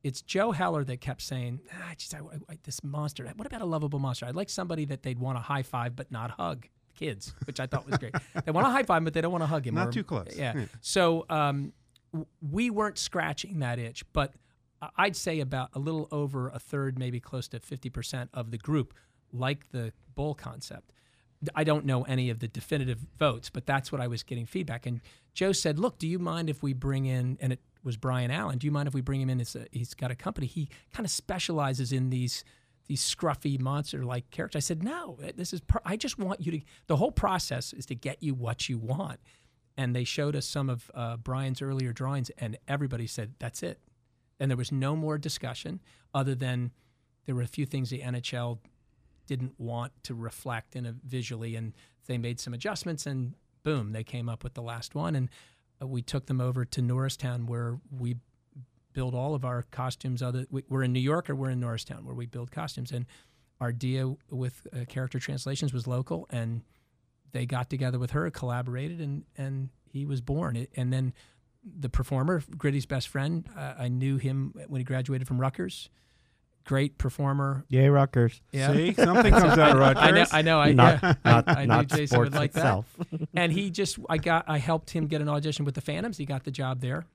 it's 0.03 0.23
Joe 0.23 0.53
Heller 0.53 0.85
that 0.85 1.01
kept 1.01 1.23
saying, 1.23 1.61
ah, 1.73 1.93
geez, 1.97 2.15
I, 2.15 2.19
I, 2.51 2.59
this 2.63 2.83
monster. 2.85 3.31
What 3.37 3.47
about 3.47 3.63
a 3.63 3.67
lovable 3.67 3.99
monster? 3.99 4.27
I'd 4.27 4.37
like 4.37 4.51
somebody 4.51 4.85
that 4.87 5.03
they'd 5.03 5.19
want 5.19 5.37
to 5.37 5.43
high 5.43 5.63
five 5.63 5.97
but 5.97 6.11
not 6.11 6.31
hug 6.33 6.67
kids, 6.99 7.35
which 7.45 7.61
I 7.61 7.67
thought 7.67 7.87
was 7.87 7.99
great. 7.99 8.15
they 8.45 8.53
want 8.53 8.67
to 8.67 8.71
high 8.71 8.83
five, 8.83 9.05
but 9.05 9.13
they 9.15 9.21
don't 9.21 9.33
want 9.33 9.43
to 9.43 9.47
hug 9.47 9.67
him. 9.67 9.75
Not 9.75 9.89
or, 9.89 9.93
too 9.93 10.05
close. 10.05 10.35
Yeah. 10.37 10.53
yeah. 10.57 10.65
So 10.81 11.27
um, 11.29 11.73
we 12.41 12.71
weren't 12.71 12.99
scratching 12.99 13.61
that 13.61 13.79
itch, 13.79 14.05
but 14.13 14.35
I'd 14.97 15.17
say 15.17 15.41
about 15.41 15.71
a 15.75 15.79
little 15.79 16.09
over 16.13 16.49
a 16.49 16.59
third, 16.59 16.99
maybe 16.99 17.21
close 17.21 17.49
to 17.49 17.61
50% 17.61 18.29
of 18.33 18.51
the 18.51 18.59
group 18.59 18.95
like 19.33 19.71
the 19.73 19.93
bull 20.15 20.35
concept. 20.35 20.93
I 21.55 21.65
don't 21.65 21.85
know 21.85 22.03
any 22.03 22.31
of 22.31 22.41
the 22.41 22.49
definitive 22.49 22.99
votes, 23.19 23.51
but 23.51 23.67
that's 23.67 23.93
what 23.93 24.01
I 24.01 24.09
was 24.09 24.23
getting 24.23 24.47
feedback. 24.47 24.87
And 24.87 25.01
Joe 25.35 25.53
said, 25.53 25.79
"Look, 25.79 25.99
do 25.99 26.09
you 26.09 26.19
mind 26.19 26.51
if 26.51 26.65
we 26.65 26.73
bring 26.73 27.07
in?" 27.07 27.39
And 27.41 27.53
it 27.53 27.61
was 27.83 27.97
Brian 27.97 28.31
Allen. 28.31 28.59
Do 28.59 28.67
you 28.67 28.71
mind 28.71 28.89
if 28.89 28.95
we 28.95 29.01
bring 29.01 29.21
him 29.21 29.31
in? 29.31 29.41
A, 29.41 29.45
he's 29.71 29.95
got 29.95 30.11
a 30.11 30.15
company. 30.15 30.47
He 30.47 30.69
kind 30.93 31.05
of 31.05 31.11
specializes 31.11 31.93
in 31.93 32.11
these 32.11 32.45
these 32.87 33.03
scruffy 33.03 33.61
monster 33.61 34.05
like 34.05 34.31
characters. 34.31 34.65
I 34.65 34.67
said, 34.67 34.83
"No, 34.83 35.19
this 35.37 35.53
is. 35.53 35.61
Per- 35.61 35.83
I 35.85 35.97
just 35.97 36.19
want 36.19 36.41
you 36.41 36.53
to. 36.53 36.61
The 36.87 36.97
whole 36.97 37.13
process 37.13 37.73
is 37.73 37.87
to 37.87 37.95
get 37.95 38.23
you 38.23 38.35
what 38.35 38.69
you 38.69 38.79
want." 38.79 39.21
And 39.77 39.95
they 39.95 40.05
showed 40.05 40.35
us 40.35 40.47
some 40.47 40.69
of 40.69 40.91
uh, 40.95 41.17
Brian's 41.19 41.63
earlier 41.63 41.93
drawings, 41.93 42.31
and 42.39 42.57
everybody 42.67 43.07
said, 43.07 43.35
"That's 43.39 43.63
it." 43.63 43.79
And 44.41 44.51
there 44.51 44.57
was 44.57 44.73
no 44.73 44.97
more 44.97 45.19
discussion 45.19 45.81
other 46.15 46.35
than 46.35 46.73
there 47.27 47.35
were 47.35 47.43
a 47.43 47.47
few 47.47 47.67
things 47.67 47.91
the 47.91 48.01
NHL 48.01 48.59
didn't 49.27 49.53
want 49.59 49.93
to 50.05 50.15
reflect 50.15 50.75
in 50.75 50.87
a 50.87 50.95
visually, 51.05 51.55
and 51.55 51.75
they 52.07 52.17
made 52.17 52.41
some 52.41 52.55
adjustments, 52.55 53.07
and 53.07 53.35
boom, 53.63 53.93
they 53.93 54.03
came 54.03 54.29
up 54.29 54.43
with 54.43 54.55
the 54.55 54.63
last 54.63 54.95
one, 54.95 55.15
and 55.15 55.29
we 55.81 56.03
took 56.03 56.27
them 56.27 56.41
over 56.41 56.65
to 56.65 56.83
Norristown 56.83 57.47
where 57.47 57.79
we 57.91 58.17
build 58.93 59.15
all 59.15 59.35
of 59.35 59.45
our 59.45 59.63
costumes. 59.71 60.23
Other 60.23 60.47
we, 60.51 60.63
are 60.71 60.83
in 60.83 60.93
New 60.93 61.01
York 61.01 61.31
or 61.31 61.35
we're 61.35 61.51
in 61.51 61.61
Norristown 61.61 62.05
where 62.05 62.15
we 62.15 62.27
build 62.27 62.51
costumes, 62.51 62.91
and 62.91 63.07
our 63.61 63.73
deal 63.73 64.19
with 64.31 64.67
uh, 64.73 64.85
character 64.87 65.19
translations 65.19 65.73
was 65.73 65.87
local, 65.87 66.27
and 66.31 66.63
they 67.33 67.47
got 67.47 67.71
together 67.71 67.99
with 67.99 68.13
her, 68.13 68.31
collaborated, 68.31 69.01
and 69.01 69.25
and 69.37 69.69
he 69.85 70.05
was 70.05 70.21
born. 70.21 70.57
It, 70.57 70.71
and 70.77 70.93
then 70.93 71.13
the 71.65 71.89
performer, 71.89 72.43
Gritty's 72.57 72.87
best 72.87 73.09
friend, 73.09 73.49
uh, 73.57 73.75
I 73.79 73.89
knew 73.89 74.17
him 74.17 74.55
when 74.69 74.81
he 74.81 74.85
graduated 74.85 75.27
from 75.27 75.41
Rutgers 75.41 75.91
great 76.69 76.99
performer. 76.99 77.65
Yay, 77.71 77.89
Rutgers. 77.89 78.43
Yeah. 78.53 78.75
See, 78.75 78.93
something 78.93 79.33
comes 79.33 79.59
out 79.59 79.71
of 79.73 79.79
Rutgers. 79.79 80.29
I 80.33 80.43
know. 80.43 80.59
I 80.61 80.73
know. 80.73 80.85
I, 80.85 80.93
not, 80.99 81.03
yeah, 81.03 81.15
not, 81.25 81.49
I, 81.49 81.63
I 81.63 81.65
knew 81.65 81.85
Jason 81.85 82.19
would 82.21 82.35
like 82.35 82.51
itself. 82.51 82.85
that. 83.11 83.29
and 83.35 83.51
he 83.51 83.71
just, 83.71 83.99
I 84.11 84.19
got, 84.19 84.45
I 84.47 84.59
helped 84.59 84.91
him 84.91 85.07
get 85.07 85.23
an 85.23 85.31
audition 85.31 85.65
with 85.65 85.75
the 85.75 85.81
Phantoms. 85.81 86.19
He 86.19 86.27
got 86.27 86.45
the 86.45 86.51
job 86.51 86.81
there. 86.81 87.07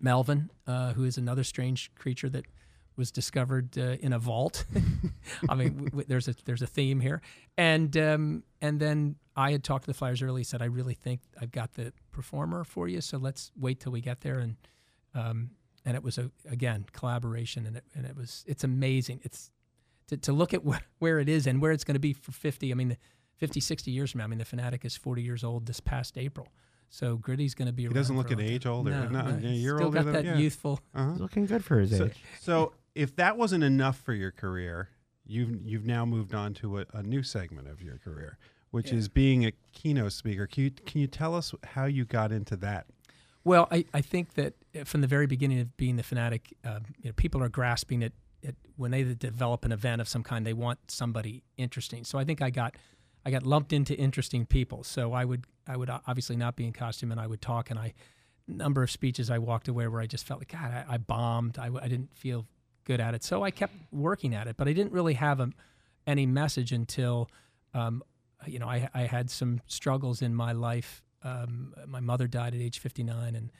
Melvin, 0.00 0.50
uh, 0.66 0.92
who 0.94 1.04
is 1.04 1.16
another 1.18 1.44
strange 1.44 1.94
creature 1.94 2.28
that 2.30 2.46
was 2.96 3.12
discovered 3.12 3.78
uh, 3.78 3.96
in 4.00 4.12
a 4.12 4.18
vault. 4.18 4.64
I 5.48 5.54
mean, 5.54 5.68
w- 5.68 5.90
w- 5.90 6.04
there's 6.08 6.26
a 6.26 6.34
there's 6.44 6.62
a 6.62 6.66
theme 6.66 6.98
here, 6.98 7.22
and 7.56 7.96
um, 7.96 8.42
and 8.60 8.80
then 8.80 9.14
I 9.36 9.52
had 9.52 9.62
talked 9.62 9.84
to 9.84 9.86
the 9.90 9.94
Flyers 9.94 10.20
early. 10.20 10.42
Said 10.42 10.62
I 10.62 10.66
really 10.66 10.94
think 10.94 11.20
I've 11.40 11.52
got 11.52 11.74
the 11.74 11.92
performer 12.10 12.64
for 12.64 12.88
you, 12.88 13.00
so 13.00 13.18
let's 13.18 13.52
wait 13.56 13.78
till 13.78 13.92
we 13.92 14.00
get 14.00 14.22
there. 14.22 14.40
And 14.40 14.56
um, 15.14 15.50
and 15.84 15.96
it 15.96 16.02
was 16.02 16.18
a 16.18 16.30
again 16.48 16.86
collaboration, 16.92 17.66
and 17.66 17.76
it 17.76 17.84
and 17.94 18.06
it 18.06 18.16
was 18.16 18.44
it's 18.46 18.64
amazing. 18.64 19.20
It's 19.22 19.50
to, 20.08 20.16
to 20.16 20.32
look 20.32 20.54
at 20.54 20.62
wh- 20.62 20.82
where 20.98 21.18
it 21.18 21.28
is 21.28 21.46
and 21.46 21.60
where 21.60 21.72
it's 21.72 21.84
going 21.84 21.94
to 21.94 22.00
be 22.00 22.12
for 22.12 22.32
50. 22.32 22.70
I 22.70 22.74
mean, 22.74 22.96
50, 23.36 23.60
60 23.60 23.90
years 23.90 24.10
from 24.10 24.18
now. 24.18 24.24
I 24.24 24.26
mean, 24.28 24.38
the 24.38 24.44
Phanatic 24.44 24.84
is 24.84 24.96
40 24.96 25.22
years 25.22 25.44
old 25.44 25.66
this 25.66 25.80
past 25.80 26.18
April. 26.18 26.48
So 26.90 27.16
Gritty's 27.16 27.54
going 27.54 27.66
to 27.66 27.72
be. 27.72 27.82
He 27.82 27.88
doesn't 27.88 28.16
look 28.16 28.30
at 28.30 28.40
age 28.40 28.66
older. 28.66 28.90
No, 28.90 29.08
no, 29.08 29.30
no, 29.30 29.48
you're 29.48 29.78
still 29.78 29.86
older 29.86 29.98
got 29.98 30.04
than, 30.04 30.12
that 30.12 30.24
yeah. 30.24 30.36
youthful. 30.36 30.80
Uh-huh. 30.94 31.10
He's 31.10 31.20
looking 31.20 31.46
good 31.46 31.64
for 31.64 31.80
his 31.80 31.96
so, 31.96 32.04
age. 32.04 32.22
So 32.40 32.72
if 32.94 33.16
that 33.16 33.36
wasn't 33.36 33.64
enough 33.64 33.98
for 33.98 34.12
your 34.12 34.30
career, 34.30 34.90
you've 35.26 35.60
you've 35.64 35.86
now 35.86 36.04
moved 36.04 36.34
on 36.34 36.54
to 36.54 36.78
a, 36.78 36.86
a 36.92 37.02
new 37.02 37.24
segment 37.24 37.66
of 37.68 37.82
your 37.82 37.98
career, 37.98 38.38
which 38.70 38.92
yeah. 38.92 38.98
is 38.98 39.08
being 39.08 39.44
a 39.44 39.52
keynote 39.72 40.12
speaker. 40.12 40.46
Can 40.46 40.64
you 40.64 40.70
can 40.70 41.00
you 41.00 41.08
tell 41.08 41.34
us 41.34 41.52
how 41.64 41.86
you 41.86 42.04
got 42.04 42.30
into 42.30 42.56
that? 42.58 42.86
Well, 43.44 43.68
I, 43.70 43.84
I 43.92 44.00
think 44.00 44.34
that 44.34 44.54
uh, 44.78 44.84
from 44.84 45.02
the 45.02 45.06
very 45.06 45.26
beginning 45.26 45.60
of 45.60 45.76
being 45.76 45.96
the 45.96 46.02
Phanatic, 46.02 46.52
uh, 46.64 46.80
you 46.98 47.10
know, 47.10 47.12
people 47.14 47.42
are 47.42 47.48
grasping 47.48 48.02
it, 48.02 48.12
when 48.76 48.90
they 48.90 49.04
develop 49.04 49.64
an 49.64 49.72
event 49.72 50.00
of 50.00 50.08
some 50.08 50.22
kind. 50.22 50.46
They 50.46 50.52
want 50.52 50.90
somebody 50.90 51.42
interesting. 51.56 52.04
So 52.04 52.18
I 52.18 52.24
think 52.24 52.42
I 52.42 52.50
got 52.50 52.74
I 53.24 53.30
got 53.30 53.44
lumped 53.44 53.72
into 53.72 53.96
interesting 53.96 54.44
people. 54.44 54.84
So 54.84 55.12
I 55.12 55.24
would 55.24 55.44
I 55.66 55.76
would 55.76 55.90
obviously 55.90 56.36
not 56.36 56.56
be 56.56 56.64
in 56.64 56.72
costume, 56.72 57.12
and 57.12 57.20
I 57.20 57.26
would 57.26 57.40
talk. 57.40 57.70
And 57.70 57.78
I 57.78 57.94
number 58.46 58.82
of 58.82 58.90
speeches 58.90 59.30
I 59.30 59.38
walked 59.38 59.68
away 59.68 59.86
where 59.88 60.00
I 60.00 60.06
just 60.06 60.26
felt 60.26 60.40
like 60.40 60.52
God, 60.52 60.70
I, 60.70 60.84
I 60.94 60.98
bombed. 60.98 61.58
I, 61.58 61.70
I 61.80 61.88
didn't 61.88 62.14
feel 62.14 62.46
good 62.84 63.00
at 63.00 63.14
it. 63.14 63.24
So 63.24 63.42
I 63.42 63.50
kept 63.50 63.74
working 63.90 64.34
at 64.34 64.46
it, 64.46 64.56
but 64.56 64.68
I 64.68 64.74
didn't 64.74 64.92
really 64.92 65.14
have 65.14 65.40
a, 65.40 65.50
any 66.06 66.26
message 66.26 66.72
until. 66.72 67.30
Um, 67.72 68.02
you 68.46 68.58
know, 68.58 68.68
I, 68.68 68.90
I 68.92 69.02
had 69.02 69.30
some 69.30 69.62
struggles 69.66 70.20
in 70.20 70.34
my 70.34 70.52
life 70.52 71.02
um, 71.24 71.74
my 71.88 72.00
mother 72.00 72.26
died 72.28 72.54
at 72.54 72.60
age 72.60 72.78
59, 72.78 73.34
and 73.34 73.50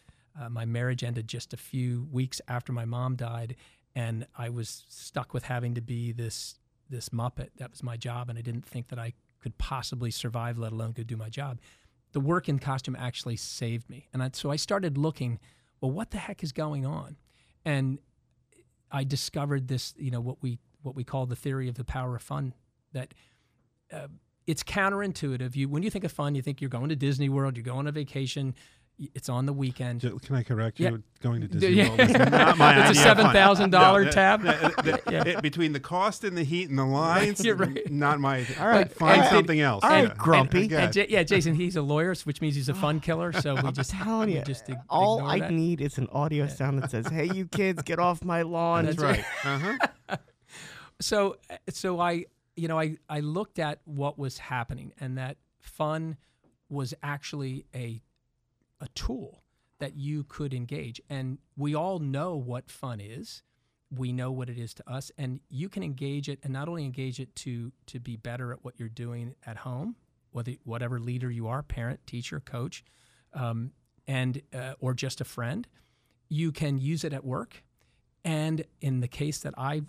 uh, 0.41 0.49
my 0.49 0.65
marriage 0.65 1.03
ended 1.03 1.27
just 1.27 1.53
a 1.55 1.57
few 1.57 2.07
weeks 2.13 2.41
after 2.47 2.73
my 2.73 2.85
mom 2.85 3.17
died, 3.17 3.57
and 3.95 4.27
I 4.37 4.51
was 4.51 4.85
stuck 4.89 5.33
with 5.33 5.45
having 5.45 5.75
to 5.75 5.81
be 5.81 6.13
this 6.13 6.59
this 6.91 7.09
muppet. 7.09 7.49
That 7.57 7.71
was 7.71 7.83
my 7.83 7.97
job, 7.97 8.29
and 8.29 8.39
I 8.39 8.43
didn't 8.43 8.67
think 8.67 8.89
that 8.89 8.99
I 8.99 9.15
could 9.41 9.57
possibly 9.57 10.11
survive, 10.11 10.59
let 10.59 10.73
alone 10.73 10.93
could 10.93 11.07
do 11.07 11.17
my 11.17 11.31
job. 11.31 11.59
The 12.13 12.21
work 12.21 12.49
in 12.49 12.59
costume 12.59 12.97
actually 12.99 13.37
saved 13.37 13.89
me, 13.89 14.09
and 14.13 14.23
I, 14.23 14.31
so 14.33 14.51
I 14.51 14.57
started 14.57 14.99
looking. 14.99 15.41
Well, 15.81 15.91
what 15.91 16.11
the 16.11 16.19
heck 16.19 16.43
is 16.43 16.53
going 16.53 16.87
on? 16.87 17.17
And 17.65 17.99
I 18.91 19.05
discovered 19.05 19.69
this, 19.69 19.95
you 19.97 20.11
know, 20.11 20.21
what 20.21 20.43
we 20.43 20.59
what 20.83 20.95
we 20.95 21.05
call 21.05 21.27
the 21.27 21.37
theory 21.37 21.69
of 21.69 21.77
the 21.77 21.85
power 21.85 22.17
of 22.17 22.23
fun. 22.23 22.55
That 22.93 23.15
uh, 23.93 24.09
it's 24.47 24.63
counterintuitive. 24.63 25.57
You 25.57 25.69
when 25.69 25.83
you 25.83 25.91
think 25.91 26.05
of 26.05 26.13
fun, 26.13 26.35
you 26.35 26.43
think 26.43 26.61
you're 26.61 26.71
going 26.71 26.89
to 26.91 26.97
Disney 26.97 27.29
World, 27.29 27.57
you're 27.57 27.65
going 27.65 27.79
on 27.81 27.87
a 27.87 27.93
vacation. 27.93 28.55
It's 29.13 29.29
on 29.29 29.45
the 29.45 29.53
weekend. 29.53 30.03
Can 30.03 30.37
I 30.37 30.45
correct 30.45 30.79
you? 30.79 30.87
Yeah. 30.89 30.97
Going 31.21 31.41
to 31.41 31.49
Disney 31.49 31.69
Yeah. 31.71 31.89
World 31.89 32.01
is 32.01 32.13
not 32.13 32.57
my 32.57 32.71
It's 32.79 32.79
a 32.79 32.81
idea 32.85 32.91
of 32.91 32.97
seven 32.99 33.25
fun. 33.25 33.33
thousand 33.35 33.71
dollar 33.71 34.09
tab. 34.09 34.43
the- 34.43 34.53
the- 34.53 34.83
the- 35.07 35.13
Yeah. 35.13 35.25
it- 35.27 35.43
between 35.43 35.73
the 35.73 35.81
cost 35.81 36.23
and 36.23 36.37
the 36.37 36.45
heat 36.45 36.69
and 36.71 36.79
the 36.79 36.85
lines, 36.85 37.45
You're 37.45 37.57
right. 37.57 37.91
not 37.91 38.21
my. 38.21 38.47
All 38.61 38.69
right, 38.69 38.89
find 38.93 39.23
and- 39.23 39.31
something 39.31 39.61
else. 39.61 39.83
all 39.83 39.91
right, 39.91 40.05
Yeah. 40.07 40.15
Grumpy. 40.17 40.67
Okay. 40.67 40.77
And 40.77 40.93
J- 40.93 41.07
yeah, 41.09 41.25
Jason, 41.25 41.57
he's 41.57 41.75
a 41.75 41.83
lawyer, 41.83 42.15
which 42.23 42.41
means 42.41 42.55
he's 42.55 42.69
a 42.69 42.75
fun 42.75 43.01
killer. 43.09 43.33
So 43.33 43.57
we 43.61 43.73
just 43.73 43.91
telling 43.91 44.29
we 44.29 44.37
you, 44.37 44.43
just 44.43 44.69
ig- 44.69 44.77
all 44.89 45.27
I 45.27 45.41
that. 45.41 45.51
need 45.51 45.81
is 45.81 45.99
an 45.99 46.07
audio 46.13 46.47
sound 46.47 46.81
that 46.81 46.93
says, 46.93 47.09
"Hey, 47.09 47.29
you 47.35 47.47
kids, 47.49 47.83
get 47.83 47.99
off 47.99 48.23
my 48.25 48.43
lawn." 48.43 48.85
That's 48.85 48.99
right. 48.99 49.25
Uh-huh. 49.45 50.17
so 51.01 51.37
so 51.69 51.99
I 51.99 52.27
you 52.57 52.69
know 52.69 52.79
I 52.79 52.97
I 53.09 53.21
looked 53.21 53.59
at 53.59 53.81
what 53.85 54.19
was 54.19 54.39
happening 54.39 54.93
and 55.01 55.19
that 55.19 55.37
fun 55.61 56.17
was 56.69 56.95
actually 57.03 57.67
a 57.75 58.03
a 58.81 58.89
tool 58.89 59.43
that 59.79 59.97
you 59.97 60.25
could 60.25 60.55
engage. 60.55 61.01
And 61.11 61.39
we 61.57 61.75
all 61.75 61.99
know 61.99 62.37
what 62.37 62.71
fun 62.71 63.01
is. 63.01 63.43
We 63.91 64.13
know 64.13 64.31
what 64.31 64.49
it 64.49 64.59
is 64.59 64.75
to 64.75 64.91
us. 64.91 65.11
And 65.19 65.41
you 65.49 65.69
can 65.69 65.83
engage 65.83 66.29
it 66.29 66.39
and 66.43 66.53
not 66.53 66.69
only 66.69 66.85
engage 66.85 67.21
it 67.21 67.35
to 67.37 67.73
to 67.87 68.01
be 68.01 68.17
better 68.17 68.53
at 68.53 68.65
what 68.65 68.75
you're 68.79 68.89
doing 68.89 69.35
at 69.47 69.59
home 69.59 69.97
whether 70.33 70.53
whatever 70.65 70.99
leader 70.99 71.31
you 71.31 71.47
are 71.47 71.63
parent 71.63 72.05
teacher 72.09 72.41
coach 72.41 72.85
um, 73.35 73.71
and 74.07 74.43
uh, 74.53 74.75
or 74.81 74.93
just 74.93 75.21
a 75.21 75.25
friend 75.25 75.69
you 76.29 76.51
can 76.51 76.79
use 76.79 77.05
it 77.05 77.13
at 77.13 77.25
work. 77.25 77.63
And 78.25 78.65
in 78.81 79.01
the 79.01 79.09
case 79.09 79.39
that 79.41 79.55
I 79.57 79.83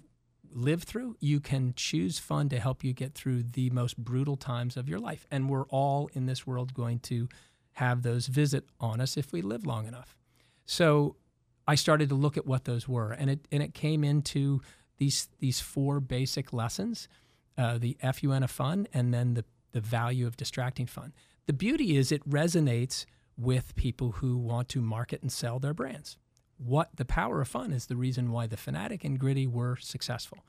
lived 0.56 0.88
through, 0.88 1.18
you 1.20 1.40
can 1.40 1.74
choose 1.76 2.20
fun 2.20 2.50
to 2.50 2.60
help 2.60 2.84
you 2.84 2.94
get 2.94 3.14
through 3.14 3.44
the 3.44 3.70
most 3.72 3.98
brutal 3.98 4.38
times 4.38 4.78
of 4.78 4.88
your 4.88 5.00
life. 5.00 5.26
And 5.30 5.50
we're 5.50 5.68
all 5.68 6.10
in 6.14 6.26
this 6.26 6.48
world 6.48 6.74
going 6.74 7.00
to 7.00 7.28
have 7.74 8.04
those 8.04 8.28
visit 8.28 8.66
on 8.80 9.02
us 9.02 9.18
if 9.18 9.34
we 9.34 9.42
live 9.42 9.66
long 9.66 9.86
enough. 9.88 10.16
So 10.66 11.18
I 11.68 11.76
started 11.76 12.10
to 12.10 12.16
look 12.16 12.38
at 12.38 12.46
what 12.46 12.66
those 12.66 12.88
were, 12.88 13.12
and 13.12 13.30
it 13.30 13.48
and 13.52 13.62
it 13.62 13.74
came 13.74 14.04
into 14.04 14.62
these 14.98 15.30
these 15.40 15.60
four 15.60 16.00
basic 16.00 16.54
lessons: 16.54 17.08
uh, 17.58 17.78
the 17.78 17.98
fun 18.02 18.44
of 18.44 18.52
fun, 18.52 18.88
and 18.94 19.14
then 19.14 19.34
the 19.34 19.46
the 19.72 19.82
value 19.82 20.26
of 20.26 20.38
distracting 20.38 20.86
fun. 20.86 21.14
The 21.48 21.54
beauty 21.54 21.98
is 21.98 22.12
it 22.12 22.28
resonates 22.28 23.06
with 23.38 23.76
people 23.76 24.14
who 24.14 24.38
want 24.38 24.70
to 24.70 24.82
market 24.82 25.22
and 25.22 25.32
sell 25.32 25.60
their 25.60 25.74
brands. 25.74 26.18
What 26.58 26.90
the 26.96 27.06
power 27.06 27.42
of 27.42 27.48
fun 27.48 27.72
is 27.72 27.88
the 27.88 27.96
reason 27.96 28.32
why 28.32 28.48
the 28.48 28.56
Phanatic 28.56 29.04
and 29.04 29.20
gritty 29.20 29.46
were 29.48 29.76
successful, 29.76 30.40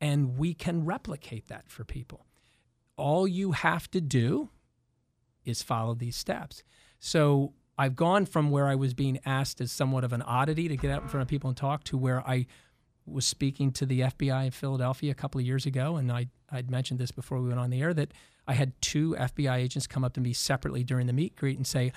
and 0.00 0.38
we 0.38 0.54
can 0.54 0.84
replicate 0.84 1.48
that 1.48 1.68
for 1.68 1.84
people. 1.84 2.26
All 2.96 3.28
you 3.28 3.52
have 3.52 3.90
to 3.90 4.00
do 4.00 4.50
is 5.44 5.62
follow 5.62 5.94
these 5.94 6.16
steps. 6.16 6.62
So 6.98 7.52
I've 7.76 7.96
gone 7.96 8.24
from 8.24 8.50
where 8.50 8.68
I 8.68 8.74
was 8.74 8.94
being 8.94 9.18
asked 9.26 9.60
as 9.60 9.72
somewhat 9.72 10.04
of 10.04 10.12
an 10.12 10.22
oddity 10.22 10.68
to 10.68 10.76
get 10.76 10.90
out 10.90 11.02
in 11.02 11.08
front 11.08 11.22
of 11.22 11.28
people 11.28 11.48
and 11.48 11.56
talk 11.56 11.84
to 11.84 11.98
where 11.98 12.26
I 12.26 12.46
was 13.06 13.26
speaking 13.26 13.72
to 13.72 13.84
the 13.84 14.00
FBI 14.00 14.46
in 14.46 14.50
Philadelphia 14.50 15.10
a 15.10 15.14
couple 15.14 15.38
of 15.40 15.46
years 15.46 15.66
ago, 15.66 15.96
and 15.96 16.10
I 16.10 16.28
I'd 16.50 16.70
mentioned 16.70 17.00
this 17.00 17.10
before 17.10 17.40
we 17.40 17.48
went 17.48 17.60
on 17.60 17.70
the 17.70 17.82
air 17.82 17.92
that 17.94 18.12
I 18.46 18.54
had 18.54 18.80
two 18.80 19.16
FBI 19.18 19.56
agents 19.56 19.86
come 19.86 20.04
up 20.04 20.14
to 20.14 20.20
me 20.20 20.32
separately 20.32 20.84
during 20.84 21.06
the 21.06 21.12
meet 21.12 21.34
greet 21.36 21.56
and 21.56 21.66
say, 21.66 21.92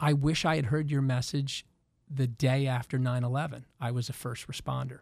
"I 0.00 0.12
wish 0.12 0.44
I 0.44 0.56
had 0.56 0.66
heard 0.66 0.90
your 0.90 1.02
message 1.02 1.64
the 2.10 2.26
day 2.26 2.66
after 2.66 2.98
9/11. 2.98 3.64
I 3.80 3.90
was 3.90 4.08
a 4.08 4.12
first 4.12 4.46
responder," 4.48 5.00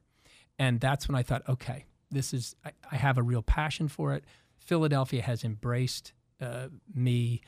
and 0.58 0.80
that's 0.80 1.08
when 1.08 1.14
I 1.14 1.22
thought, 1.22 1.42
okay, 1.48 1.86
this 2.10 2.32
is 2.32 2.54
I, 2.64 2.72
I 2.90 2.96
have 2.96 3.18
a 3.18 3.22
real 3.22 3.42
passion 3.42 3.88
for 3.88 4.14
it. 4.14 4.24
Philadelphia 4.58 5.22
has 5.22 5.44
embraced 5.44 6.12
uh, 6.40 6.68
me 6.94 7.42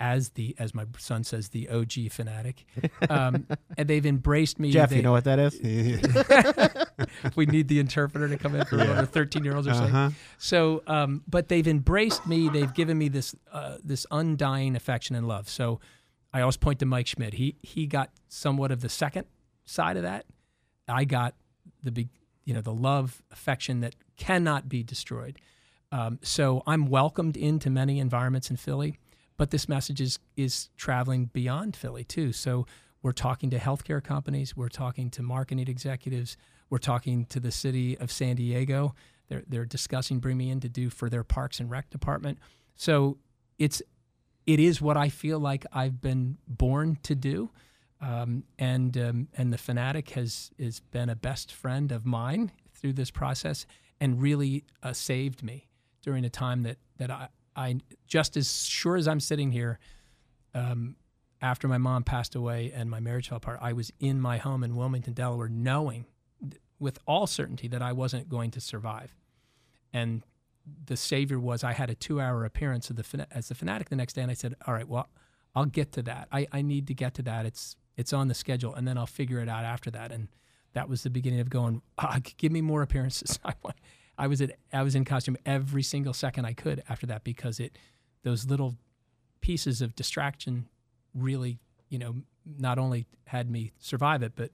as 0.00 0.30
the 0.30 0.56
as 0.58 0.74
my 0.74 0.86
son 0.98 1.22
says 1.22 1.50
the 1.50 1.68
OG 1.68 2.08
Phanatic, 2.08 2.64
um, 3.10 3.46
and 3.76 3.86
they've 3.86 4.06
embraced 4.06 4.58
me. 4.58 4.70
Jeff, 4.70 4.90
they, 4.90 4.96
you 4.96 5.02
know 5.02 5.12
what 5.12 5.24
that 5.24 5.38
is? 5.38 5.60
we 7.36 7.44
need 7.46 7.68
the 7.68 7.78
interpreter 7.78 8.26
to 8.28 8.38
come 8.38 8.54
in 8.54 8.64
for 8.64 8.78
yeah. 8.78 9.04
thirteen 9.04 9.44
year 9.44 9.54
olds 9.54 9.68
or 9.68 9.74
something. 9.74 9.94
Uh-huh. 9.94 10.10
So, 10.38 10.82
um, 10.86 11.22
but 11.28 11.48
they've 11.48 11.68
embraced 11.68 12.26
me. 12.26 12.48
They've 12.48 12.72
given 12.72 12.96
me 12.96 13.08
this 13.08 13.34
uh, 13.52 13.76
this 13.84 14.06
undying 14.10 14.74
affection 14.74 15.14
and 15.14 15.28
love. 15.28 15.48
So, 15.50 15.80
I 16.32 16.40
always 16.40 16.56
point 16.56 16.78
to 16.80 16.86
Mike 16.86 17.06
Schmidt. 17.06 17.34
He 17.34 17.56
he 17.62 17.86
got 17.86 18.10
somewhat 18.28 18.70
of 18.70 18.80
the 18.80 18.88
second 18.88 19.26
side 19.64 19.96
of 19.96 20.02
that. 20.02 20.26
I 20.88 21.04
got 21.04 21.34
the 21.82 21.90
big, 21.90 22.08
you 22.44 22.54
know, 22.54 22.60
the 22.60 22.74
love, 22.74 23.22
affection 23.30 23.80
that 23.80 23.94
cannot 24.16 24.68
be 24.68 24.82
destroyed. 24.82 25.38
Um, 25.92 26.18
so 26.22 26.62
I'm 26.66 26.86
welcomed 26.86 27.36
into 27.36 27.70
many 27.70 27.98
environments 27.98 28.50
in 28.50 28.56
Philly. 28.56 28.98
But 29.36 29.50
this 29.50 29.68
message 29.68 30.00
is 30.00 30.18
is 30.36 30.68
traveling 30.76 31.30
beyond 31.32 31.74
Philly 31.74 32.04
too. 32.04 32.32
So 32.32 32.66
we're 33.02 33.12
talking 33.12 33.48
to 33.50 33.58
healthcare 33.58 34.04
companies, 34.04 34.54
we're 34.56 34.68
talking 34.68 35.08
to 35.10 35.22
marketing 35.22 35.66
executives, 35.68 36.36
we're 36.68 36.78
talking 36.78 37.24
to 37.26 37.40
the 37.40 37.50
city 37.50 37.96
of 37.98 38.12
San 38.12 38.36
Diego. 38.36 38.94
They're 39.28 39.44
they're 39.48 39.64
discussing 39.64 40.18
bringing 40.18 40.38
me 40.38 40.50
in 40.50 40.60
to 40.60 40.68
do 40.68 40.90
for 40.90 41.08
their 41.08 41.24
parks 41.24 41.58
and 41.58 41.70
rec 41.70 41.88
department. 41.88 42.38
So 42.76 43.16
it's 43.58 43.82
it 44.52 44.58
is 44.58 44.82
what 44.82 44.96
I 44.96 45.08
feel 45.08 45.38
like 45.38 45.64
I've 45.72 46.00
been 46.00 46.36
born 46.48 46.98
to 47.04 47.14
do. 47.14 47.50
Um, 48.00 48.44
and 48.58 48.96
um, 48.96 49.28
and 49.36 49.52
the 49.52 49.58
Phanatic 49.58 50.10
has 50.10 50.50
has 50.58 50.80
been 50.80 51.08
a 51.08 51.14
best 51.14 51.52
friend 51.52 51.92
of 51.92 52.04
mine 52.04 52.50
through 52.74 52.94
this 52.94 53.10
process 53.10 53.66
and 54.00 54.20
really 54.20 54.64
uh, 54.82 54.92
saved 54.92 55.42
me 55.42 55.68
during 56.02 56.24
a 56.24 56.30
time 56.30 56.62
that 56.62 56.78
that 56.96 57.10
I, 57.10 57.28
I 57.54 57.80
just 58.06 58.36
as 58.36 58.66
sure 58.66 58.96
as 58.96 59.06
I'm 59.06 59.20
sitting 59.20 59.52
here, 59.52 59.78
um, 60.54 60.96
after 61.42 61.68
my 61.68 61.78
mom 61.78 62.02
passed 62.02 62.34
away 62.34 62.72
and 62.74 62.90
my 62.90 63.00
marriage 63.00 63.28
fell 63.28 63.36
apart, 63.36 63.58
I 63.62 63.74
was 63.74 63.92
in 64.00 64.20
my 64.20 64.38
home 64.38 64.64
in 64.64 64.74
Wilmington, 64.74 65.12
Delaware, 65.12 65.48
knowing 65.48 66.06
with 66.78 66.98
all 67.06 67.26
certainty 67.26 67.68
that 67.68 67.82
I 67.82 67.92
wasn't 67.92 68.28
going 68.28 68.50
to 68.52 68.60
survive. 68.60 69.14
And 69.92 70.22
the 70.86 70.96
savior 70.96 71.38
was 71.38 71.64
I 71.64 71.72
had 71.72 71.90
a 71.90 71.94
two-hour 71.94 72.44
appearance 72.44 72.90
of 72.90 72.96
the 72.96 73.26
as 73.30 73.48
the 73.48 73.54
Phanatic 73.54 73.88
the 73.88 73.96
next 73.96 74.14
day, 74.14 74.22
and 74.22 74.30
I 74.30 74.34
said, 74.34 74.54
"All 74.66 74.74
right, 74.74 74.88
well, 74.88 75.08
I'll 75.54 75.66
get 75.66 75.92
to 75.92 76.02
that. 76.02 76.28
I, 76.30 76.46
I 76.52 76.62
need 76.62 76.86
to 76.88 76.94
get 76.94 77.14
to 77.14 77.22
that. 77.22 77.46
It's 77.46 77.76
it's 77.96 78.12
on 78.12 78.28
the 78.28 78.34
schedule, 78.34 78.74
and 78.74 78.86
then 78.86 78.96
I'll 78.98 79.06
figure 79.06 79.40
it 79.40 79.48
out 79.48 79.64
after 79.64 79.90
that." 79.92 80.12
And 80.12 80.28
that 80.72 80.88
was 80.88 81.02
the 81.02 81.10
beginning 81.10 81.40
of 81.40 81.50
going. 81.50 81.82
Oh, 81.98 82.16
give 82.38 82.52
me 82.52 82.60
more 82.60 82.82
appearances. 82.82 83.38
I 83.44 83.54
want 83.62 83.76
I 84.18 84.26
was 84.26 84.40
at 84.40 84.52
I 84.72 84.82
was 84.82 84.94
in 84.94 85.04
costume 85.04 85.36
every 85.46 85.82
single 85.82 86.12
second 86.12 86.44
I 86.44 86.52
could 86.52 86.82
after 86.88 87.06
that 87.06 87.24
because 87.24 87.58
it 87.58 87.78
those 88.22 88.46
little 88.46 88.76
pieces 89.40 89.80
of 89.80 89.96
distraction 89.96 90.68
really 91.14 91.58
you 91.88 91.98
know 91.98 92.16
not 92.44 92.78
only 92.78 93.06
had 93.24 93.50
me 93.50 93.72
survive 93.78 94.22
it 94.22 94.32
but 94.36 94.50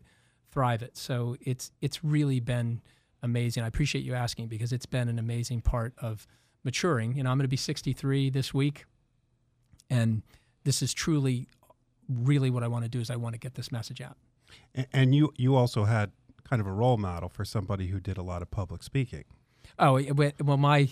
thrive 0.51 0.83
it. 0.83 0.97
So 0.97 1.37
it's 1.40 1.73
it's 1.83 2.03
really 2.03 2.40
been 2.40 2.81
amazing. 3.22 3.62
I 3.62 3.66
appreciate 3.66 4.05
you 4.05 4.14
asking 4.14 4.48
because 4.48 4.72
it's 4.72 4.87
been 4.87 5.09
an 5.09 5.18
amazing 5.18 5.61
part 5.62 5.94
of 5.98 6.26
maturing. 6.64 7.16
You 7.16 7.22
know, 7.22 7.31
I'm 7.31 7.38
going 7.38 7.44
to 7.44 7.48
be 7.48 7.57
63 7.57 8.31
this 8.31 8.52
week, 8.52 8.85
and 9.90 10.22
this 10.64 10.83
is 10.83 10.92
truly, 10.92 11.48
really 12.09 12.50
what 12.50 12.62
I 12.62 12.68
want 12.68 12.85
to 12.85 12.90
do 12.90 13.00
is 13.00 13.11
I 13.11 13.16
want 13.16 13.35
to 13.35 13.38
get 13.38 13.55
this 13.55 13.72
message 13.72 14.00
out. 14.00 14.16
And 14.92 15.14
you 15.14 15.33
you 15.37 15.57
also 15.57 15.85
had 15.85 16.12
kind 16.44 16.61
of 16.61 16.66
a 16.66 16.72
role 16.72 16.96
model 16.96 17.29
for 17.29 17.44
somebody 17.44 17.88
who 17.88 17.98
did 18.00 18.16
a 18.16 18.22
lot 18.22 18.42
of 18.42 18.50
public 18.50 18.83
speaking. 18.83 19.24
Oh 19.79 20.00
well, 20.14 20.57
my 20.57 20.88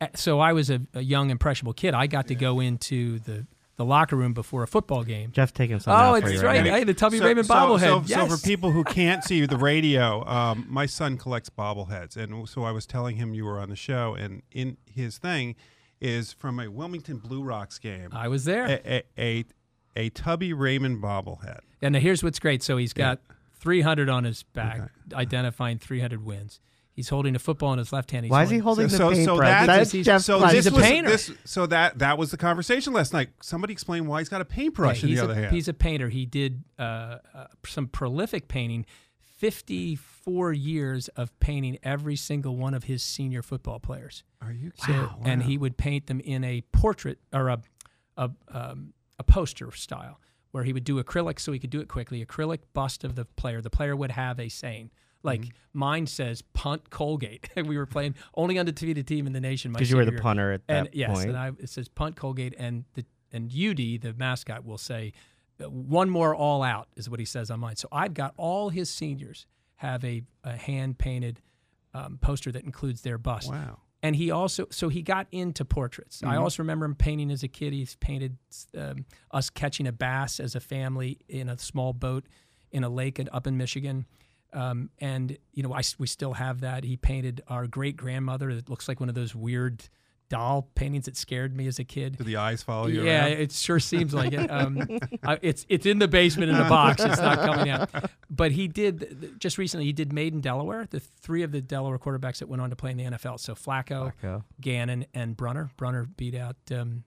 eh, 0.00 0.08
so 0.14 0.40
I 0.40 0.52
was 0.52 0.70
a, 0.70 0.80
a 0.92 1.00
young 1.00 1.30
impressionable 1.30 1.72
kid. 1.72 1.94
I 1.94 2.06
got 2.06 2.26
to 2.28 2.34
go 2.34 2.60
into 2.60 3.18
the 3.20 3.46
the 3.76 3.84
locker 3.84 4.16
room 4.16 4.32
before 4.32 4.62
a 4.62 4.66
football 4.66 5.02
game. 5.02 5.32
Jeff 5.32 5.52
taking 5.52 5.80
some. 5.80 5.94
Oh, 5.98 6.14
it's 6.14 6.42
right. 6.42 6.62
right. 6.62 6.64
Hey, 6.64 6.84
the 6.84 6.94
Tubby 6.94 7.18
so, 7.18 7.24
Raymond 7.24 7.46
so, 7.46 7.54
bobblehead. 7.54 7.80
So, 7.80 8.02
yes. 8.06 8.30
so, 8.30 8.36
for 8.36 8.42
people 8.42 8.70
who 8.70 8.84
can't 8.84 9.24
see 9.24 9.44
the 9.46 9.56
radio, 9.56 10.24
um, 10.26 10.66
my 10.68 10.86
son 10.86 11.16
collects 11.16 11.50
bobbleheads, 11.50 12.16
and 12.16 12.48
so 12.48 12.62
I 12.62 12.70
was 12.70 12.86
telling 12.86 13.16
him 13.16 13.34
you 13.34 13.44
were 13.44 13.58
on 13.58 13.68
the 13.68 13.76
show, 13.76 14.14
and 14.14 14.42
in 14.52 14.76
his 14.86 15.18
thing 15.18 15.56
is 16.00 16.32
from 16.32 16.60
a 16.60 16.68
Wilmington 16.68 17.18
Blue 17.18 17.42
Rocks 17.42 17.78
game. 17.78 18.10
I 18.12 18.28
was 18.28 18.44
there. 18.44 18.66
A 18.66 18.80
a, 18.86 19.02
a, 19.18 19.44
a 19.96 20.10
Tubby 20.10 20.52
Raymond 20.52 21.02
bobblehead. 21.02 21.60
And 21.80 21.96
here's 21.96 22.22
what's 22.22 22.38
great. 22.38 22.62
So 22.62 22.76
he's 22.76 22.92
got 22.92 23.20
yeah. 23.28 23.34
300 23.60 24.08
on 24.08 24.24
his 24.24 24.42
back, 24.42 24.80
okay. 24.80 24.90
identifying 25.14 25.78
300 25.78 26.24
wins. 26.24 26.60
He's 26.94 27.08
holding 27.08 27.34
a 27.34 27.40
football 27.40 27.72
in 27.72 27.80
his 27.80 27.92
left 27.92 28.12
hand. 28.12 28.24
He's 28.24 28.30
Why 28.30 28.44
is 28.44 28.50
he 28.50 28.58
holding 28.58 28.88
so, 28.88 29.10
the 29.10 29.16
so, 29.24 29.36
paintbrush? 29.38 29.60
So, 29.60 29.66
that's 29.66 29.90
Jeff 29.92 30.22
so 30.22 30.46
he's 30.46 30.66
a 30.66 30.72
painter. 30.72 31.10
This, 31.10 31.32
so 31.44 31.66
that 31.66 31.98
that 31.98 32.16
was 32.18 32.30
the 32.30 32.36
conversation 32.36 32.92
last 32.92 33.12
night. 33.12 33.30
Somebody 33.42 33.72
explained 33.72 34.06
why 34.06 34.20
he's 34.20 34.28
got 34.28 34.40
a 34.40 34.44
paintbrush 34.44 35.02
yeah, 35.02 35.08
in 35.08 35.14
the 35.16 35.20
a, 35.20 35.24
other 35.24 35.34
hand. 35.34 35.52
He's 35.52 35.66
a 35.66 35.74
painter. 35.74 36.08
He 36.08 36.24
did 36.24 36.62
uh, 36.78 37.18
uh, 37.34 37.46
some 37.66 37.88
prolific 37.88 38.48
painting. 38.48 38.86
54 39.20 40.52
years 40.52 41.08
of 41.08 41.38
painting 41.40 41.78
every 41.82 42.16
single 42.16 42.56
one 42.56 42.72
of 42.72 42.84
his 42.84 43.02
senior 43.02 43.42
football 43.42 43.80
players. 43.80 44.22
Are 44.40 44.52
you 44.52 44.70
so, 44.76 44.92
wow. 44.92 45.18
And 45.24 45.42
he 45.42 45.58
would 45.58 45.76
paint 45.76 46.06
them 46.06 46.20
in 46.20 46.44
a 46.44 46.62
portrait 46.72 47.18
or 47.32 47.48
a 47.48 47.60
a, 48.16 48.30
um, 48.48 48.94
a 49.18 49.24
poster 49.24 49.70
style 49.72 50.20
where 50.50 50.64
he 50.64 50.72
would 50.72 50.84
do 50.84 51.02
acrylic 51.02 51.40
so 51.40 51.52
he 51.52 51.58
could 51.58 51.70
do 51.70 51.80
it 51.80 51.88
quickly. 51.88 52.24
Acrylic 52.24 52.60
bust 52.72 53.04
of 53.04 53.16
the 53.16 53.24
player. 53.24 53.60
The 53.60 53.70
player 53.70 53.96
would 53.96 54.12
have 54.12 54.38
a 54.38 54.48
saying. 54.48 54.90
Like 55.24 55.40
mm-hmm. 55.40 55.78
mine 55.78 56.06
says 56.06 56.42
punt 56.42 56.90
Colgate. 56.90 57.48
we 57.56 57.76
were 57.76 57.86
playing 57.86 58.14
only 58.34 58.58
undefeated 58.58 59.06
team 59.06 59.26
in 59.26 59.32
the 59.32 59.40
nation. 59.40 59.72
Because 59.72 59.90
you 59.90 59.96
were 59.96 60.04
the 60.04 60.12
punter 60.12 60.52
at 60.52 60.66
that 60.68 60.76
and, 60.76 60.86
point. 60.86 60.96
Yes, 60.96 61.24
and 61.24 61.36
I, 61.36 61.48
it 61.58 61.68
says 61.68 61.88
punt 61.88 62.16
Colgate, 62.16 62.54
and 62.58 62.84
the 62.94 63.04
and 63.32 63.50
UD 63.50 64.02
the 64.02 64.14
mascot 64.16 64.64
will 64.64 64.78
say 64.78 65.12
uh, 65.60 65.68
one 65.68 66.10
more 66.10 66.34
all 66.34 66.62
out 66.62 66.88
is 66.96 67.08
what 67.08 67.20
he 67.20 67.26
says 67.26 67.50
on 67.50 67.60
mine. 67.60 67.76
So 67.76 67.88
I've 67.90 68.14
got 68.14 68.34
all 68.36 68.68
his 68.68 68.90
seniors 68.90 69.46
have 69.76 70.04
a, 70.04 70.22
a 70.44 70.56
hand 70.56 70.98
painted 70.98 71.40
um, 71.92 72.18
poster 72.20 72.50
that 72.52 72.64
includes 72.64 73.02
their 73.02 73.18
bust. 73.18 73.50
Wow. 73.50 73.78
And 74.02 74.14
he 74.14 74.30
also, 74.30 74.66
so 74.70 74.90
he 74.90 75.00
got 75.00 75.26
into 75.32 75.64
portraits. 75.64 76.18
Mm-hmm. 76.18 76.28
I 76.28 76.36
also 76.36 76.62
remember 76.62 76.84
him 76.84 76.94
painting 76.94 77.30
as 77.30 77.42
a 77.42 77.48
kid. 77.48 77.72
He's 77.72 77.96
painted 77.96 78.36
um, 78.76 79.06
us 79.30 79.48
catching 79.48 79.86
a 79.86 79.92
bass 79.92 80.40
as 80.40 80.54
a 80.54 80.60
family 80.60 81.18
in 81.28 81.48
a 81.48 81.56
small 81.56 81.92
boat 81.92 82.26
in 82.70 82.84
a 82.84 82.88
lake 82.88 83.20
up 83.32 83.46
in 83.46 83.56
Michigan. 83.56 84.04
Um, 84.54 84.90
and 85.00 85.36
you 85.52 85.62
know, 85.62 85.74
I, 85.74 85.82
we 85.98 86.06
still 86.06 86.34
have 86.34 86.60
that. 86.60 86.84
He 86.84 86.96
painted 86.96 87.42
our 87.48 87.66
great 87.66 87.96
grandmother. 87.96 88.54
That 88.54 88.68
looks 88.70 88.88
like 88.88 89.00
one 89.00 89.08
of 89.08 89.14
those 89.14 89.34
weird 89.34 89.88
doll 90.28 90.68
paintings 90.74 91.04
that 91.04 91.16
scared 91.16 91.56
me 91.56 91.66
as 91.66 91.78
a 91.78 91.84
kid. 91.84 92.16
Do 92.16 92.24
the 92.24 92.36
eyes 92.36 92.62
follow 92.62 92.86
you? 92.86 93.04
Yeah, 93.04 93.26
around? 93.26 93.32
it 93.32 93.52
sure 93.52 93.78
seems 93.78 94.14
like 94.14 94.32
it. 94.32 94.50
Um, 94.50 94.80
I, 95.22 95.38
it's 95.42 95.66
it's 95.68 95.86
in 95.86 95.98
the 95.98 96.08
basement 96.08 96.50
in 96.50 96.56
a 96.56 96.68
box. 96.68 97.02
It's 97.02 97.20
not 97.20 97.38
coming 97.38 97.68
out. 97.70 97.90
But 98.30 98.52
he 98.52 98.68
did 98.68 99.36
just 99.38 99.58
recently. 99.58 99.86
He 99.86 99.92
did 99.92 100.12
Made 100.12 100.32
in 100.32 100.40
Delaware. 100.40 100.86
The 100.88 101.00
three 101.00 101.42
of 101.42 101.52
the 101.52 101.60
Delaware 101.60 101.98
quarterbacks 101.98 102.38
that 102.38 102.48
went 102.48 102.62
on 102.62 102.70
to 102.70 102.76
play 102.76 102.90
in 102.90 102.96
the 102.96 103.04
NFL. 103.04 103.40
So 103.40 103.54
Flacco, 103.54 104.12
Flacco. 104.22 104.44
Gannon, 104.60 105.06
and 105.14 105.36
Brunner. 105.36 105.70
Brunner 105.76 106.04
beat 106.16 106.34
out 106.34 106.56
um, 106.72 107.04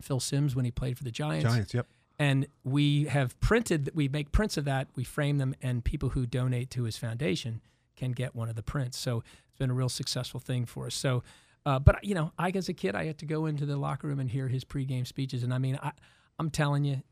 Phil 0.00 0.20
Simms 0.20 0.54
when 0.54 0.64
he 0.64 0.70
played 0.70 0.96
for 0.96 1.04
the 1.04 1.10
Giants. 1.10 1.44
Giants. 1.44 1.74
Yep. 1.74 1.86
And 2.18 2.46
we 2.64 3.04
have 3.04 3.38
printed. 3.40 3.90
We 3.94 4.08
make 4.08 4.32
prints 4.32 4.56
of 4.56 4.64
that. 4.64 4.88
We 4.94 5.04
frame 5.04 5.38
them, 5.38 5.54
and 5.62 5.84
people 5.84 6.10
who 6.10 6.26
donate 6.26 6.70
to 6.70 6.84
his 6.84 6.96
foundation 6.96 7.60
can 7.96 8.12
get 8.12 8.34
one 8.34 8.48
of 8.48 8.56
the 8.56 8.62
prints. 8.62 8.98
So 8.98 9.22
it's 9.48 9.58
been 9.58 9.70
a 9.70 9.74
real 9.74 9.88
successful 9.88 10.40
thing 10.40 10.66
for 10.66 10.86
us. 10.86 10.94
So. 10.94 11.22
Uh, 11.64 11.80
but 11.80 12.04
you 12.04 12.14
know, 12.14 12.30
I 12.38 12.52
as 12.54 12.68
a 12.68 12.72
kid, 12.72 12.94
I 12.94 13.06
had 13.06 13.18
to 13.18 13.26
go 13.26 13.46
into 13.46 13.66
the 13.66 13.76
locker 13.76 14.06
room 14.06 14.20
and 14.20 14.30
hear 14.30 14.46
his 14.46 14.64
pregame 14.64 15.04
speeches, 15.04 15.42
and 15.42 15.52
I 15.52 15.58
mean, 15.58 15.76
I, 15.82 15.90
I'm 16.38 16.48
telling 16.48 16.84
you, 16.84 17.02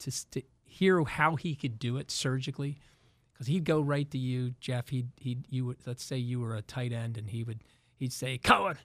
to, 0.00 0.30
to 0.30 0.42
hear 0.64 1.02
how 1.04 1.36
he 1.36 1.54
could 1.54 1.78
do 1.78 1.96
it 1.96 2.10
surgically, 2.10 2.78
because 3.32 3.46
he'd 3.46 3.64
go 3.64 3.80
right 3.80 4.10
to 4.10 4.18
you, 4.18 4.54
Jeff. 4.60 4.88
He'd 4.88 5.08
he'd 5.18 5.46
you 5.48 5.66
would 5.66 5.78
let's 5.86 6.02
say 6.02 6.16
you 6.16 6.40
were 6.40 6.56
a 6.56 6.62
tight 6.62 6.92
end, 6.92 7.16
and 7.16 7.28
he 7.28 7.42
would 7.42 7.62
he'd 7.96 8.12
say, 8.12 8.38
Cohen, 8.38 8.78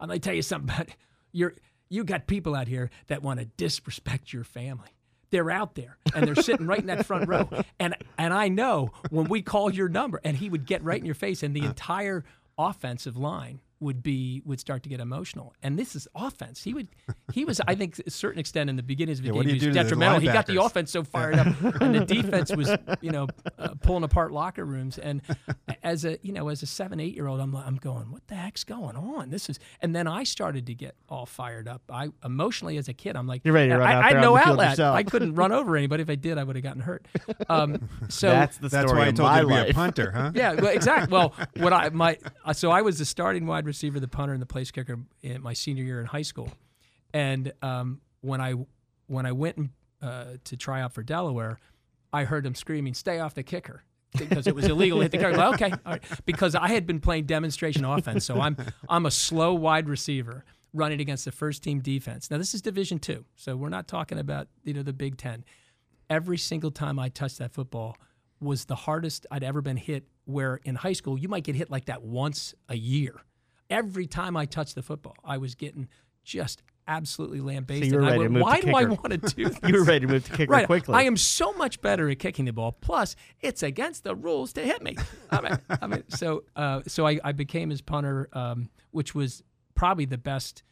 I'm 0.00 0.08
gonna 0.08 0.18
tell 0.18 0.34
you 0.34 0.42
something 0.42 0.74
about 0.74 0.88
you're 1.32 1.54
you 1.88 2.04
got 2.04 2.26
people 2.26 2.54
out 2.54 2.68
here 2.68 2.90
that 3.08 3.22
want 3.22 3.40
to 3.40 3.46
disrespect 3.46 4.32
your 4.32 4.44
family. 4.44 4.88
They're 5.32 5.50
out 5.50 5.74
there 5.74 5.96
and 6.14 6.26
they're 6.26 6.42
sitting 6.42 6.66
right 6.66 6.78
in 6.78 6.86
that 6.86 7.06
front 7.06 7.26
row. 7.28 7.48
And 7.80 7.96
and 8.16 8.32
I 8.32 8.48
know 8.48 8.92
when 9.10 9.26
we 9.28 9.42
call 9.42 9.72
your 9.72 9.88
number, 9.88 10.20
and 10.22 10.36
he 10.36 10.48
would 10.48 10.66
get 10.66 10.84
right 10.84 11.00
in 11.00 11.06
your 11.06 11.16
face, 11.16 11.42
and 11.42 11.56
the 11.56 11.62
uh. 11.62 11.70
entire 11.70 12.24
offensive 12.56 13.16
line 13.16 13.60
would 13.82 14.02
be 14.02 14.40
would 14.46 14.60
start 14.60 14.82
to 14.84 14.88
get 14.88 15.00
emotional. 15.00 15.52
And 15.62 15.78
this 15.78 15.94
is 15.94 16.08
offense. 16.14 16.62
He 16.62 16.72
would 16.72 16.88
he 17.32 17.44
was 17.44 17.60
I 17.66 17.74
think 17.74 17.96
to 17.96 18.04
a 18.06 18.10
certain 18.10 18.38
extent 18.38 18.70
in 18.70 18.76
the 18.76 18.82
beginning 18.82 19.12
of 19.14 19.18
his 19.18 19.26
Yeah, 19.26 19.32
game 19.34 19.42
he 19.48 19.52
was 19.54 19.60
do 19.62 19.66
to 19.68 19.72
the 19.74 19.82
detrimental. 19.82 20.20
He 20.20 20.26
got 20.28 20.46
the 20.46 20.62
offense 20.62 20.90
so 20.90 21.02
fired 21.02 21.34
up, 21.38 21.48
and 21.80 21.94
the 21.94 22.04
defense 22.06 22.54
was 22.54 22.74
you 23.00 23.10
know 23.10 23.26
uh, 23.58 23.70
pulling 23.82 24.04
apart 24.04 24.32
locker 24.32 24.64
rooms. 24.64 24.96
And 24.98 25.20
as 25.82 26.04
a 26.04 26.18
you 26.22 26.32
know 26.32 26.48
as 26.48 26.62
a 26.62 26.66
seven 26.66 27.00
eight 27.00 27.14
year 27.14 27.26
old, 27.26 27.40
I'm 27.40 27.54
I'm 27.56 27.76
going 27.76 28.10
what 28.12 28.26
the 28.28 28.36
heck's 28.36 28.64
going 28.64 28.96
on? 28.96 29.30
This 29.30 29.50
is 29.50 29.58
and 29.80 29.94
then 29.94 30.06
I 30.06 30.24
started 30.24 30.66
to 30.66 30.74
get 30.74 30.94
all 31.08 31.26
fired 31.26 31.68
up. 31.68 31.82
I 31.90 32.08
emotionally 32.24 32.76
as 32.78 32.88
a 32.88 32.94
kid, 32.94 33.16
I'm 33.16 33.26
like 33.26 33.42
You're 33.44 33.54
ready 33.54 33.70
to 33.70 33.78
run 33.78 33.88
I, 33.88 33.92
out 33.94 34.04
I 34.04 34.08
there 34.12 34.18
had 34.20 34.24
no 34.24 34.36
outlet. 34.36 34.70
yourself. 34.70 34.96
I 34.96 35.02
couldn't 35.02 35.34
run 35.34 35.52
over 35.52 35.76
anybody. 35.76 36.02
If 36.02 36.10
I 36.10 36.14
did, 36.14 36.38
I 36.38 36.44
would 36.44 36.56
have 36.56 36.62
gotten 36.62 36.82
hurt. 36.82 37.04
Um, 37.48 37.88
so 38.08 38.28
That's 38.28 38.56
the 38.58 38.68
That's 38.68 38.86
story 38.88 39.00
why 39.00 39.06
I 39.06 39.08
of 39.08 39.14
told 39.16 39.28
my 39.30 39.36
you 39.38 39.42
to 39.42 39.48
be 39.48 39.54
life. 39.54 39.70
a 39.70 39.74
punter, 39.74 40.10
huh? 40.12 40.30
yeah, 40.34 40.52
well, 40.54 40.66
exactly. 40.74 41.12
Well, 41.12 41.34
what 41.56 41.72
I 41.72 41.88
my 41.90 42.18
uh, 42.44 42.52
so 42.52 42.70
I 42.70 42.82
was 42.82 42.98
the 42.98 43.04
starting 43.04 43.46
wide 43.46 43.66
receiver, 43.66 43.71
the 43.80 44.08
punter, 44.08 44.32
and 44.32 44.42
the 44.42 44.46
place 44.46 44.70
kicker 44.70 44.98
in 45.22 45.42
my 45.42 45.52
senior 45.52 45.84
year 45.84 46.00
in 46.00 46.06
high 46.06 46.22
school. 46.22 46.50
And 47.14 47.52
um, 47.62 48.00
when 48.20 48.40
I 48.40 48.54
when 49.06 49.26
I 49.26 49.32
went 49.32 49.70
uh, 50.00 50.24
to 50.44 50.56
try 50.56 50.80
out 50.80 50.92
for 50.92 51.02
Delaware, 51.02 51.58
I 52.12 52.24
heard 52.24 52.44
them 52.44 52.54
screaming, 52.54 52.94
"Stay 52.94 53.18
off 53.18 53.34
the 53.34 53.42
kicker." 53.42 53.82
Because 54.16 54.46
it 54.46 54.54
was 54.54 54.66
illegal 54.66 54.98
to 54.98 55.04
hit 55.04 55.12
the 55.12 55.18
kicker. 55.18 55.40
Okay, 55.54 55.70
all 55.70 55.92
right. 55.92 56.02
Because 56.26 56.54
I 56.54 56.68
had 56.68 56.86
been 56.86 57.00
playing 57.00 57.24
demonstration 57.24 57.84
offense, 57.84 58.26
so 58.26 58.40
I'm 58.40 58.56
I'm 58.88 59.06
a 59.06 59.10
slow 59.10 59.54
wide 59.54 59.88
receiver 59.88 60.44
running 60.74 61.00
against 61.00 61.24
the 61.24 61.32
first 61.32 61.62
team 61.62 61.80
defense. 61.80 62.30
Now 62.30 62.38
this 62.38 62.54
is 62.54 62.60
Division 62.62 62.98
two, 62.98 63.24
so 63.36 63.56
we're 63.56 63.70
not 63.70 63.88
talking 63.88 64.18
about 64.18 64.48
you 64.64 64.74
know 64.74 64.82
the 64.82 64.92
Big 64.92 65.16
Ten. 65.16 65.44
Every 66.10 66.36
single 66.36 66.70
time 66.70 66.98
I 66.98 67.08
touched 67.08 67.38
that 67.38 67.52
football 67.52 67.96
was 68.38 68.66
the 68.66 68.74
hardest 68.74 69.26
I'd 69.30 69.42
ever 69.42 69.62
been 69.62 69.78
hit. 69.78 70.04
Where 70.24 70.60
in 70.64 70.74
high 70.76 70.92
school 70.92 71.18
you 71.18 71.28
might 71.28 71.44
get 71.44 71.56
hit 71.56 71.70
like 71.70 71.86
that 71.86 72.02
once 72.02 72.54
a 72.68 72.76
year. 72.76 73.16
Every 73.72 74.06
time 74.06 74.36
I 74.36 74.44
touched 74.44 74.74
the 74.74 74.82
football, 74.82 75.16
I 75.24 75.38
was 75.38 75.54
getting 75.54 75.88
just 76.24 76.62
absolutely 76.86 77.40
lambasted. 77.40 77.86
you 77.86 77.94
were 77.94 78.00
And 78.00 78.08
I 78.08 78.10
ready 78.10 78.18
to 78.18 78.22
went, 78.22 78.32
move 78.32 78.40
to 78.40 78.44
Why 78.44 78.82
do 78.82 78.86
I 78.86 78.90
want 78.90 79.10
to 79.10 79.18
do 79.18 79.44
this? 79.48 79.58
You 79.66 79.74
were 79.78 79.84
ready 79.84 80.00
to 80.06 80.12
move 80.12 80.24
to 80.26 80.32
kicker 80.32 80.52
right. 80.52 80.66
quickly. 80.66 80.94
I 80.94 81.02
am 81.02 81.16
so 81.16 81.52
much 81.54 81.80
better 81.80 82.08
at 82.10 82.18
kicking 82.18 82.44
the 82.44 82.52
ball. 82.52 82.72
Plus, 82.72 83.16
it's 83.40 83.62
against 83.62 84.04
the 84.04 84.14
rules 84.14 84.52
to 84.54 84.62
hit 84.62 84.82
me. 84.82 84.96
I 85.30 85.40
mean, 85.40 85.58
I 85.68 85.86
mean 85.86 86.04
so 86.08 86.44
uh, 86.56 86.82
so 86.86 87.06
I, 87.06 87.18
I 87.24 87.32
became 87.32 87.70
his 87.70 87.80
punter, 87.80 88.28
um, 88.32 88.68
which 88.90 89.14
was 89.14 89.42
probably 89.74 90.04
the 90.04 90.18
best 90.18 90.62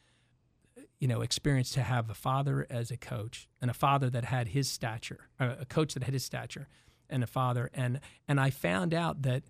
you 0.99 1.09
know 1.09 1.23
experience 1.23 1.71
to 1.71 1.83
have 1.83 2.11
a 2.11 2.15
father 2.15 2.67
as 2.69 2.91
a 2.91 2.97
coach 2.97 3.49
and 3.61 3.71
a 3.71 3.75
father 3.75 4.11
that 4.11 4.25
had 4.25 4.49
his 4.49 4.69
stature, 4.69 5.29
uh, 5.39 5.55
a 5.61 5.65
coach 5.65 5.95
that 5.95 6.03
had 6.03 6.13
his 6.13 6.25
stature, 6.25 6.69
and 7.09 7.23
a 7.23 7.27
father. 7.27 7.71
And 7.73 8.01
and 8.29 8.39
I 8.41 8.51
found 8.51 8.93
out 8.95 9.23
that 9.23 9.45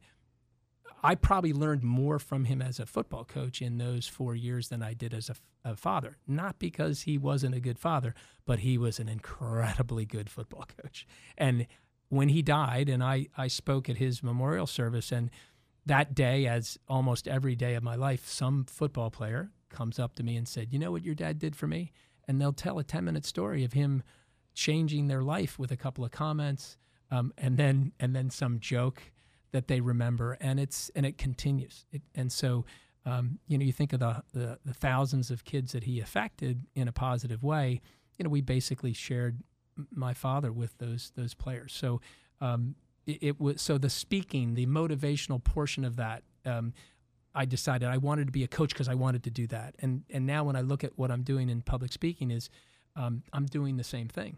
I 1.03 1.15
probably 1.15 1.53
learned 1.53 1.83
more 1.83 2.19
from 2.19 2.45
him 2.45 2.61
as 2.61 2.79
a 2.79 2.87
football 2.87 3.25
coach 3.25 3.63
in 3.63 3.79
those 3.79 4.07
four 4.07 4.35
years 4.35 4.69
than 4.69 4.83
I 4.83 4.95
did 4.95 5.15
as 5.15 5.31
a 5.65 5.77
father. 5.77 6.19
Not 6.27 6.59
because 6.59 7.03
he 7.03 7.17
wasn't 7.17 7.55
a 7.55 7.61
good 7.61 7.79
father, 7.79 8.15
but 8.45 8.61
he 8.61 8.77
was 8.77 8.99
an 8.99 9.09
incredibly 9.09 10.05
good 10.05 10.29
football 10.29 10.67
coach. 10.83 11.07
And 11.39 11.67
when 12.09 12.29
he 12.29 12.43
died, 12.43 12.89
and 12.89 13.03
I, 13.03 13.29
I 13.37 13.49
spoke 13.49 13.89
at 13.89 13.97
his 13.97 14.23
memorial 14.23 14.67
service, 14.67 15.13
and 15.13 15.31
that 15.87 16.15
day, 16.15 16.47
as 16.47 16.79
almost 16.89 17.27
every 17.27 17.55
day 17.55 17.75
of 17.75 17.83
my 17.83 17.95
life, 17.95 18.29
some 18.29 18.65
football 18.65 19.11
player 19.11 19.51
comes 19.71 19.99
up 19.99 20.15
to 20.17 20.23
me 20.23 20.37
and 20.37 20.47
said, 20.47 20.73
You 20.73 20.79
know 20.79 20.93
what 20.93 21.05
your 21.05 21.15
dad 21.15 21.39
did 21.39 21.57
for 21.57 21.67
me? 21.67 21.93
And 22.29 22.41
they'll 22.41 22.53
tell 22.53 22.79
a 22.79 22.85
10 22.85 23.05
minute 23.05 23.25
story 23.25 23.65
of 23.65 23.73
him 23.73 24.03
changing 24.55 25.09
their 25.09 25.23
life 25.23 25.59
with 25.59 25.71
a 25.71 25.77
couple 25.77 26.05
of 26.05 26.11
comments 26.11 26.77
um, 27.11 27.33
and 27.39 27.57
then 27.57 27.93
and 27.99 28.15
then 28.15 28.31
some 28.31 28.59
joke 28.61 29.03
that 29.53 29.69
they 29.69 29.81
remember 29.81 30.37
and 30.41 30.61
it's 30.61 30.91
and 30.95 31.05
it 31.05 31.19
continues. 31.19 31.87
It, 31.93 32.03
and 32.15 32.31
so 32.31 32.65
um, 33.07 33.39
you 33.47 33.59
know 33.59 33.65
you 33.65 33.73
think 33.73 33.93
of 33.93 34.01
the, 34.01 34.23
the 34.33 34.59
the 34.65 34.75
thousands 34.75 35.31
of 35.31 35.45
kids 35.45 35.73
that 35.73 35.85
he 35.85 36.01
affected 36.01 36.67
in 36.75 36.89
a 36.89 36.93
positive 36.93 37.43
way 37.43 37.81
you 38.19 38.25
know 38.25 38.31
we 38.31 38.43
basically 38.43 38.93
shared 38.93 39.43
my 39.91 40.13
father 40.13 40.53
with 40.53 40.77
those 40.79 41.13
those 41.17 41.35
players. 41.35 41.73
So 41.73 42.01
um, 42.41 42.75
it, 43.07 43.19
it 43.23 43.41
was 43.41 43.63
so 43.63 43.79
the 43.79 43.91
speaking 43.91 44.55
the 44.55 44.67
motivational 44.67 45.43
portion 45.43 45.85
of 45.85 45.97
that 45.97 46.23
um, 46.45 46.73
I 47.35 47.45
decided 47.45 47.89
I 47.89 47.97
wanted 47.97 48.27
to 48.27 48.33
be 48.33 48.45
a 48.45 48.49
coach 48.49 48.71
because 48.71 48.89
I 48.89 48.95
wanted 48.95 49.25
to 49.25 49.31
do 49.31 49.47
that. 49.49 49.75
And 49.81 50.03
and 50.11 50.27
now 50.27 50.45
when 50.45 50.57
I 50.57 50.61
look 50.61 50.85
at 50.85 50.93
what 50.99 51.11
I'm 51.11 51.23
doing 51.23 51.49
in 51.49 51.63
public 51.63 51.93
speaking 51.93 52.31
is 52.31 52.51
um, 52.97 53.23
I'm 53.33 53.47
doing 53.47 53.77
the 53.77 53.85
same 53.85 54.09
thing. 54.09 54.37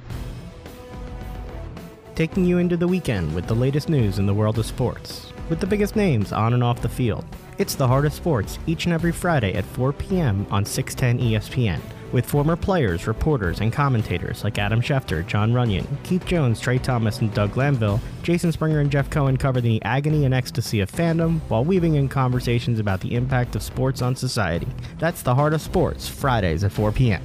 Taking 2.15 2.45
you 2.45 2.57
into 2.57 2.77
the 2.77 2.87
weekend 2.87 3.35
with 3.35 3.45
the 3.45 3.53
latest 3.53 3.89
news 3.89 4.17
in 4.17 4.25
the 4.25 4.33
world 4.33 4.57
of 4.57 4.65
sports, 4.65 5.31
with 5.49 5.59
the 5.59 5.67
biggest 5.67 5.95
names 5.95 6.33
on 6.33 6.53
and 6.53 6.63
off 6.63 6.81
the 6.81 6.89
field. 6.89 7.25
It's 7.59 7.75
the 7.75 7.89
Heart 7.89 8.05
of 8.05 8.13
Sports 8.13 8.57
each 8.67 8.85
and 8.85 8.93
every 8.93 9.11
Friday 9.11 9.53
at 9.53 9.65
4 9.65 9.91
p.m. 9.91 10.47
on 10.49 10.63
610 10.63 11.27
ESPN 11.27 11.81
with 12.13 12.25
former 12.25 12.55
players, 12.55 13.05
reporters, 13.05 13.59
and 13.59 13.73
commentators 13.73 14.45
like 14.45 14.57
Adam 14.57 14.79
Schefter, 14.79 15.27
Jon 15.27 15.51
Runyan, 15.51 15.85
Keith 16.03 16.25
Jones, 16.25 16.61
Tra 16.61 16.79
Thomas, 16.79 17.19
and 17.19 17.33
Doug 17.33 17.51
Glanville. 17.51 17.99
Jason 18.23 18.53
Springer 18.53 18.79
and 18.79 18.89
Jeff 18.89 19.09
Cohen 19.09 19.35
cover 19.35 19.59
the 19.59 19.83
agony 19.83 20.23
and 20.23 20.33
ecstasy 20.33 20.79
of 20.79 20.89
fandom 20.89 21.41
while 21.49 21.65
weaving 21.65 21.95
in 21.95 22.07
conversations 22.07 22.79
about 22.79 23.01
the 23.01 23.13
impact 23.13 23.57
of 23.57 23.61
sports 23.61 24.01
on 24.01 24.15
society. 24.15 24.67
That's 24.97 25.21
the 25.21 25.35
Heart 25.35 25.53
of 25.53 25.61
Sports, 25.61 26.07
Fridays 26.07 26.63
at 26.63 26.71
4 26.71 26.93
p.m. 26.93 27.21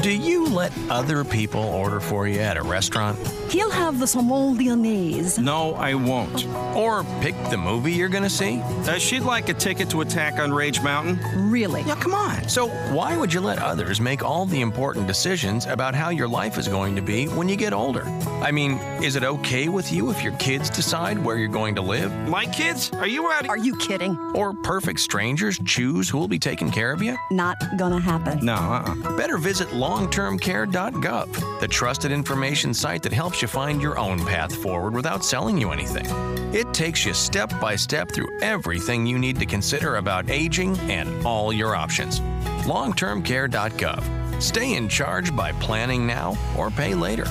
Do 0.00 0.16
you 0.16 0.46
let 0.46 0.72
other 0.88 1.24
people 1.24 1.64
order 1.64 1.98
for 1.98 2.28
you 2.28 2.38
at 2.38 2.56
a 2.56 2.62
restaurant? 2.62 3.18
He'll 3.52 3.70
have 3.70 3.98
the 3.98 4.06
lyonnaise. 4.06 5.38
No, 5.38 5.74
I 5.74 5.92
won't. 5.92 6.46
Or 6.74 7.04
pick 7.20 7.34
the 7.50 7.58
movie 7.58 7.92
you're 7.92 8.08
going 8.08 8.22
to 8.22 8.30
see? 8.30 8.62
Uh, 8.62 8.96
she'd 8.96 9.24
like 9.24 9.50
a 9.50 9.54
ticket 9.54 9.90
to 9.90 10.00
Attack 10.00 10.38
on 10.38 10.54
Rage 10.54 10.80
Mountain. 10.80 11.20
Really? 11.50 11.82
Yeah, 11.82 11.96
come 11.96 12.14
on. 12.14 12.48
So, 12.48 12.68
why 12.94 13.14
would 13.14 13.30
you 13.30 13.42
let 13.42 13.58
others 13.58 14.00
make 14.00 14.22
all 14.24 14.46
the 14.46 14.62
important 14.62 15.06
decisions 15.06 15.66
about 15.66 15.94
how 15.94 16.08
your 16.08 16.28
life 16.28 16.56
is 16.56 16.66
going 16.66 16.96
to 16.96 17.02
be 17.02 17.26
when 17.26 17.46
you 17.46 17.56
get 17.56 17.74
older? 17.74 18.04
I 18.40 18.52
mean, 18.52 18.78
is 19.02 19.16
it 19.16 19.22
okay 19.22 19.68
with 19.68 19.92
you 19.92 20.08
if 20.08 20.22
your 20.22 20.32
kids 20.38 20.70
decide 20.70 21.22
where 21.22 21.36
you're 21.36 21.48
going 21.48 21.74
to 21.74 21.82
live? 21.82 22.10
My 22.26 22.46
kids? 22.46 22.90
Are 22.94 23.06
you 23.06 23.30
out? 23.30 23.50
Are 23.50 23.58
you 23.58 23.76
kidding? 23.76 24.16
Or 24.34 24.54
perfect 24.54 25.00
strangers 25.00 25.60
choose 25.66 26.08
who'll 26.08 26.26
be 26.26 26.38
taking 26.38 26.70
care 26.70 26.90
of 26.90 27.02
you? 27.02 27.18
Not 27.30 27.58
gonna 27.76 28.00
happen. 28.00 28.42
No, 28.42 28.54
uh-uh. 28.54 29.14
Better 29.18 29.36
visit 29.36 29.68
longtermcare.gov, 29.68 31.60
the 31.60 31.68
trusted 31.68 32.12
information 32.12 32.72
site 32.72 33.02
that 33.02 33.12
helps 33.12 33.41
you 33.42 33.48
find 33.48 33.82
your 33.82 33.98
own 33.98 34.24
path 34.24 34.54
forward 34.54 34.94
without 34.94 35.24
selling 35.24 35.58
you 35.58 35.72
anything. 35.72 36.06
It 36.54 36.72
takes 36.72 37.04
you 37.04 37.12
step 37.12 37.52
by 37.60 37.76
step 37.76 38.10
through 38.10 38.40
everything 38.40 39.04
you 39.04 39.18
need 39.18 39.38
to 39.40 39.46
consider 39.46 39.96
about 39.96 40.30
aging 40.30 40.78
and 40.90 41.26
all 41.26 41.52
your 41.52 41.74
options. 41.74 42.20
Longtermcare.gov. 42.64 44.40
Stay 44.42 44.74
in 44.76 44.88
charge 44.88 45.34
by 45.34 45.52
planning 45.52 46.06
now 46.06 46.36
or 46.56 46.70
pay 46.70 46.94
later. 46.94 47.26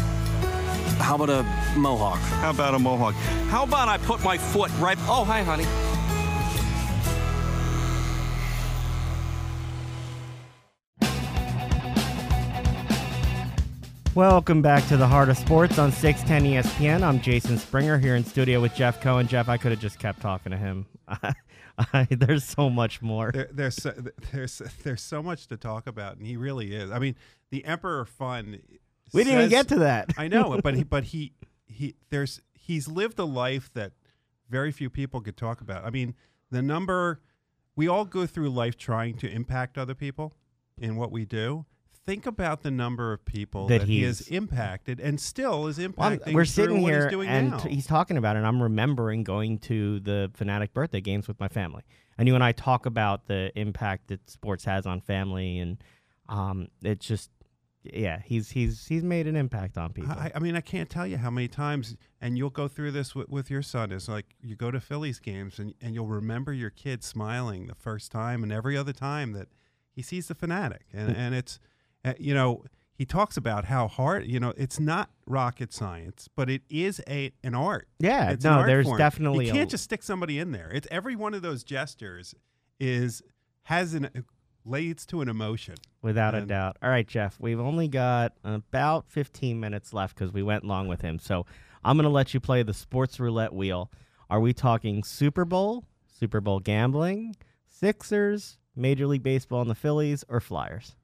How 1.00 1.16
about 1.16 1.30
a 1.30 1.44
mohawk? 1.78 2.20
How 2.20 2.52
about 2.52 2.76
a 2.76 2.80
mohawk? 2.80 3.16
How 3.50 3.64
about 3.64 3.88
I 3.88 3.98
put 3.98 4.24
my 4.24 4.38
foot 4.38 4.72
right? 4.78 4.98
Oh, 5.02 5.24
hi, 5.24 5.42
honey. 5.42 5.66
Welcome 14.14 14.62
back 14.62 14.86
to 14.90 14.98
the 14.98 15.08
Heart 15.08 15.30
of 15.30 15.38
Sports 15.38 15.80
on 15.80 15.94
610 15.94 16.62
ESPN. 16.64 17.02
I'm 17.02 17.22
Jason 17.22 17.58
Springer 17.58 17.98
here 17.98 18.18
in 18.18 18.26
studio 18.26 18.60
with 18.60 18.76
Jeff 18.76 19.00
Cohen. 19.00 19.26
Jeff, 19.26 19.48
I 19.48 19.56
could 19.56 19.72
have 19.72 19.80
just 19.80 20.00
kept 20.00 20.20
talking 20.20 20.52
to 20.52 20.58
him. 20.58 20.86
there's 22.10 22.44
so 22.44 22.70
much 22.70 23.02
more. 23.02 23.32
There, 23.32 23.48
there's 23.54 23.76
so, 23.76 23.94
there's 24.34 24.62
there's 24.84 25.02
so 25.02 25.24
much 25.24 25.48
to 25.48 25.56
talk 25.56 25.88
about, 25.88 26.18
and 26.18 26.28
he 26.28 26.36
really 26.36 26.76
is. 26.76 26.92
I 26.92 27.00
mean, 27.00 27.16
the 27.52 27.64
Emperor 27.64 28.04
Fun. 28.04 28.60
We 29.14 29.24
didn't 29.24 29.40
even 29.40 29.50
get 29.50 29.70
to 29.70 29.80
that. 29.80 30.10
I 30.18 30.28
know, 30.28 30.60
but 30.64 30.76
he, 30.76 30.84
but 30.84 31.06
he, 31.06 31.32
he, 31.66 31.96
there's, 32.10 32.42
he's 32.54 32.90
lived 32.90 33.18
a 33.18 33.24
life 33.24 33.72
that 33.76 33.94
very 34.50 34.74
few 34.74 34.90
people 34.90 35.22
could 35.22 35.38
talk 35.38 35.62
about. 35.62 35.86
I 35.86 35.90
mean, 35.90 36.16
the 36.50 36.62
number, 36.62 37.22
we 37.78 37.88
all 37.88 38.04
go 38.04 38.26
through 38.26 38.50
life 38.50 38.78
trying 38.78 39.16
to 39.20 39.32
impact 39.32 39.78
other 39.78 39.96
people 39.96 40.34
in 40.78 40.98
what 40.98 41.14
we 41.14 41.24
do. 41.24 41.66
Think 42.12 42.26
about 42.26 42.62
the 42.62 42.72
number 42.72 43.14
of 43.14 43.24
people 43.24 43.68
That 43.68 43.80
that, 43.80 43.88
he 43.88 44.04
has 44.04 44.28
impacted 44.28 45.00
and 45.00 45.18
still 45.18 45.68
is 45.68 45.78
Well, 45.78 45.88
impacting. 45.88 46.34
we're 46.34 46.44
through 46.44 46.46
sitting 46.46 46.80
here 46.80 47.10
he's 47.10 47.26
and 47.26 47.62
he's 47.62 47.88
talking 47.88 48.18
about 48.18 48.36
it. 48.36 48.40
And 48.40 48.48
I'm 48.48 48.62
remembering 48.62 49.24
going 49.24 49.60
to 49.60 50.02
the 50.02 50.30
Phanatic 50.38 50.74
birthday 50.74 51.00
games 51.00 51.30
with 51.30 51.40
my 51.40 51.48
family. 51.48 51.84
And 52.18 52.28
you 52.28 52.36
and 52.36 52.44
I 52.44 52.52
talk 52.52 52.86
about 52.86 53.28
the 53.28 53.58
impact 53.58 54.10
that 54.10 54.30
sports 54.30 54.66
has 54.66 54.86
on 54.86 55.00
family, 55.00 55.60
and 55.60 55.82
um, 56.28 56.68
it's 56.84 57.08
just, 57.08 57.32
yeah, 57.84 58.20
he's 58.24 58.52
he's 58.52 58.86
he's 58.86 59.04
made 59.04 59.26
an 59.26 59.36
impact 59.36 59.78
on 59.78 59.94
people. 59.94 60.12
I, 60.12 60.32
I 60.36 60.40
mean, 60.40 60.56
I 60.56 60.62
can't 60.62 60.90
tell 60.90 61.08
you 61.08 61.18
how 61.18 61.32
many 61.32 61.48
times, 61.48 61.96
and 62.20 62.38
you'll 62.38 62.50
go 62.52 62.68
through 62.68 62.92
this 62.92 63.16
with, 63.16 63.30
with 63.30 63.50
your 63.50 63.64
son. 63.64 63.92
Is 63.92 64.08
like 64.10 64.36
you 64.42 64.56
go 64.56 64.70
to 64.70 64.80
Phillies 64.82 65.20
games, 65.20 65.58
and, 65.58 65.74
and 65.82 65.96
you'll 65.96 66.08
remember 66.08 66.52
your 66.54 66.70
kid 66.70 67.04
smiling 67.04 67.68
the 67.68 67.76
first 67.76 68.12
time, 68.12 68.44
and 68.44 68.52
every 68.52 68.78
other 68.78 68.94
time 68.94 69.32
that 69.32 69.48
he 69.92 70.02
sees 70.04 70.28
the 70.28 70.36
Phanatic, 70.36 70.84
and 70.94 71.16
and 71.16 71.34
it's, 71.34 71.58
uh, 72.06 72.14
you 72.20 72.34
know, 72.34 72.64
he 72.94 73.06
talks 73.06 73.36
about 73.38 73.66
how 73.66 73.88
hard, 73.88 74.28
you 74.28 74.40
know, 74.40 74.54
it's 74.58 74.80
not 74.80 75.10
rocket 75.26 75.74
science, 75.74 76.30
but 76.36 76.50
it 76.50 76.62
is 76.70 77.02
a 77.08 77.32
an 77.44 77.56
art. 77.56 77.88
yeah, 78.00 78.30
It's 78.32 78.44
no, 78.44 78.52
art 78.52 78.68
there's 78.68 78.86
form. 78.86 78.98
definitely 78.98 79.48
you 79.48 79.52
can't 79.54 79.70
just 79.70 79.84
stick 79.84 80.04
somebody 80.04 80.38
in 80.40 80.52
there. 80.52 80.70
It's 80.72 80.88
every 80.92 81.16
one 81.16 81.34
of 81.34 81.42
those 81.42 81.64
gestures 81.64 82.36
is 82.80 83.22
has 83.64 83.94
an 83.94 84.10
leads 84.66 85.06
to 85.08 85.22
an 85.22 85.30
emotion. 85.30 85.76
Without 86.04 86.36
a 86.36 86.42
doubt. 86.42 86.78
All 86.84 86.90
right, 86.90 87.08
Jeff, 87.08 87.38
we've 87.40 87.60
only 87.60 87.88
got 87.88 88.34
about 88.44 89.08
15 89.10 89.60
minutes 89.60 89.94
left 89.94 90.16
because 90.16 90.32
we 90.32 90.44
went 90.44 90.64
long 90.64 90.88
with 90.88 91.02
him. 91.02 91.18
So 91.18 91.46
I'm 91.84 91.98
going 91.98 92.04
to 92.04 92.10
let 92.12 92.34
you 92.36 92.40
play 92.40 92.62
the 92.62 92.74
sports 92.74 93.20
roulette 93.20 93.54
wheel. 93.54 93.92
Are 94.30 94.40
we 94.40 94.54
talking 94.54 95.04
Super 95.04 95.46
Bowl, 95.46 95.86
Super 96.08 96.40
Bowl 96.42 96.60
gambling, 96.60 97.36
Sixers, 97.68 98.60
Major 98.76 99.08
League 99.08 99.24
Baseball 99.24 99.62
and 99.62 99.70
the 99.70 99.76
Phillies, 99.76 100.24
or 100.30 100.40
Flyers? 100.40 100.96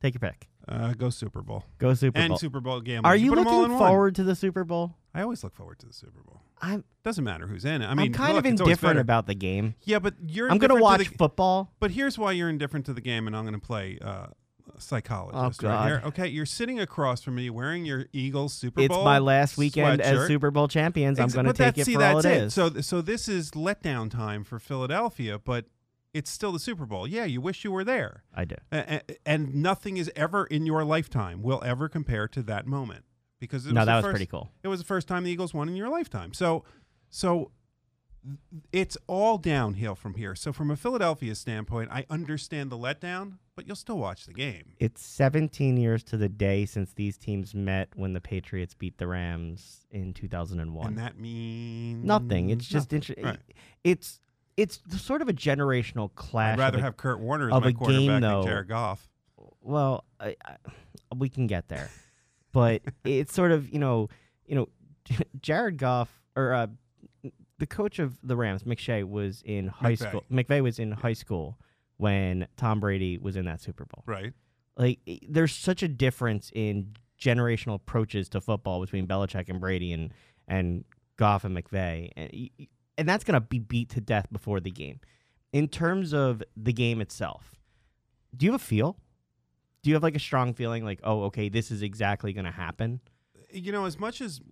Take 0.00 0.14
your 0.14 0.20
pick. 0.20 0.48
Uh, 0.68 0.92
go 0.92 1.10
Super 1.10 1.42
Bowl 1.42 1.64
Go 1.78 1.94
Super 1.94 2.18
and 2.18 2.28
Bowl. 2.30 2.38
Super 2.38 2.60
Bowl 2.60 2.80
gambling. 2.80 3.10
Are 3.10 3.16
you 3.16 3.34
all 3.34 3.42
looking 3.42 3.76
forward 3.76 4.14
to 4.16 4.22
the 4.22 4.36
Super 4.36 4.62
Bowl? 4.64 4.94
I 5.14 5.22
always 5.22 5.42
look 5.42 5.54
forward 5.54 5.78
to 5.80 5.86
the 5.86 5.92
Super 5.92 6.20
Bowl. 6.22 6.42
I'm, 6.62 6.84
Doesn't 7.02 7.24
matter 7.24 7.46
who's 7.46 7.64
in 7.64 7.82
it. 7.82 7.86
I 7.86 7.90
I 7.90 7.94
mean, 7.94 8.06
am 8.06 8.12
kind 8.12 8.34
look, 8.34 8.44
of 8.44 8.46
indifferent 8.46 8.98
about 9.00 9.26
the 9.26 9.34
game. 9.34 9.74
Yeah, 9.82 9.98
but 9.98 10.14
you're. 10.24 10.50
I'm 10.50 10.58
going 10.58 10.74
to 10.74 10.80
watch 10.80 11.08
the, 11.08 11.16
football. 11.16 11.72
But 11.80 11.90
here's 11.90 12.18
why 12.18 12.32
you're 12.32 12.48
indifferent 12.48 12.86
to 12.86 12.92
the 12.92 13.00
game, 13.00 13.26
and 13.26 13.34
I'm 13.34 13.44
going 13.44 13.58
to 13.58 13.66
play 13.66 13.98
uh, 14.00 14.26
psychologist. 14.78 15.64
Oh, 15.64 15.68
right 15.68 15.74
God. 15.74 15.86
here. 15.88 16.02
Okay, 16.04 16.28
you're 16.28 16.46
sitting 16.46 16.78
across 16.78 17.22
from 17.22 17.34
me 17.34 17.50
wearing 17.50 17.84
your 17.84 18.06
Eagles 18.12 18.52
Super 18.52 18.82
It's 18.82 18.88
Bowl. 18.88 18.98
It's 18.98 19.04
my 19.04 19.18
last 19.18 19.56
weekend 19.58 20.00
as. 20.00 20.26
Super 20.28 20.50
Bowl 20.50 20.68
champions. 20.68 21.18
I'm 21.18 21.28
going 21.30 21.46
to 21.46 21.52
take 21.52 21.78
it 21.78 21.86
see, 21.86 21.94
for 21.94 22.04
all 22.04 22.22
that's 22.22 22.26
it 22.26 22.42
is. 22.44 22.54
So, 22.54 22.80
so 22.80 23.00
this 23.00 23.28
is 23.28 23.52
letdown 23.52 24.10
time 24.10 24.44
for 24.44 24.58
Philadelphia, 24.58 25.38
but 25.38 25.64
it's 26.12 26.30
still 26.30 26.52
the 26.52 26.58
Super 26.58 26.86
Bowl. 26.86 27.06
Yeah, 27.06 27.24
you 27.24 27.40
wish 27.40 27.64
you 27.64 27.70
were 27.72 27.84
there, 27.84 28.24
I 28.34 28.44
do. 28.44 28.56
A- 28.72 28.96
a- 29.08 29.16
and 29.28 29.54
nothing 29.54 29.96
is 29.96 30.10
ever 30.16 30.44
in 30.46 30.66
your 30.66 30.84
lifetime 30.84 31.42
will 31.42 31.62
ever 31.64 31.88
compare 31.88 32.26
to 32.28 32.42
that 32.44 32.66
moment 32.66 33.04
because 33.38 33.66
it 33.66 33.72
No, 33.72 33.80
was 33.82 33.86
that 33.86 33.92
the 33.92 33.96
was 33.98 34.02
first- 34.04 34.12
pretty 34.12 34.26
cool. 34.26 34.50
It 34.62 34.68
was 34.68 34.80
the 34.80 34.86
first 34.86 35.06
time 35.08 35.24
the 35.24 35.30
Eagles 35.30 35.54
won 35.54 35.68
in 35.68 35.76
your 35.76 35.88
lifetime. 35.88 36.32
So, 36.34 36.64
so 37.08 37.52
it's 38.72 38.98
all 39.06 39.38
downhill 39.38 39.94
from 39.94 40.14
here. 40.14 40.34
So, 40.34 40.52
from 40.52 40.70
a 40.70 40.76
Philadelphia 40.76 41.34
standpoint, 41.34 41.90
I 41.90 42.04
understand 42.10 42.70
the 42.70 42.76
letdown, 42.76 43.38
but 43.56 43.66
you'll 43.66 43.76
still 43.76 43.96
watch 43.98 44.26
the 44.26 44.34
game. 44.34 44.74
It's 44.78 45.02
17 45.02 45.78
years 45.78 46.02
to 46.04 46.18
the 46.18 46.28
day 46.28 46.66
since 46.66 46.92
these 46.92 47.16
teams 47.16 47.54
met 47.54 47.88
when 47.94 48.12
the 48.12 48.20
Patriots 48.20 48.74
beat 48.74 48.98
the 48.98 49.06
Rams 49.06 49.86
in 49.90 50.12
2001. 50.12 50.86
And 50.88 50.98
that 50.98 51.18
means 51.18 52.04
Nothing. 52.04 52.50
It's 52.50 52.66
just 52.66 52.92
interesting. 52.92 53.24
Right. 53.24 53.38
It's 53.84 54.20
it's 54.60 54.80
sort 55.02 55.22
of 55.22 55.28
a 55.28 55.32
generational 55.32 56.14
clash. 56.14 56.54
I'd 56.54 56.58
rather 56.58 56.78
a- 56.78 56.82
have 56.82 56.96
Kurt 56.96 57.20
Warner 57.20 57.48
as 57.50 57.54
of 57.56 57.62
my 57.62 57.68
a 57.68 57.72
game, 57.72 57.78
quarterback 57.78 58.20
though. 58.22 58.40
than 58.42 58.46
Jared 58.50 58.68
Goff. 58.68 59.08
well, 59.60 60.04
I, 60.18 60.36
I, 60.44 60.56
we 61.16 61.28
can 61.28 61.46
get 61.46 61.68
there, 61.68 61.90
but 62.52 62.82
it's 63.04 63.32
sort 63.34 63.52
of 63.52 63.68
you 63.72 63.78
know 63.78 64.08
you 64.46 64.54
know 64.56 64.68
Jared 65.42 65.78
Goff 65.78 66.08
or 66.36 66.52
uh, 66.54 66.66
the 67.58 67.66
coach 67.66 67.98
of 67.98 68.18
the 68.22 68.36
Rams, 68.36 68.62
McShay, 68.64 69.04
was 69.04 69.42
in 69.44 69.68
high 69.68 69.92
McVay. 69.94 70.08
school. 70.08 70.24
McVay 70.30 70.62
was 70.62 70.78
in 70.78 70.92
high 70.92 71.12
school 71.12 71.58
when 71.96 72.46
Tom 72.56 72.80
Brady 72.80 73.18
was 73.18 73.36
in 73.36 73.44
that 73.46 73.60
Super 73.60 73.84
Bowl. 73.84 74.02
Right. 74.06 74.32
like 74.76 74.98
there's 75.28 75.52
such 75.54 75.82
a 75.82 75.88
difference 75.88 76.50
in 76.54 76.94
generational 77.20 77.74
approaches 77.74 78.30
to 78.30 78.40
football 78.40 78.80
between 78.80 79.06
Belichick 79.06 79.48
and 79.50 79.60
Brady 79.60 79.92
and 79.92 80.12
and 80.48 80.84
Goff 81.18 81.44
and 81.44 81.54
McVay, 81.56 82.10
and 82.16 82.30
and 83.00 83.08
that's 83.08 83.24
gonna 83.24 83.40
be 83.40 83.58
beat 83.58 83.88
to 83.88 84.00
death 84.00 84.26
before 84.30 84.60
the 84.60 84.70
game. 84.70 85.00
In 85.54 85.68
terms 85.68 86.12
of 86.12 86.42
the 86.54 86.72
game 86.72 87.00
itself, 87.00 87.54
do 88.36 88.44
you 88.44 88.52
have 88.52 88.60
a 88.60 88.64
feel? 88.64 88.98
Do 89.82 89.88
you 89.88 89.94
have 89.94 90.02
like 90.02 90.14
a 90.14 90.20
strong 90.20 90.52
feeling 90.52 90.84
like, 90.84 91.00
oh, 91.02 91.22
okay, 91.22 91.48
this 91.48 91.70
is 91.70 91.80
exactly 91.80 92.34
gonna 92.34 92.52
happen? 92.52 93.00
You 93.50 93.72
know, 93.72 93.86
as 93.86 93.98
much 93.98 94.20
as 94.20 94.42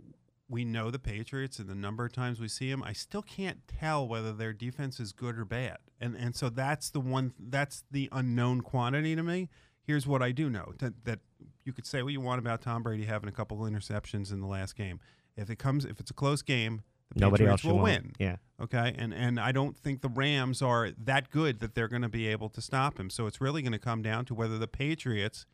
we 0.49 0.65
know 0.65 0.91
the 0.91 0.99
Patriots 0.99 1.59
and 1.59 1.69
the 1.69 1.75
number 1.75 2.07
of 2.07 2.13
times 2.13 2.41
we 2.41 2.49
see 2.49 2.71
them, 2.71 2.83
I 2.83 2.95
still 2.95 3.21
can't 3.21 3.69
tell 3.69 4.09
whether 4.09 4.33
their 4.33 4.55
defense 4.55 4.99
is 4.99 5.13
good 5.13 5.39
or 5.39 5.45
bad. 5.45 5.77
And 6.01 6.17
and 6.17 6.35
so 6.35 6.49
that's 6.49 6.89
the 6.89 7.01
one 7.01 7.35
that's 7.39 7.85
the 7.91 8.09
unknown 8.13 8.63
quantity 8.63 9.15
to 9.15 9.23
me. 9.23 9.51
Here's 9.83 10.07
what 10.07 10.23
I 10.23 10.33
do 10.33 10.49
know 10.49 10.73
that, 10.79 11.05
that 11.05 11.19
you 11.65 11.75
could 11.75 11.87
say 11.87 12.03
what 12.03 12.15
you 12.15 12.23
want 12.23 12.39
about 12.39 12.63
Tom 12.63 12.83
Brady 12.83 13.05
having 13.05 13.29
a 13.29 13.33
couple 13.33 13.63
of 13.63 13.71
interceptions 13.71 14.33
in 14.33 14.41
the 14.41 14.47
last 14.47 14.75
game. 14.75 15.01
If 15.37 15.51
it 15.51 15.59
comes, 15.59 15.85
if 15.85 16.01
it's 16.01 16.11
a 16.11 16.15
close 16.15 16.41
game, 16.41 16.81
the 17.15 17.21
Nobody 17.21 17.45
Patriots 17.45 17.65
else 17.65 17.73
will 17.73 17.81
win. 17.83 18.13
Yeah. 18.19 18.37
Okay, 18.61 18.95
and 18.99 19.15
and 19.15 19.39
I 19.39 19.53
don't 19.53 19.77
think 19.79 20.01
the 20.03 20.09
Rams 20.09 20.63
are 20.63 20.91
that 21.05 21.31
good 21.31 21.61
that 21.61 21.75
they're 21.75 21.89
going 21.89 22.03
to 22.03 22.09
be 22.09 22.27
able 22.27 22.49
to 22.51 22.61
stop 22.61 22.99
him. 22.99 23.09
So 23.11 23.27
it's 23.27 23.41
really 23.41 23.63
going 23.63 23.73
to 23.73 23.79
come 23.79 24.03
down 24.03 24.25
to 24.27 24.35
whether 24.35 24.59
the 24.59 24.67
Patriots 24.69 25.47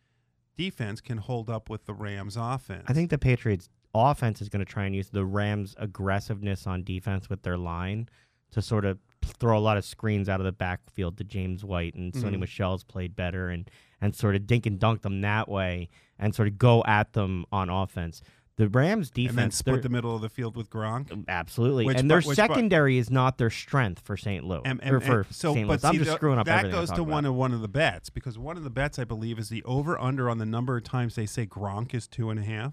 defense 0.57 1.01
can 1.01 1.19
hold 1.19 1.51
up 1.51 1.69
with 1.69 1.85
the 1.87 1.95
Rams 1.95 2.37
offense. 2.39 2.85
I 2.87 2.93
think 2.93 3.11
the 3.11 3.19
Patriots 3.19 3.69
offense 3.95 4.41
is 4.41 4.49
going 4.49 4.65
to 4.65 4.71
try 4.71 4.85
and 4.87 4.95
use 4.95 5.11
the 5.11 5.25
Rams' 5.25 5.75
aggressiveness 5.79 6.67
on 6.67 6.83
defense 6.83 7.29
with 7.29 7.43
their 7.43 7.57
line 7.59 8.09
to 8.53 8.63
sort 8.63 8.85
of 8.85 8.99
throw 9.23 9.59
a 9.59 9.61
lot 9.61 9.77
of 9.77 9.85
screens 9.85 10.29
out 10.29 10.41
of 10.41 10.45
the 10.47 10.53
backfield 10.53 11.17
to 11.19 11.25
James 11.25 11.65
White 11.65 11.95
and 11.95 12.13
Sony 12.13 12.37
Mhm. 12.37 12.41
Michel's 12.41 12.85
played 12.85 13.15
better 13.17 13.49
and 13.49 13.71
and 14.01 14.15
sort 14.15 14.35
of 14.37 14.47
dink 14.47 14.67
and 14.67 14.79
dunk 14.79 15.01
them 15.03 15.23
that 15.23 15.49
way 15.49 15.89
and 16.19 16.35
sort 16.35 16.47
of 16.47 16.59
go 16.59 16.85
at 16.87 17.15
them 17.15 17.47
on 17.51 17.71
offense. 17.71 18.21
The 18.57 18.69
Rams 18.69 19.11
defense 19.11 19.31
and 19.31 19.39
then 19.39 19.51
split 19.51 19.83
the 19.83 19.89
middle 19.89 20.15
of 20.15 20.23
the 20.23 20.29
field 20.29 20.57
with 20.57 20.71
Gronk. 20.71 21.25
absolutely, 21.27 21.87
Which 21.87 21.99
and 21.99 22.09
their 22.09 22.21
which 22.21 22.37
secondary 22.37 22.99
is 22.99 23.11
not 23.11 23.37
their 23.37 23.51
strength 23.51 24.03
for 24.05 24.17
St. 24.17 24.45
Louis 24.45 24.63
And, 24.65 24.81
or 24.85 25.01
for 25.01 25.21
and 25.23 25.35
so, 25.35 25.55
St. 25.55 25.67
but 25.67 25.85
I'm 25.85 25.93
see, 25.95 25.99
just 25.99 26.11
the- 26.11 26.17
screwing 26.17 26.39
up 26.39 26.47
that 26.47 26.59
everything 26.59 26.77
I 26.79 26.81
goes 26.83 26.89
talk 26.91 26.97
to 26.99 27.03
about. 27.03 27.13
one 27.13 27.25
of 27.25 27.35
one 27.35 27.53
of 27.53 27.61
the 27.63 27.69
bets 27.69 28.11
because 28.11 28.39
one 28.39 28.57
of 28.57 28.63
the 28.63 28.71
bets 28.71 28.99
I 29.01 29.05
believe 29.05 29.41
is 29.41 29.49
the 29.49 29.65
over 29.65 30.01
under 30.01 30.31
on 30.31 30.39
the 30.39 30.47
number 30.47 30.77
of 30.77 30.85
times 30.85 31.17
they 31.17 31.27
say 31.27 31.47
Gronk 31.47 31.95
is 31.95 32.07
two 32.07 32.31
and 32.31 32.39
a 32.39 32.45
half. 32.45 32.73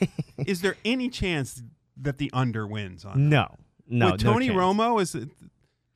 is 0.46 0.60
there 0.60 0.76
any 0.84 1.08
chance 1.08 1.62
that 1.96 2.18
the 2.18 2.30
under 2.34 2.66
wins 2.66 3.04
on? 3.06 3.14
that? 3.14 3.18
No, 3.18 3.56
no. 3.88 4.12
With 4.12 4.24
no 4.24 4.32
Tony 4.32 4.48
chance. 4.48 4.58
Romo 4.58 5.00
is 5.00 5.14
it- 5.14 5.30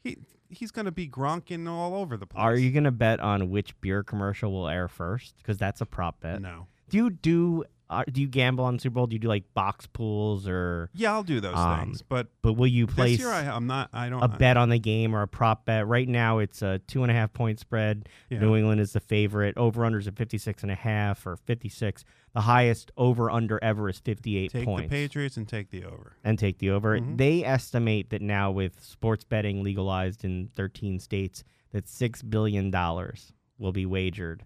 he 0.03 0.17
he's 0.49 0.71
going 0.71 0.87
to 0.87 0.93
be 0.93 1.07
Gronking 1.09 1.69
all 1.69 1.95
over 1.95 2.17
the 2.17 2.27
place. 2.27 2.41
Are 2.43 2.57
you 2.57 2.71
going 2.71 2.85
to 2.85 2.91
bet 2.91 3.21
on 3.21 3.51
which 3.51 3.79
beer 3.83 4.03
commercial 4.03 4.51
will 4.53 4.69
air 4.69 4.89
first? 4.89 5.35
Because 5.37 5.59
that's 5.59 5.83
a 5.83 5.87
prop 5.87 6.21
bet. 6.21 6.41
No. 6.41 6.69
Do 6.89 6.97
you 6.97 7.11
do 7.11 7.65
uh, 7.89 8.03
do 8.11 8.21
you 8.21 8.27
gamble 8.29 8.65
on 8.65 8.79
Super 8.79 8.95
Bowl? 8.95 9.07
Do 9.07 9.15
you 9.15 9.21
do 9.21 9.29
like 9.29 9.45
box 9.55 9.87
pools 9.87 10.49
or? 10.49 10.91
Yeah, 10.95 11.13
I'll 11.13 11.23
do 11.23 11.41
those 11.41 11.55
Um, 11.57 11.81
things, 11.81 12.03
but 12.03 12.29
But 12.43 12.55
will 12.55 12.67
you 12.67 12.87
place 12.87 13.19
this 13.19 13.21
year 13.27 13.31
I, 13.33 13.43
I'm 13.47 13.67
not. 13.67 13.91
I 13.93 14.09
don't. 14.09 14.23
a 14.23 14.29
bet 14.29 14.57
on 14.57 14.69
the 14.71 14.79
game 14.79 15.15
or 15.15 15.23
a 15.23 15.29
prop 15.29 15.65
bet? 15.67 15.87
Right 15.87 16.09
now, 16.09 16.39
it's 16.39 16.63
a 16.63 16.81
two 16.87 17.03
and 17.03 17.11
a 17.11 17.15
half 17.15 17.33
point 17.33 17.59
spread. 17.61 18.09
Yeah. 18.31 18.41
New 18.41 18.57
England 18.57 18.81
is 18.81 18.93
the 18.93 19.01
favorite. 19.01 19.57
Over 19.57 19.83
unders 19.83 20.07
at 20.07 20.17
56 20.17 20.63
and 20.63 20.73
a 20.73 20.75
half 20.75 21.27
or 21.27 21.37
56. 21.37 22.05
The 22.35 22.41
highest 22.43 22.91
over 22.97 23.31
under 23.31 23.59
ever 23.63 23.89
is 23.89 23.99
58 24.01 24.51
take 24.51 24.65
points. 24.65 24.83
the 24.83 24.89
Patriots 24.89 25.37
and 25.37 25.49
take 25.49 25.71
the 25.71 25.85
over. 25.85 26.17
and 26.25 26.39
take 26.39 26.59
the 26.59 26.71
over. 26.71 26.99
Mhm. 26.99 27.17
They 27.17 27.45
estimate 27.45 28.11
that 28.11 28.21
now 28.21 28.51
with 28.51 28.83
sports 28.85 29.25
betting 29.25 29.63
legalized 29.63 30.25
in 30.25 30.51
13 30.55 30.99
states, 30.99 31.45
that 31.73 31.89
six 31.89 32.23
billion 32.23 32.71
dollars 32.71 33.33
will 33.59 33.73
be 33.73 33.87
wagered 33.87 34.45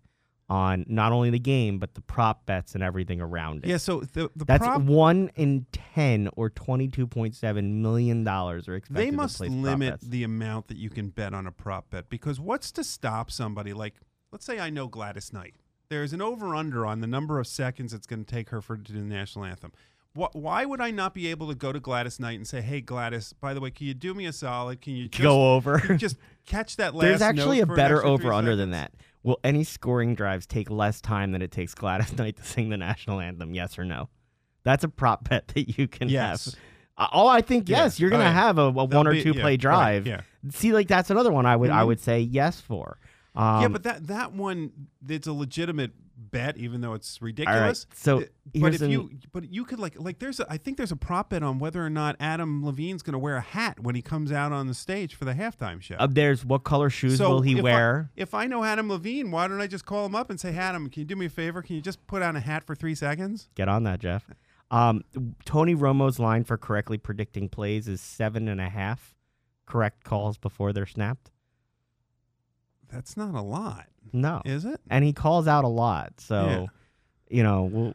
on 0.51 0.85
not 0.89 1.13
only 1.13 1.31
the 1.31 1.39
game 1.39 1.79
but 1.79 1.95
the 1.95 2.01
prop 2.01 2.45
bets 2.45 2.75
and 2.75 2.83
everything 2.83 3.21
around 3.21 3.65
it. 3.65 3.69
Yeah. 3.69 3.77
So 3.77 4.01
the 4.01 4.31
the 4.37 4.45
That's 4.45 4.65
prop 4.65 4.83
one 4.83 5.31
in 5.37 5.65
ten 5.73 6.29
or 6.37 6.51
twenty-two 6.51 7.07
point 7.07 7.35
seven 7.35 7.81
million 7.81 8.25
dollars 8.25 8.69
are 8.69 8.75
expected. 8.75 9.07
they 9.07 9.11
to 9.11 9.17
must 9.17 9.41
limit 9.41 10.01
the 10.03 10.25
amount 10.25 10.69
that 10.69 10.77
you 10.77 10.91
can 10.91 11.09
bet 11.09 11.33
on 11.33 11.47
a 11.47 11.53
prop 11.53 11.91
bet 11.91 12.11
because 12.11 12.41
what's 12.41 12.73
to 12.73 12.85
stop 12.85 13.31
somebody 13.31 13.73
like 13.73 13.95
let's 14.33 14.45
say 14.45 14.59
I 14.59 14.71
know 14.71 14.89
Gladys 14.89 15.33
Knight. 15.33 15.55
There's 15.89 16.13
an 16.13 16.23
over 16.23 16.55
under 16.55 16.87
on 16.87 17.01
the 17.01 17.07
number 17.07 17.41
of 17.41 17.47
seconds 17.47 17.93
it's 17.93 18.07
going 18.07 18.25
to 18.25 18.31
take 18.35 18.51
her 18.51 18.61
for 18.61 18.77
to 18.77 18.83
do 18.83 18.95
the 18.95 19.01
national 19.01 19.45
anthem. 19.45 19.73
What, 20.13 20.35
why 20.35 20.65
would 20.65 20.81
I 20.81 20.91
not 20.91 21.15
be 21.15 21.29
able 21.29 21.49
to 21.49 21.55
go 21.55 21.73
to 21.73 21.79
Gladys 21.79 22.19
Knight 22.19 22.35
and 22.37 22.47
say, 22.47 22.61
"Hey 22.61 22.81
Gladys, 22.81 23.33
by 23.33 23.55
the 23.55 23.61
way, 23.61 23.71
can 23.71 23.87
you 23.87 23.95
do 23.95 24.13
me 24.13 24.27
a 24.27 24.33
solid? 24.33 24.81
Can 24.81 24.95
you 24.97 25.09
just, 25.09 25.23
Go 25.23 25.55
over. 25.55 25.79
just 25.97 26.17
catch 26.47 26.77
that 26.77 26.95
last?" 26.97 27.07
There's 27.07 27.23
actually 27.23 27.61
a 27.61 27.67
better 27.67 28.05
over 28.05 28.33
under 28.33 28.57
than 28.57 28.71
that. 28.71 28.93
Will 29.23 29.39
any 29.45 29.65
scoring 29.65 30.15
drives 30.15 30.47
take 30.47 30.71
less 30.71 31.01
time 31.01 31.33
than 31.33 31.43
it 31.43 31.51
takes 31.51 31.75
Gladys 31.75 32.13
Knight 32.19 32.37
to 32.37 32.45
sing 32.45 32.71
the 32.71 32.77
national 32.77 33.21
anthem? 33.21 33.55
Yes 33.55 33.79
or 33.79 33.85
no? 33.85 34.09
That's 34.63 34.85
a 34.85 34.89
prop 34.89 35.29
bet 35.29 35.49
that 35.49 35.77
you 35.79 35.89
can 35.89 36.09
Yes. 36.09 36.45
have. 36.47 36.55
Uh, 36.97 37.09
Oh, 37.13 37.27
I 37.27 37.41
think 37.41 37.69
Yeah. 37.69 37.85
yes. 37.85 37.99
You're 38.01 38.11
Oh, 38.11 38.13
gonna 38.13 38.25
yeah. 38.25 38.33
have 38.33 38.59
a, 38.59 38.63
a 38.63 38.71
one 38.85 39.07
or 39.07 39.13
be- 39.13 39.23
two 39.23 39.33
yeah, 39.35 39.41
play 39.43 39.53
right, 39.53 39.61
drive. 39.61 40.07
yeah. 40.07 40.21
See, 40.51 40.73
like 40.73 40.89
that's 40.89 41.11
another 41.11 41.33
one 41.33 41.47
I 41.47 41.57
would 41.57 41.71
I 41.71 41.83
Mhm. 41.83 41.87
would 41.89 42.01
say 42.01 42.21
yes 42.21 42.61
for. 42.61 42.99
Um, 43.35 43.63
yeah, 43.63 43.69
but 43.69 43.83
that 43.85 44.07
that 44.09 44.33
one 44.33 44.73
it's 45.09 45.27
a 45.27 45.33
legitimate 45.33 45.93
bet, 46.31 46.57
even 46.57 46.81
though 46.81 46.95
it's 46.95 47.21
right. 47.21 47.27
ridiculous. 47.27 47.87
So 47.95 48.21
Uh, 48.21 48.25
but 48.57 48.75
if 48.75 48.83
an- 48.83 48.91
you 48.91 49.11
but 49.33 49.51
you 49.53 49.65
could 49.65 49.79
like 49.79 49.99
like 49.99 50.19
there's 50.19 50.41
a, 50.41 50.47
I 50.53 50.57
think 50.57 50.77
there's 50.77 50.93
a 50.93 50.97
prop 50.97 51.31
bet 51.31 51.43
on 51.43 51.59
whether 51.59 51.85
or 51.85 51.91
not 51.91 52.17
Adam 52.21 52.65
Levine's 52.65 53.03
going 53.03 53.13
to 53.13 53.19
wear 53.19 53.37
a 53.37 53.41
hat 53.41 53.81
when 53.81 53.95
he 53.95 54.03
comes 54.03 54.33
out 54.33 54.53
on 54.53 54.67
the 54.67 54.75
stage 54.75 55.15
for 55.15 55.25
the 55.25 55.35
halftime 55.35 55.81
show. 55.81 55.97
uh, 55.99 56.07
there's 56.07 56.45
what 56.45 56.65
color 56.65 56.91
shoes 56.91 57.19
so 57.19 57.31
will 57.31 57.43
he 57.43 57.53
if 57.53 57.59
I- 57.59 57.63
wear? 57.63 58.11
if 58.17 58.35
I 58.35 58.47
know 58.47 58.65
Adam 58.65 58.89
Levine, 58.89 59.31
why 59.31 59.49
don't 59.49 59.61
I 59.61 59.67
just 59.67 59.87
call 59.87 60.07
him 60.07 60.15
up 60.15 60.31
and 60.31 60.39
say, 60.41 60.55
Adam, 60.57 60.89
can 60.89 61.01
you 61.01 61.07
do 61.07 61.17
me 61.17 61.27
a 61.27 61.31
favor? 61.31 61.63
Can 61.63 61.77
you 61.77 61.83
just 61.83 62.07
put 62.07 62.23
on 62.23 62.37
a 62.37 62.41
hat 62.41 62.65
for 62.65 62.75
three 62.75 62.95
seconds? 62.95 63.49
Get 63.55 63.69
on 63.69 63.83
that, 63.85 64.01
Jeff. 64.01 64.27
Um, 64.71 65.03
Tony 65.45 65.75
Romo's 65.75 66.19
line 66.21 66.45
for 66.45 66.57
correctly 66.57 66.97
predicting 66.99 67.49
plays 67.49 67.89
is 67.89 68.01
seven 68.01 68.47
and 68.49 68.61
a 68.61 68.69
half 68.69 69.17
correct 69.67 70.05
calls 70.05 70.39
before 70.39 70.73
they're 70.73 70.87
snapped. 70.87 71.31
That's 72.93 73.17
not 73.17 73.35
a 73.35 73.41
lot, 73.43 73.87
No, 74.13 74.43
is 74.45 74.65
it? 74.65 74.81
and 74.91 75.05
he 75.05 75.13
calls 75.13 75.47
out 75.47 75.65
a 75.65 75.69
lot. 75.69 76.15
So, 76.21 76.45
Yeah. 76.47 76.67
you 77.37 77.43
know, 77.43 77.65
well, 77.65 77.93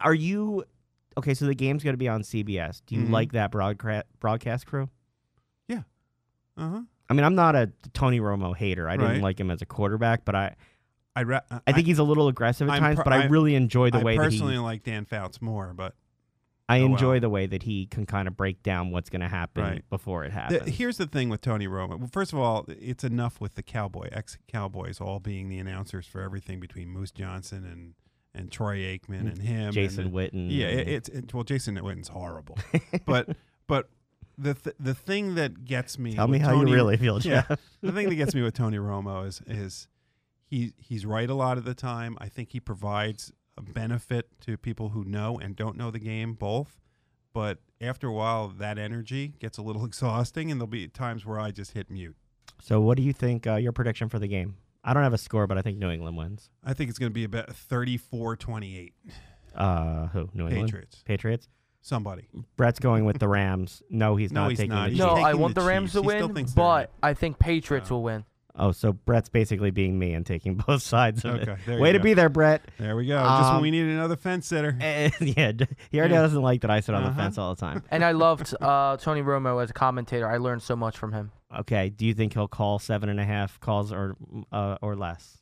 are 0.00 0.14
you 0.14 0.64
okay? 1.18 1.34
So 1.34 1.46
the 1.46 1.54
game's 1.54 1.82
going 1.82 1.94
to 1.94 1.98
be 1.98 2.08
on 2.08 2.22
CBS. 2.22 2.82
Do 2.86 2.94
you 2.94 3.02
Mhm. 3.02 3.10
like 3.10 3.32
that 3.32 3.50
broadcast 3.50 4.06
broadcast 4.20 4.66
crew? 4.66 4.88
Yeah. 5.68 5.82
Uh 6.56 6.68
huh. 6.70 6.82
I 7.10 7.14
mean, 7.14 7.24
I'm 7.24 7.34
not 7.34 7.54
a 7.54 7.70
Tony 7.92 8.18
Romo 8.20 8.56
hater. 8.56 8.88
I 8.88 8.96
didn't 8.96 9.12
Right. 9.12 9.22
like 9.22 9.38
him 9.40 9.50
as 9.50 9.60
a 9.62 9.66
quarterback, 9.66 10.24
but 10.24 10.34
I 10.34 10.56
I, 11.16 11.20
re- 11.20 11.40
I 11.64 11.70
think 11.70 11.86
he's 11.86 12.00
a 12.00 12.02
little 12.02 12.26
aggressive 12.26 12.68
at 12.68 12.74
I'm 12.74 12.80
times. 12.80 12.96
per- 12.96 13.04
but 13.04 13.12
I, 13.12 13.22
I- 13.22 13.26
really 13.26 13.54
enjoy 13.54 13.90
the 13.90 13.98
I 13.98 14.02
way 14.02 14.16
that 14.16 14.22
he 14.24 14.26
personally 14.38 14.58
like 14.58 14.82
Dan 14.82 15.04
Fouts 15.04 15.40
more, 15.40 15.72
but 15.72 15.94
Oh, 16.66 16.72
I 16.74 16.80
Oh, 16.80 16.86
enjoy 16.86 17.14
wow. 17.14 17.20
the 17.20 17.28
way 17.30 17.46
that 17.46 17.64
he 17.64 17.86
can 17.86 18.06
kind 18.06 18.26
of 18.26 18.36
break 18.36 18.62
down 18.62 18.90
what's 18.90 19.10
going 19.10 19.20
to 19.20 19.28
happen 19.28 19.62
Right. 19.62 19.90
before 19.90 20.24
it 20.24 20.28
The- 20.28 20.34
happens. 20.34 20.76
here's 20.76 20.96
the 20.96 21.06
thing 21.06 21.28
with 21.28 21.40
Tony 21.42 21.66
Romo. 21.66 21.98
Well, 21.98 22.08
first 22.10 22.32
of 22.32 22.38
all, 22.38 22.64
it's 22.68 23.04
enough 23.04 23.40
with 23.40 23.54
the 23.54 23.62
Cowboy 23.62 24.08
ex 24.12 24.38
Cowboys 24.48 25.00
all 25.00 25.20
being 25.20 25.48
the 25.50 25.58
announcers 25.58 26.06
for 26.06 26.20
everything 26.22 26.60
between 26.60 26.88
Moose 26.88 27.10
Johnston 27.10 27.64
and 27.64 27.94
and 28.36 28.50
Troy 28.50 28.78
Aikman 28.78 29.30
and 29.30 29.38
him, 29.42 29.72
Jason 29.72 30.06
and, 30.06 30.12
Witten. 30.14 30.48
Yeah, 30.50 30.66
it, 30.66 30.88
it's 30.88 31.08
it, 31.08 31.32
well, 31.32 31.44
Jason 31.44 31.76
Witten's 31.76 32.08
horrible, 32.08 32.58
but 33.06 33.36
but 33.68 33.88
the 34.36 34.54
th- 34.54 34.74
the 34.80 34.92
thing 34.94 35.36
that 35.36 35.64
gets 35.64 35.98
me. 36.00 36.14
Tell 36.14 36.26
me 36.26 36.38
how 36.38 36.50
Tony- 36.50 36.70
you 36.72 36.76
really 36.76 36.96
feel, 36.96 37.20
Yeah, 37.20 37.44
the 37.80 37.92
thing 37.92 38.08
that 38.08 38.16
gets 38.16 38.34
me 38.34 38.42
with 38.42 38.54
Tony 38.54 38.78
Romo 38.78 39.24
is 39.24 39.40
is 39.46 39.86
he 40.46 40.72
he's 40.78 41.06
right 41.06 41.30
a 41.30 41.34
lot 41.34 41.58
of 41.58 41.64
the 41.64 41.74
time. 41.74 42.16
I 42.20 42.28
think 42.28 42.50
he 42.50 42.58
provides 42.58 43.30
a 43.56 43.62
benefit 43.62 44.28
to 44.42 44.56
people 44.56 44.90
who 44.90 45.04
know 45.04 45.38
and 45.38 45.54
don't 45.56 45.76
know 45.76 45.90
the 45.90 45.98
game 45.98 46.34
both. 46.34 46.80
But 47.32 47.58
after 47.80 48.06
a 48.08 48.12
while, 48.12 48.48
that 48.48 48.78
energy 48.78 49.34
gets 49.38 49.58
a 49.58 49.62
little 49.62 49.84
exhausting, 49.90 50.50
and 50.50 50.60
there'll 50.60 50.68
be 50.68 50.88
times 50.88 51.26
where 51.26 51.38
I 51.40 51.50
just 51.50 51.72
hit 51.72 51.90
mute. 51.90 52.16
So, 52.62 52.80
what 52.80 52.96
do 52.96 53.02
you 53.02 53.12
think? 53.12 53.46
Uh, 53.46 53.56
your 53.56 53.72
prediction 53.72 54.08
for 54.08 54.18
the 54.18 54.28
game? 54.28 54.56
I 54.84 54.92
don't 54.94 55.02
have 55.02 55.14
a 55.14 55.18
score, 55.18 55.46
but 55.46 55.56
I 55.58 55.62
think 55.62 55.78
New 55.78 55.90
England 55.90 56.16
wins. 56.16 56.50
I 56.62 56.74
think 56.74 56.90
it's 56.90 56.98
going 56.98 57.10
to 57.10 57.14
be 57.14 57.24
about 57.24 57.48
34-28. 57.48 58.92
Uh, 59.54 60.06
who? 60.08 60.28
New 60.34 60.44
England 60.48 60.66
Patriots. 60.66 61.02
Patriots. 61.04 61.48
Somebody. 61.80 62.28
Brett's 62.56 62.78
going 62.80 63.04
with 63.04 63.18
the 63.18 63.28
Rams. 63.28 63.82
No, 63.90 64.16
he's 64.16 64.32
No, 64.32 64.42
not 64.42 64.50
he's 64.50 64.58
taking 64.58 64.72
not. 64.74 64.84
the 64.84 64.90
He's 64.90 64.98
Chiefs. 64.98 65.14
No, 65.16 65.22
I 65.22 65.34
want 65.34 65.54
the 65.54 65.60
the, 65.62 65.66
Rams 65.66 65.92
to 65.92 66.00
He 66.02 66.06
win, 66.06 66.46
but 66.54 66.90
I 67.02 67.14
think 67.14 67.38
Patriots 67.38 67.90
Oh. 67.90 67.96
will 67.96 68.02
win. 68.04 68.24
Oh, 68.56 68.70
so 68.70 68.92
Brett's 68.92 69.28
basically 69.28 69.72
being 69.72 69.98
me 69.98 70.12
and 70.14 70.24
taking 70.24 70.54
both 70.66 70.82
sides 70.82 71.24
of 71.24 71.34
Okay, 71.40 71.52
it. 71.52 71.58
there 71.66 71.80
Way 71.80 71.88
you 71.88 71.92
to 71.94 71.98
go. 71.98 72.04
be 72.04 72.14
there, 72.14 72.28
Brett. 72.28 72.62
There 72.78 72.94
we 72.94 73.06
go. 73.06 73.18
Just 73.20 73.48
when 73.48 73.56
Um, 73.56 73.62
we 73.62 73.70
need 73.72 73.84
another 73.86 74.14
fence 74.16 74.46
sitter. 74.46 74.76
And, 74.80 75.12
yeah, 75.20 75.52
he 75.90 75.98
already 75.98 76.14
Yeah. 76.14 76.22
doesn't 76.22 76.40
like 76.40 76.60
that 76.60 76.70
I 76.70 76.78
sit 76.80 76.94
on 76.94 77.02
the 77.02 77.08
Uh-huh. 77.08 77.18
fence 77.20 77.36
all 77.38 77.54
the 77.54 77.60
time. 77.60 77.82
And 77.90 78.04
I 78.04 78.12
loved 78.12 78.54
uh, 78.60 78.96
Tony 78.98 79.22
Romo 79.22 79.60
as 79.62 79.70
a 79.70 79.72
commentator. 79.72 80.28
I 80.28 80.36
learned 80.36 80.62
so 80.62 80.76
much 80.76 80.96
from 80.96 81.12
him. 81.12 81.32
Okay, 81.56 81.88
do 81.90 82.06
you 82.06 82.14
think 82.14 82.34
he'll 82.34 82.46
call 82.48 82.78
seven 82.78 83.08
and 83.08 83.18
a 83.18 83.24
half 83.24 83.58
calls 83.60 83.92
or 83.92 84.16
uh, 84.52 84.76
or 84.80 84.94
less? 84.96 85.38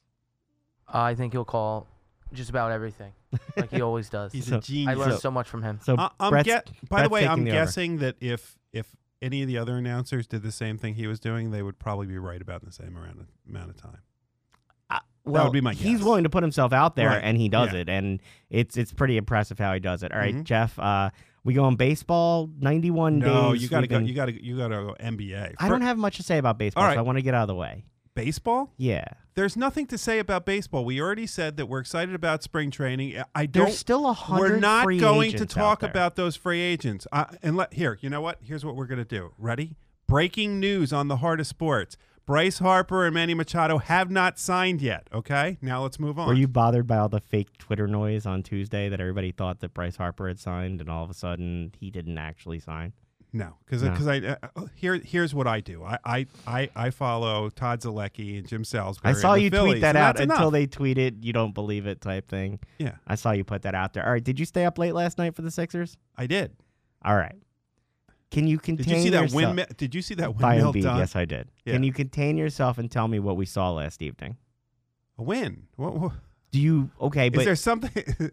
I 0.88 1.14
think 1.14 1.32
he'll 1.32 1.44
call 1.44 1.86
just 2.32 2.48
about 2.50 2.70
everything, 2.72 3.12
like 3.56 3.70
he 3.70 3.80
always 3.82 4.08
does. 4.08 4.32
He's 4.32 4.46
So- 4.46 4.56
a 4.56 4.60
genius. 4.60 4.88
I 4.88 4.94
learned 4.94 5.12
so- 5.14 5.18
so 5.18 5.30
much 5.30 5.48
from 5.48 5.62
him. 5.62 5.80
So 5.82 5.96
I- 5.98 6.10
I'm 6.20 6.30
Brett's, 6.30 6.46
get, 6.46 6.66
by 6.88 6.96
Brett's 6.98 7.08
the 7.08 7.12
way, 7.12 7.26
I'm 7.26 7.44
the 7.44 7.50
over. 7.50 7.60
guessing 7.60 7.98
that 7.98 8.16
if 8.20 8.56
if 8.72 8.86
any 9.22 9.40
of 9.42 9.48
the 9.48 9.56
other 9.56 9.76
announcers 9.76 10.26
did 10.26 10.42
the 10.42 10.52
same 10.52 10.76
thing 10.78 10.94
he 10.94 11.06
was 11.06 11.20
doing, 11.20 11.50
they 11.50 11.62
would 11.62 11.78
probably 11.78 12.06
be 12.06 12.18
right 12.18 12.42
about 12.42 12.64
the 12.64 12.72
same 12.72 12.96
amount 12.96 13.20
of, 13.20 13.26
amount 13.48 13.70
of 13.70 13.76
time. 13.76 13.98
Uh, 14.90 14.98
well, 15.24 15.44
would 15.44 15.52
be 15.52 15.60
my 15.60 15.72
He's 15.72 16.02
willing 16.02 16.24
to 16.24 16.30
put 16.30 16.42
himself 16.42 16.72
out 16.72 16.96
there, 16.96 17.08
Right. 17.08 17.22
and 17.24 17.38
he 17.38 17.48
does 17.48 17.72
Yeah. 17.72 17.80
it, 17.80 17.88
and 17.88 18.20
it's 18.50 18.76
it's 18.76 18.92
pretty 18.92 19.16
impressive 19.16 19.58
how 19.58 19.72
he 19.72 19.80
does 19.80 20.02
it. 20.02 20.12
All 20.12 20.18
right, 20.18 20.34
Mhm. 20.34 20.44
Jeff, 20.44 20.78
uh, 20.78 21.10
we 21.44 21.54
go 21.54 21.64
on 21.64 21.76
baseball. 21.76 22.50
Ninety 22.60 22.90
one 22.90 23.18
No, 23.20 23.52
days. 23.52 23.62
you 23.62 23.68
got 23.68 23.80
to 23.82 23.86
go. 23.86 23.98
been- 23.98 24.06
You 24.06 24.14
got 24.14 24.26
to. 24.26 24.44
You 24.44 24.56
got 24.56 24.68
to 24.68 24.74
go 24.76 24.96
NBA. 25.00 25.54
I 25.58 25.68
don't 25.68 25.80
have 25.82 25.96
much 25.98 26.16
to 26.18 26.22
say 26.22 26.38
about 26.38 26.58
baseball, 26.58 26.84
All 26.84 26.92
so 26.92 26.98
I 26.98 27.02
want 27.02 27.16
to 27.18 27.22
get 27.22 27.34
out 27.34 27.42
of 27.42 27.48
the 27.48 27.54
way. 27.54 27.84
Baseball? 28.14 28.72
Yeah. 28.76 29.04
There's 29.34 29.56
nothing 29.56 29.86
to 29.86 29.96
say 29.96 30.18
about 30.18 30.44
baseball. 30.44 30.84
We 30.84 31.00
already 31.00 31.26
said 31.26 31.56
that 31.56 31.66
we're 31.66 31.80
excited 31.80 32.14
about 32.14 32.42
spring 32.42 32.70
training. 32.70 33.22
I 33.34 33.46
don't. 33.46 33.66
There's 33.66 33.78
still 33.78 34.06
a 34.06 34.12
hundred 34.12 34.52
We're 34.52 34.58
not 34.58 34.84
going 34.84 35.32
to 35.32 35.46
talk 35.46 35.82
about 35.82 36.16
those 36.16 36.36
free 36.36 36.60
agents. 36.60 37.06
Uh, 37.10 37.24
and 37.42 37.56
let 37.56 37.72
here, 37.72 37.98
you 38.02 38.10
know 38.10 38.20
what? 38.20 38.38
Here's 38.42 38.64
what 38.64 38.76
we're 38.76 38.86
going 38.86 38.98
to 38.98 39.04
do. 39.04 39.32
Ready? 39.38 39.76
Breaking 40.06 40.60
news 40.60 40.92
on 40.92 41.08
the 41.08 41.16
heart 41.18 41.40
of 41.40 41.46
sports. 41.46 41.96
Bryce 42.26 42.60
Harper 42.60 43.04
and 43.04 43.14
Manny 43.14 43.34
Machado 43.34 43.78
have 43.78 44.10
not 44.10 44.38
signed 44.38 44.80
yet. 44.80 45.08
Okay, 45.12 45.58
now 45.60 45.82
let's 45.82 45.98
move 45.98 46.18
on. 46.18 46.28
Were 46.28 46.34
you 46.34 46.46
bothered 46.46 46.86
by 46.86 46.98
all 46.98 47.08
the 47.08 47.20
fake 47.20 47.58
Twitter 47.58 47.88
noise 47.88 48.26
on 48.26 48.44
Tuesday 48.44 48.88
that 48.88 49.00
everybody 49.00 49.32
thought 49.32 49.58
that 49.60 49.74
Bryce 49.74 49.96
Harper 49.96 50.28
had 50.28 50.38
signed 50.38 50.80
and 50.80 50.88
all 50.88 51.02
of 51.02 51.10
a 51.10 51.14
sudden 51.14 51.72
he 51.80 51.90
didn't 51.90 52.18
actually 52.18 52.60
sign? 52.60 52.92
No, 53.34 53.54
because 53.64 53.82
No. 53.82 53.90
because 53.90 54.06
I 54.06 54.18
uh, 54.18 54.36
uh, 54.56 54.66
here 54.74 54.96
here's 55.02 55.34
what 55.34 55.46
I 55.46 55.60
do. 55.60 55.82
I 55.82 55.98
I 56.04 56.26
I, 56.46 56.70
I 56.76 56.90
follow 56.90 57.48
Todd 57.48 57.80
Zolecki 57.80 58.38
and 58.38 58.46
Jim 58.46 58.62
Salisbury. 58.64 59.10
I 59.10 59.14
saw 59.14 59.34
you 59.34 59.48
Phillies, 59.50 59.72
tweet 59.72 59.80
that 59.82 59.96
out 59.96 60.20
until 60.20 60.36
enough. 60.36 60.52
they 60.52 60.66
tweeted 60.66 61.24
you 61.24 61.32
don't 61.32 61.54
believe 61.54 61.86
it 61.86 62.00
type 62.02 62.28
thing. 62.28 62.60
Yeah, 62.78 62.96
I 63.06 63.14
saw 63.14 63.30
you 63.32 63.44
put 63.44 63.62
that 63.62 63.74
out 63.74 63.94
there. 63.94 64.04
All 64.04 64.12
right, 64.12 64.22
did 64.22 64.38
you 64.38 64.44
stay 64.44 64.66
up 64.66 64.76
late 64.78 64.92
last 64.94 65.16
night 65.16 65.34
for 65.34 65.40
the 65.42 65.50
Sixers? 65.50 65.96
I 66.16 66.26
did. 66.26 66.52
All 67.04 67.16
right. 67.16 67.36
Can 68.30 68.46
you 68.46 68.58
contain 68.58 68.86
Did 68.86 68.96
you 68.96 69.02
see 69.02 69.08
that 69.10 69.22
yourself? 69.22 69.42
windmill? 69.42 69.66
Did 69.76 69.94
you 69.94 70.00
see 70.02 70.14
that 70.14 70.38
By 70.38 70.54
windmill 70.56 70.72
Embiid, 70.72 70.98
yes, 70.98 71.16
I 71.16 71.24
did. 71.26 71.48
Yeah. 71.66 71.74
Can 71.74 71.82
you 71.82 71.92
contain 71.92 72.38
yourself 72.38 72.78
and 72.78 72.90
tell 72.90 73.06
me 73.06 73.18
what 73.18 73.36
we 73.36 73.44
saw 73.44 73.72
last 73.72 74.00
evening? 74.00 74.36
A 75.18 75.22
win. 75.22 75.64
What, 75.76 75.94
what, 75.94 76.12
Do 76.50 76.58
you 76.58 76.90
okay? 77.00 77.28
is 77.28 77.44
there 77.44 77.56
something? 77.56 78.04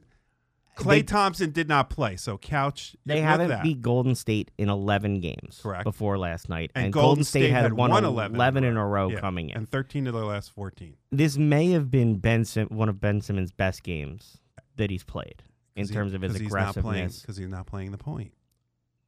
Clay 0.80 0.99
They- 0.99 1.03
Thompson 1.03 1.51
did 1.51 1.67
not 1.67 1.89
play, 1.89 2.15
so 2.15 2.38
Couch. 2.38 2.95
they 3.05 3.21
haven't 3.21 3.49
that. 3.49 3.63
beat 3.63 3.82
Golden 3.82 4.15
State 4.15 4.51
in 4.57 4.69
11 4.69 5.19
games 5.19 5.59
Correct. 5.61 5.84
before 5.84 6.17
last 6.17 6.49
night, 6.49 6.71
And 6.75 6.86
and, 6.86 6.93
Golden 6.93 7.07
Golden 7.09 7.23
State, 7.25 7.39
State 7.41 7.51
had, 7.51 7.63
had 7.63 7.73
won, 7.73 7.91
won 7.91 8.05
11, 8.05 8.36
11 8.36 8.63
in 8.63 8.77
a 8.77 8.86
row 8.86 9.09
Yeah, 9.09 9.19
coming 9.19 9.49
in. 9.49 9.57
and 9.57 9.69
13 9.69 10.07
of 10.07 10.13
their 10.13 10.23
last 10.25 10.51
14. 10.51 10.95
this 11.11 11.38
may 11.38 11.71
have 11.71 11.91
been 11.91 12.17
Ben 12.17 12.45
Sim- 12.45 12.69
one 12.69 12.89
of 12.89 12.99
Ben 13.01 13.21
Simmons' 13.21 13.51
best 13.51 13.84
games 13.84 14.38
that 14.77 14.89
he's 14.89 15.03
played 15.03 15.43
in 15.75 15.84
'Cause 15.84 15.89
he- 15.89 15.95
terms 15.95 16.13
of 16.13 16.21
his 16.21 16.32
'cause 16.32 16.41
he's 16.41 16.51
not 16.51 16.73
playing 16.73 16.80
aggressiveness. 16.86 17.21
because 17.21 17.38
he's 17.38 17.47
not 17.49 17.65
playing 17.67 17.91
the 17.91 17.97
point. 17.97 18.32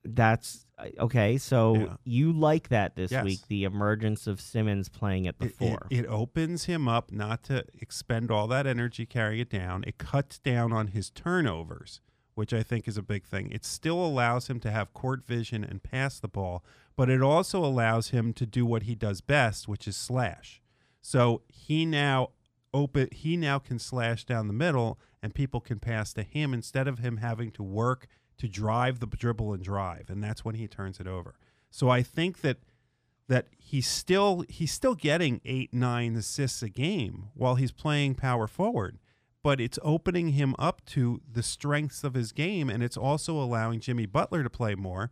That's 0.04 0.66
uh, 0.78 0.88
okay. 0.99 1.38
So 1.38 1.76
Yeah. 1.76 1.95
you 2.04 2.32
like 2.34 2.70
that 2.70 2.95
this 2.95 3.12
Yes. 3.12 3.24
week? 3.24 3.39
The 3.47 3.64
emergence 3.66 4.26
of 4.28 4.41
Simmons 4.41 4.89
playing 4.89 5.28
at 5.28 5.38
the 5.39 5.45
It, 5.47 5.56
it, 5.60 5.80
it 5.91 6.06
opens 6.08 6.66
him 6.66 6.88
up 6.88 7.12
not 7.12 7.43
to 7.45 7.66
expend 7.80 8.32
all 8.32 8.47
that 8.47 8.66
energy 8.66 9.06
carrying 9.06 9.41
it 9.41 9.49
down. 9.49 9.84
It 9.86 9.97
cuts 9.97 10.39
down 10.39 10.74
on 10.74 10.88
his 10.88 11.10
turnovers, 11.12 12.02
which 12.34 12.54
I 12.54 12.64
think 12.64 12.88
is 12.88 12.97
a 12.97 13.04
big 13.04 13.26
thing. 13.26 13.52
It 13.52 13.64
still 13.64 14.04
allows 14.04 14.47
him 14.49 14.60
to 14.62 14.72
have 14.72 14.93
court 14.93 15.24
vision 15.24 15.64
and 15.64 15.84
pass 15.84 16.20
the 16.20 16.28
ball, 16.28 16.64
but 16.95 17.10
it 17.10 17.22
also 17.22 17.64
allows 17.64 18.10
him 18.10 18.34
to 18.34 18.45
do 18.47 18.66
what 18.66 18.84
he 18.84 18.95
does 18.95 19.22
best, 19.22 19.68
which 19.68 19.88
is 19.88 19.95
slash. 19.95 20.62
So 21.02 21.43
he 21.47 21.86
now 21.86 22.30
open 22.74 23.10
he 23.12 23.36
now 23.36 23.60
can 23.60 23.78
slash 23.78 24.24
down 24.24 24.47
the 24.47 24.54
middle 24.54 24.97
and 25.22 25.36
people 25.36 25.60
can 25.60 25.78
pass 25.78 26.14
to 26.14 26.24
him 26.24 26.54
instead 26.54 26.88
of 26.88 26.99
him 26.99 27.18
having 27.18 27.52
to 27.52 27.62
work 27.62 28.08
to 28.42 28.48
drive 28.48 29.00
the 29.00 29.06
dribble 29.06 29.54
and 29.54 29.62
drive 29.62 30.10
and 30.10 30.24
that's 30.24 30.44
when 30.44 30.56
he 30.56 30.68
turns 30.68 31.00
it 31.00 31.06
over. 31.06 31.36
So 31.70 31.89
I 31.89 32.02
think 32.02 32.42
that 32.42 32.58
that 33.28 33.46
he's 33.56 33.88
still 33.88 34.44
he's 34.50 34.72
still 34.72 34.96
getting 34.96 35.42
eight 35.46 35.72
nine 35.72 36.16
assists 36.16 36.64
a 36.64 36.68
game 36.68 37.28
while 37.36 37.54
he's 37.54 37.72
playing 37.72 38.16
power 38.16 38.48
forward 38.48 38.98
but 39.44 39.62
it's 39.62 39.78
opening 39.84 40.30
him 40.30 40.56
up 40.58 40.84
to 40.86 41.22
the 41.32 41.44
strengths 41.44 42.04
of 42.04 42.16
his 42.16 42.32
game 42.32 42.68
and 42.68 42.82
it's 42.82 42.98
also 42.98 43.39
allowing 43.39 43.80
jimmy 43.80 44.08
butler 44.08 44.42
to 44.42 44.50
play 44.50 44.74
more 44.74 45.12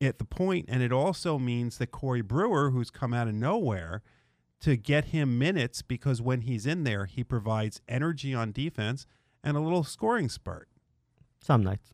at 0.00 0.18
the 0.18 0.24
point 0.24 0.64
and 0.68 0.80
it 0.80 0.92
also 0.92 1.36
means 1.36 1.78
that 1.78 1.88
corey 1.88 2.22
brewer 2.22 2.70
who's 2.70 2.90
come 2.90 3.12
out 3.12 3.26
of 3.26 3.34
nowhere 3.34 4.02
to 4.60 4.76
get 4.76 5.06
him 5.06 5.36
minutes 5.36 5.82
because 5.82 6.22
when 6.22 6.42
he's 6.42 6.64
in 6.64 6.84
there 6.84 7.06
he 7.06 7.24
provides 7.24 7.82
energy 7.88 8.32
on 8.32 8.52
defense 8.52 9.04
and 9.42 9.56
a 9.56 9.60
little 9.60 9.84
scoring 9.84 10.28
spurt 10.28 10.68
Some 11.42 11.64
nights. 11.64 11.92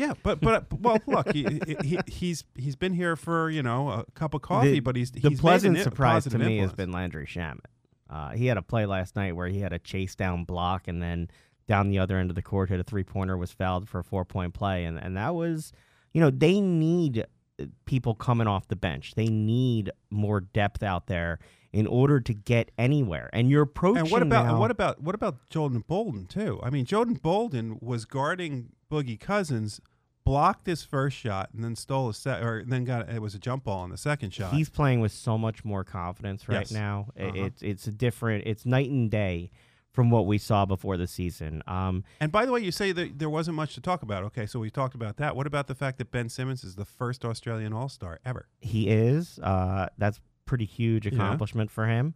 Yeah, 0.00 0.14
but 0.22 0.40
but 0.40 0.72
well, 0.80 0.98
look, 1.06 1.30
he, 1.30 1.60
he, 1.82 1.98
he's 2.06 2.44
he's 2.54 2.74
been 2.74 2.94
here 2.94 3.16
for 3.16 3.50
you 3.50 3.62
know 3.62 3.90
a 3.90 4.04
cup 4.14 4.32
of 4.32 4.40
coffee, 4.40 4.72
the, 4.72 4.80
but 4.80 4.96
he's 4.96 5.10
the 5.10 5.20
he's 5.20 5.30
made 5.32 5.38
pleasant 5.40 5.76
an 5.76 5.82
surprise 5.84 6.24
to 6.24 6.38
me 6.38 6.56
has 6.56 6.72
been 6.72 6.90
Landry 6.90 7.26
Shamet. 7.26 7.66
Uh, 8.08 8.30
he 8.30 8.46
had 8.46 8.56
a 8.56 8.62
play 8.62 8.86
last 8.86 9.14
night 9.14 9.36
where 9.36 9.48
he 9.48 9.60
had 9.60 9.74
a 9.74 9.78
chase 9.78 10.14
down 10.14 10.44
block 10.44 10.88
and 10.88 11.02
then 11.02 11.28
down 11.68 11.90
the 11.90 11.98
other 11.98 12.16
end 12.16 12.30
of 12.30 12.34
the 12.34 12.40
court 12.42 12.70
hit 12.70 12.80
a 12.80 12.82
three 12.82 13.04
pointer 13.04 13.36
was 13.36 13.52
fouled 13.52 13.90
for 13.90 13.98
a 13.98 14.04
four 14.04 14.24
point 14.24 14.54
play 14.54 14.84
and 14.84 14.98
and 14.98 15.18
that 15.18 15.34
was 15.34 15.70
you 16.14 16.20
know 16.20 16.30
they 16.30 16.60
need 16.60 17.26
uh, 17.60 17.66
people 17.84 18.14
coming 18.14 18.46
off 18.46 18.68
the 18.68 18.76
bench. 18.76 19.12
They 19.16 19.26
need 19.26 19.90
more 20.08 20.40
depth 20.40 20.82
out 20.82 21.08
there 21.08 21.40
in 21.72 21.86
order 21.86 22.20
to 22.20 22.32
get 22.32 22.70
anywhere. 22.78 23.28
And 23.34 23.50
you're 23.50 23.62
approaching 23.62 24.04
And 24.04 24.10
what 24.10 24.22
about 24.22 24.46
now, 24.46 24.50
and 24.52 24.60
what 24.60 24.70
about 24.70 25.02
what 25.02 25.14
about 25.14 25.50
Jonah 25.50 25.80
Bolden 25.80 26.24
too? 26.24 26.58
I 26.62 26.70
mean, 26.70 26.86
Jonah 26.86 27.18
Bolden 27.20 27.78
was 27.82 28.06
guarding 28.06 28.72
Boogie 28.90 29.18
Cousins, 29.18 29.80
blocked 30.24 30.66
his 30.66 30.82
first 30.84 31.16
shot, 31.16 31.50
and 31.54 31.64
then 31.64 31.74
stole 31.76 32.08
a 32.08 32.14
set, 32.14 32.42
or 32.42 32.64
then 32.66 32.84
got 32.84 33.08
it 33.08 33.22
was 33.22 33.34
a 33.34 33.38
jump 33.38 33.64
ball 33.64 33.80
on 33.80 33.90
the 33.90 33.96
second 33.96 34.34
shot. 34.34 34.52
He's 34.52 34.68
playing 34.68 35.00
with 35.00 35.12
so 35.12 35.38
much 35.38 35.64
more 35.64 35.84
confidence 35.84 36.48
right 36.48 36.60
Yes. 36.60 36.72
now. 36.72 37.06
Uh-huh. 37.18 37.30
It's 37.34 37.62
it's 37.62 37.86
a 37.86 37.92
different. 37.92 38.44
It's 38.46 38.66
night 38.66 38.90
and 38.90 39.10
day 39.10 39.50
from 39.92 40.08
what 40.10 40.24
we 40.26 40.38
saw 40.38 40.64
before 40.66 40.96
the 40.96 41.06
season. 41.08 41.62
Um, 41.66 42.04
and 42.20 42.30
by 42.30 42.46
the 42.46 42.52
way, 42.52 42.60
you 42.60 42.70
say 42.70 42.92
that 42.92 43.18
there 43.18 43.30
wasn't 43.30 43.56
much 43.56 43.74
to 43.74 43.80
talk 43.80 44.02
about. 44.02 44.22
Okay, 44.24 44.46
so 44.46 44.60
we 44.60 44.70
talked 44.70 44.94
about 44.94 45.16
that. 45.16 45.34
What 45.34 45.46
about 45.48 45.66
the 45.66 45.74
fact 45.74 45.98
that 45.98 46.12
Ben 46.12 46.28
Simmons 46.28 46.62
is 46.62 46.76
the 46.76 46.84
first 46.84 47.24
Australian 47.24 47.72
All 47.72 47.88
Star 47.88 48.20
ever? 48.24 48.46
he 48.60 48.88
is. 48.88 49.38
Uh, 49.42 49.88
that's 49.98 50.20
pretty 50.44 50.64
huge 50.64 51.06
accomplishment 51.06 51.70
for 51.70 51.86
him. 51.86 52.14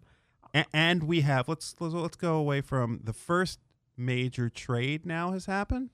A- 0.55 0.67
and 0.73 1.03
we 1.05 1.23
have 1.23 1.49
let's, 1.49 1.75
let's 1.81 1.95
let's 1.95 2.17
go 2.17 2.37
away 2.37 2.61
from 2.61 3.01
the 3.03 3.13
first 3.13 3.59
major 3.97 4.49
trade 4.49 5.05
now 5.05 5.33
has 5.33 5.47
happened. 5.47 5.91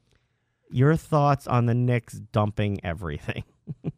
Your 0.70 0.96
thoughts 0.96 1.46
on 1.46 1.66
the 1.66 1.74
Knicks 1.74 2.14
dumping 2.14 2.80
everything? 2.84 3.44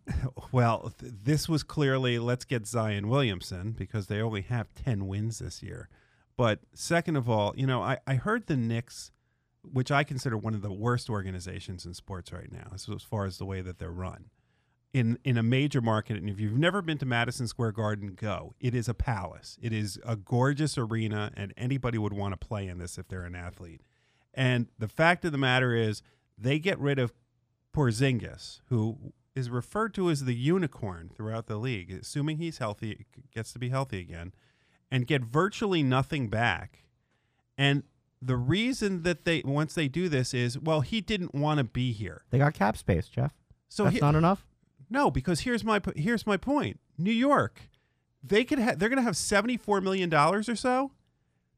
Well, 0.53 0.93
th- 0.99 1.13
this 1.25 1.49
was 1.49 1.63
clearly 1.63 2.19
let's 2.19 2.45
get 2.45 2.67
Zion 2.67 3.09
Williamson 3.09 3.73
because 3.73 4.07
they 4.07 4.21
only 4.21 4.43
have 4.43 4.75
10 4.75 5.07
wins 5.07 5.39
this 5.39 5.63
year. 5.63 5.89
But 6.37 6.61
second 6.75 7.17
of 7.17 7.29
all, 7.29 7.55
you 7.57 7.67
know, 7.67 7.83
I, 7.83 7.99
I 8.07 8.15
heard 8.15 8.47
the 8.47 8.57
Knicks, 8.57 9.11
which 9.63 9.91
I 9.91 10.05
consider 10.05 10.37
one 10.37 10.55
of 10.55 10.63
the 10.63 10.73
worst 10.73 11.09
organizations 11.09 11.87
in 11.87 11.95
sports 11.95 12.33
right 12.33 12.51
now, 12.53 12.71
as, 12.75 12.87
far 13.03 13.25
as 13.25 13.39
the 13.39 13.47
way 13.47 13.63
that 13.63 13.79
they're 13.79 13.91
run. 13.91 14.27
In, 14.93 15.19
in 15.25 15.39
a 15.39 15.43
major 15.43 15.81
market, 15.81 16.19
and 16.19 16.29
if 16.29 16.39
you've 16.39 16.59
never 16.59 16.83
been 16.83 16.99
to 16.99 17.07
Madison 17.07 17.49
Square 17.49 17.73
Garden, 17.73 18.15
go. 18.15 18.55
It 18.61 18.75
is 18.75 18.89
a 18.89 18.95
palace. 18.95 19.57
It 19.63 19.73
is 19.73 19.99
a 20.05 20.17
gorgeous 20.17 20.77
arena, 20.77 21.33
and 21.35 21.55
anybody 21.57 21.97
would 21.97 22.13
want 22.13 22.39
to 22.39 22.47
play 22.47 22.67
in 22.67 22.77
this 22.77 22.99
if 22.99 23.09
they're 23.09 23.25
an 23.25 23.35
athlete. 23.35 23.81
And 24.35 24.67
the 24.79 24.89
fact 24.89 25.25
of 25.25 25.33
the 25.33 25.39
matter 25.39 25.75
is, 25.75 26.03
they 26.43 26.59
get 26.59 26.79
rid 26.79 26.99
of 26.99 27.13
Porzingis, 27.75 28.61
who 28.67 29.13
is 29.35 29.49
referred 29.49 29.95
to 29.95 30.11
as 30.11 30.25
the 30.25 30.35
unicorn 30.35 31.11
throughout 31.15 31.47
the 31.47 31.57
league, 31.57 31.91
assuming 31.91 32.37
he's 32.37 32.59
healthy, 32.59 33.07
gets 33.35 33.53
to 33.53 33.59
be 33.59 33.71
healthy 33.71 34.01
again, 34.01 34.33
and 34.91 35.07
get 35.07 35.23
virtually 35.23 35.83
nothing 35.83 36.29
back. 36.29 36.85
And 37.57 37.85
the 38.21 38.37
reason 38.37 39.03
that 39.03 39.25
they 39.25 39.43
once 39.45 39.75
they 39.75 39.89
do 39.89 40.09
this 40.09 40.35
is, 40.35 40.59
well, 40.59 40.83
he 40.83 41.01
didn't 41.01 41.35
want 41.35 41.59
to 41.59 41.65
be 41.65 41.93
here. 41.93 42.25
They 42.31 42.39
got 42.39 42.55
cap 42.55 42.77
space, 42.77 43.09
Jeff. 43.09 43.33
So 43.69 43.85
that's 43.85 43.97
he- 43.97 44.01
not 44.01 44.15
enough. 44.15 44.47
No, 44.91 45.11
because 45.11 45.41
here's 45.41 45.65
my 45.65 45.81
here's 45.97 46.27
my 46.27 46.37
point. 46.37 46.79
New 46.99 47.13
York, 47.13 47.63
they 48.23 48.45
could 48.45 48.59
ha- 48.59 48.75
they're 48.77 48.91
going 48.91 48.99
to 48.99 49.03
have 49.03 49.17
seventy 49.17 49.57
four 49.57 49.81
million 49.81 50.11
dollars 50.11 50.49
or 50.49 50.57
so. 50.57 50.93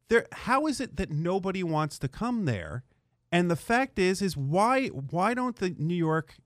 There, 0.08 0.26
how 0.30 0.66
is 0.66 0.80
it 0.80 0.96
that 0.96 1.10
nobody 1.10 1.64
wants 1.64 1.98
to 1.98 2.08
come 2.08 2.44
there? 2.44 2.84
And 3.34 3.50
the 3.50 3.56
fact 3.56 3.98
is, 3.98 4.22
is 4.22 4.36
why 4.36 4.86
why 4.88 5.34
don't 5.34 5.56
the 5.56 5.70
New 5.76 5.96
York 5.96 6.36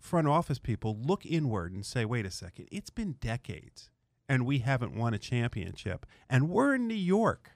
front 0.00 0.26
office 0.26 0.58
people 0.58 0.98
look 1.00 1.24
inward 1.24 1.72
and 1.72 1.86
say, 1.86 2.04
wait 2.04 2.26
a 2.26 2.30
second, 2.32 2.68
it's 2.72 2.90
been 2.90 3.12
decades 3.20 3.88
and 4.28 4.44
we 4.44 4.58
haven't 4.58 4.96
won 4.96 5.14
a 5.14 5.18
championship, 5.18 6.06
and 6.28 6.48
we're 6.48 6.74
in 6.74 6.88
New 6.88 6.94
York. 6.94 7.50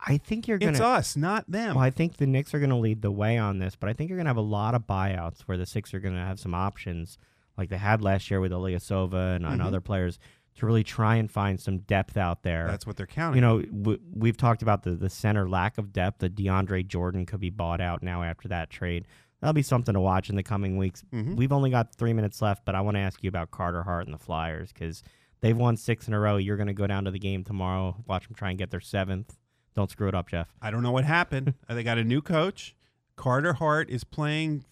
I 0.00 0.18
think 0.18 0.46
you're 0.46 0.58
gonna. 0.58 0.72
It's 0.72 0.80
us, 0.80 1.16
not 1.16 1.50
them. 1.50 1.74
Well, 1.74 1.84
I 1.84 1.90
think 1.90 2.18
the 2.18 2.26
Knicks 2.26 2.54
are 2.54 2.58
going 2.60 2.70
to 2.70 2.76
lead 2.76 3.02
the 3.02 3.10
way 3.10 3.36
on 3.38 3.58
this, 3.58 3.74
but 3.74 3.88
I 3.88 3.92
think 3.92 4.08
you're 4.10 4.18
going 4.18 4.26
to 4.26 4.30
have 4.30 4.36
a 4.36 4.40
lot 4.40 4.74
of 4.76 4.86
buyouts 4.86 5.40
where 5.42 5.56
the 5.58 5.66
Six 5.66 5.92
are 5.94 5.98
going 6.00 6.14
to 6.14 6.20
have 6.20 6.38
some 6.38 6.54
options, 6.54 7.18
like 7.56 7.68
they 7.70 7.78
had 7.78 8.02
last 8.02 8.30
year 8.30 8.40
with 8.40 8.52
Ilyasova 8.52 9.34
and, 9.36 9.44
and 9.44 9.60
Mhm. 9.60 9.64
other 9.66 9.80
players, 9.80 10.20
to 10.58 10.66
really 10.66 10.84
try 10.84 11.16
and 11.16 11.30
find 11.30 11.60
some 11.60 11.78
depth 11.78 12.16
out 12.16 12.42
there. 12.42 12.66
That's 12.66 12.86
what 12.86 12.96
they're 12.96 13.06
counting. 13.06 13.36
You 13.36 13.40
know, 13.40 13.62
w- 13.62 13.98
we've 14.14 14.36
talked 14.36 14.62
about 14.62 14.82
the 14.82 14.92
the 14.92 15.10
center 15.10 15.48
lack 15.48 15.78
of 15.78 15.92
depth. 15.92 16.18
The 16.20 16.28
DeAndre 16.30 16.86
Jordan 16.86 17.26
could 17.26 17.40
be 17.40 17.50
bought 17.50 17.80
out 17.80 18.02
now 18.02 18.22
after 18.22 18.48
that 18.48 18.70
trade. 18.70 19.06
That'll 19.40 19.52
be 19.54 19.62
something 19.62 19.94
to 19.94 20.00
watch 20.00 20.30
in 20.30 20.36
the 20.36 20.42
coming 20.42 20.76
weeks. 20.76 21.04
Mhm. 21.14 21.36
We've 21.36 21.52
only 21.52 21.70
got 21.70 21.94
three 21.94 22.12
minutes 22.12 22.42
left, 22.42 22.64
but 22.64 22.74
I 22.74 22.80
want 22.80 22.96
to 22.96 23.00
ask 23.00 23.22
you 23.22 23.28
about 23.28 23.50
Carter 23.52 23.84
Hart 23.84 24.06
and 24.06 24.14
the 24.14 24.18
Flyers 24.18 24.72
because 24.72 25.02
they've 25.40 25.56
won 25.56 25.76
six 25.76 26.08
in 26.08 26.14
a 26.14 26.18
row. 26.18 26.36
You're 26.38 26.56
going 26.56 26.66
to 26.66 26.72
go 26.74 26.88
down 26.88 27.04
to 27.04 27.10
the 27.12 27.20
game 27.20 27.44
tomorrow, 27.44 27.96
watch 28.06 28.26
them 28.26 28.34
try 28.34 28.50
and 28.50 28.58
get 28.58 28.70
their 28.72 28.80
seventh. 28.80 29.38
Don't 29.76 29.88
screw 29.90 30.08
it 30.08 30.14
up, 30.14 30.28
Jeff. 30.28 30.48
I 30.60 30.72
don't 30.72 30.82
know 30.82 30.90
what 30.90 31.04
happened. 31.04 31.54
They 31.68 31.84
got 31.84 31.98
a 31.98 32.04
new 32.04 32.20
coach. 32.20 32.74
Carter 33.14 33.52
Hart 33.52 33.88
is 33.90 34.02
playing 34.02 34.64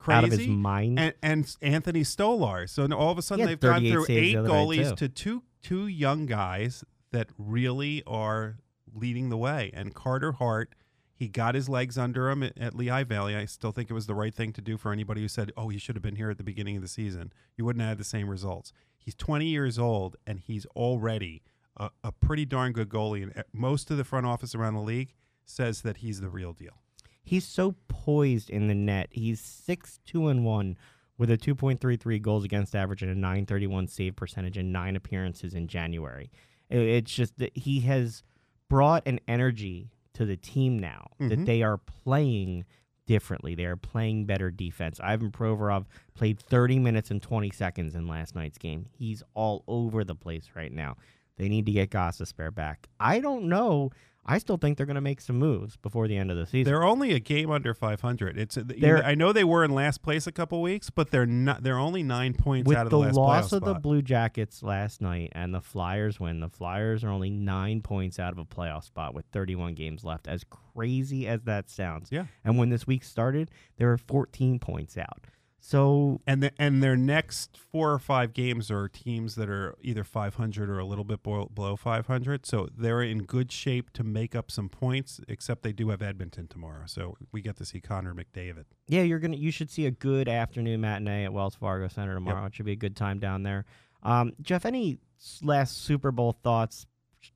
crazy 0.00 0.16
Out 0.18 0.24
of 0.24 0.32
his 0.32 0.48
mind. 0.48 0.98
and, 0.98 1.14
and 1.22 1.56
Anthony 1.62 2.02
Stolarz. 2.02 2.70
So 2.70 2.86
all 2.92 3.12
of 3.12 3.18
a 3.18 3.22
sudden 3.22 3.46
they've 3.46 3.60
gone 3.60 3.86
through 3.86 4.06
eight 4.08 4.32
the 4.32 4.36
other 4.38 4.48
night, 4.48 4.54
goalies 4.54 4.96
to 4.96 5.08
two 5.08 5.44
two 5.62 5.86
young 5.86 6.26
guys 6.26 6.82
that 7.12 7.28
really 7.38 8.02
are 8.06 8.56
leading 8.92 9.28
the 9.28 9.36
way. 9.36 9.70
And 9.74 9.94
Carter 9.94 10.32
Hart, 10.32 10.74
he 11.12 11.28
got 11.28 11.54
his 11.54 11.68
legs 11.68 11.98
under 11.98 12.30
him 12.30 12.42
at, 12.42 12.58
at 12.58 12.74
Lehigh 12.74 13.04
Valley. 13.04 13.36
I 13.36 13.44
still 13.44 13.72
think 13.72 13.90
it 13.90 13.94
was 13.94 14.06
the 14.06 14.14
right 14.14 14.34
thing 14.34 14.52
to 14.54 14.60
do 14.60 14.76
for 14.76 14.90
anybody 14.90 15.20
who 15.20 15.28
said, 15.28 15.52
"Oh, 15.56 15.68
he 15.68 15.78
should 15.78 15.94
have 15.96 16.02
been 16.02 16.16
here 16.16 16.30
at 16.30 16.38
the 16.38 16.44
beginning 16.44 16.76
of 16.76 16.82
the 16.82 16.88
season." 16.88 17.32
You 17.56 17.64
wouldn't 17.64 17.82
have 17.82 17.90
had 17.90 17.98
the 17.98 18.04
same 18.04 18.28
results. 18.28 18.72
He's 18.98 19.14
20 19.14 19.46
years 19.46 19.78
old 19.78 20.16
and 20.26 20.40
he's 20.40 20.66
already 20.76 21.42
a, 21.76 21.90
a 22.04 22.12
pretty 22.12 22.44
darn 22.44 22.72
good 22.72 22.88
goalie. 22.88 23.22
And 23.22 23.36
uh, 23.36 23.42
most 23.52 23.90
of 23.90 23.96
the 23.96 24.04
front 24.04 24.26
office 24.26 24.54
around 24.54 24.74
the 24.74 24.82
league 24.82 25.14
says 25.44 25.82
that 25.82 25.98
he's 25.98 26.20
the 26.20 26.28
real 26.28 26.52
deal. 26.52 26.82
He's 27.22 27.46
so 27.46 27.74
poised 27.88 28.50
in 28.50 28.68
the 28.68 28.74
net. 28.74 29.08
He's 29.12 29.40
six 29.40 29.98
two 30.04 30.28
and 30.28 30.44
one 30.44 30.76
with 31.18 31.30
a 31.30 31.36
2.33 31.36 32.20
goals 32.22 32.44
against 32.44 32.74
average 32.74 33.02
and 33.02 33.10
a 33.10 33.14
931 33.14 33.86
save 33.88 34.16
percentage 34.16 34.56
and 34.56 34.72
nine 34.72 34.96
appearances 34.96 35.54
in 35.54 35.68
January. 35.68 36.30
It- 36.70 36.78
It's 36.78 37.14
just 37.14 37.38
that 37.38 37.56
he 37.56 37.80
has 37.80 38.22
brought 38.68 39.06
an 39.06 39.20
energy 39.28 39.90
to 40.14 40.24
the 40.24 40.36
team 40.36 40.78
now 40.78 41.08
that 41.18 41.38
Mhm. 41.40 41.46
they 41.46 41.62
are 41.62 41.76
playing 41.78 42.64
differently. 43.06 43.54
They 43.54 43.64
are 43.66 43.76
playing 43.76 44.24
better 44.26 44.50
defense. 44.50 45.00
Ivan 45.00 45.30
Provorov 45.32 45.86
played 46.14 46.38
30 46.38 46.78
minutes 46.78 47.10
and 47.10 47.20
20 47.20 47.50
seconds 47.50 47.94
in 47.94 48.06
last 48.06 48.34
night's 48.34 48.56
game. 48.58 48.86
He's 48.92 49.22
all 49.34 49.64
over 49.66 50.04
the 50.04 50.14
place 50.14 50.50
right 50.54 50.72
now. 50.72 50.96
They 51.36 51.48
need 51.48 51.66
to 51.66 51.72
get 51.72 51.90
Gostisbehere 51.90 52.54
back. 52.54 52.88
I 53.00 53.20
don't 53.20 53.44
know. 53.48 53.90
I 54.30 54.38
still 54.38 54.56
think 54.56 54.76
they're 54.76 54.86
going 54.86 54.94
to 54.94 55.00
make 55.00 55.20
some 55.20 55.38
moves 55.38 55.76
before 55.76 56.06
the 56.06 56.16
end 56.16 56.30
of 56.30 56.36
the 56.36 56.46
season. 56.46 56.70
They're 56.70 56.84
only 56.84 57.12
a 57.12 57.18
game 57.18 57.50
under 57.50 57.74
500. 57.74 58.38
It's 58.38 58.56
uh, 58.56 58.62
They're- 58.64 59.02
I 59.02 59.16
know 59.16 59.32
they 59.32 59.42
were 59.42 59.64
in 59.64 59.72
last 59.72 60.02
place 60.02 60.26
a 60.28 60.32
couple 60.32 60.62
weeks, 60.62 60.88
but 60.88 61.10
they're 61.10 61.26
not. 61.26 61.64
They're 61.64 61.78
only 61.78 62.04
nine 62.04 62.34
points 62.34 62.68
With 62.68 62.76
out 62.76 62.86
of 62.86 62.90
the 62.90 63.00
the, 63.00 63.12
loss 63.12 63.52
of 63.52 63.64
the. 63.64 63.74
Blue 63.74 64.02
Jackets 64.02 64.62
last 64.62 65.00
night 65.00 65.32
and 65.32 65.52
the 65.54 65.60
Flyers 65.60 66.20
win, 66.20 66.40
the 66.40 66.48
Flyers 66.48 67.02
are 67.02 67.08
only 67.08 67.30
nine 67.30 67.80
points 67.82 68.18
out 68.18 68.32
of 68.32 68.38
a 68.38 68.44
playoff 68.44 68.84
spot 68.84 69.14
with 69.14 69.24
31 69.32 69.74
games 69.74 70.04
left. 70.04 70.28
As 70.28 70.44
crazy 70.44 71.26
as 71.26 71.42
that 71.42 71.70
sounds. 71.70 72.08
Yeah. 72.12 72.26
And 72.44 72.56
when 72.58 72.68
this 72.68 72.86
week 72.86 73.02
started, 73.04 73.50
they 73.78 73.84
were 73.84 73.98
14 73.98 74.58
points 74.58 74.96
out. 74.96 75.26
So 75.62 76.20
and 76.26 76.42
the, 76.42 76.52
and 76.58 76.82
their 76.82 76.96
next 76.96 77.58
four 77.70 77.92
or 77.92 77.98
five 77.98 78.32
games 78.32 78.70
are 78.70 78.88
teams 78.88 79.34
that 79.34 79.48
are 79.50 79.76
either 79.82 80.04
500 80.04 80.70
or 80.70 80.78
a 80.78 80.84
little 80.84 81.04
bit 81.04 81.22
below, 81.22 81.50
below 81.54 81.76
500. 81.76 82.46
So 82.46 82.68
they're 82.76 83.02
in 83.02 83.24
good 83.24 83.52
shape 83.52 83.90
to 83.92 84.02
make 84.02 84.34
up 84.34 84.50
some 84.50 84.68
points. 84.68 85.20
Except 85.28 85.62
they 85.62 85.72
do 85.72 85.90
have 85.90 86.00
Edmonton 86.02 86.48
tomorrow, 86.48 86.84
so 86.86 87.16
we 87.30 87.42
get 87.42 87.56
to 87.58 87.64
see 87.64 87.80
Connor 87.80 88.14
McDavid. 88.14 88.64
yeah, 88.88 89.02
you're 89.02 89.18
gonna 89.18 89.36
you 89.36 89.50
should 89.50 89.70
see 89.70 89.86
a 89.86 89.90
good 89.90 90.28
afternoon 90.28 90.80
matinee 90.80 91.24
at 91.24 91.32
Wells 91.32 91.54
Fargo 91.54 91.88
Center 91.88 92.14
tomorrow. 92.14 92.46
It 92.46 92.54
should 92.54 92.66
be 92.66 92.72
a 92.72 92.76
good 92.76 92.96
time 92.96 93.18
down 93.18 93.42
there. 93.42 93.64
Um, 94.02 94.32
Jeff, 94.40 94.64
any 94.64 94.98
last 95.42 95.76
Super 95.84 96.10
Bowl 96.10 96.32
thoughts, 96.42 96.86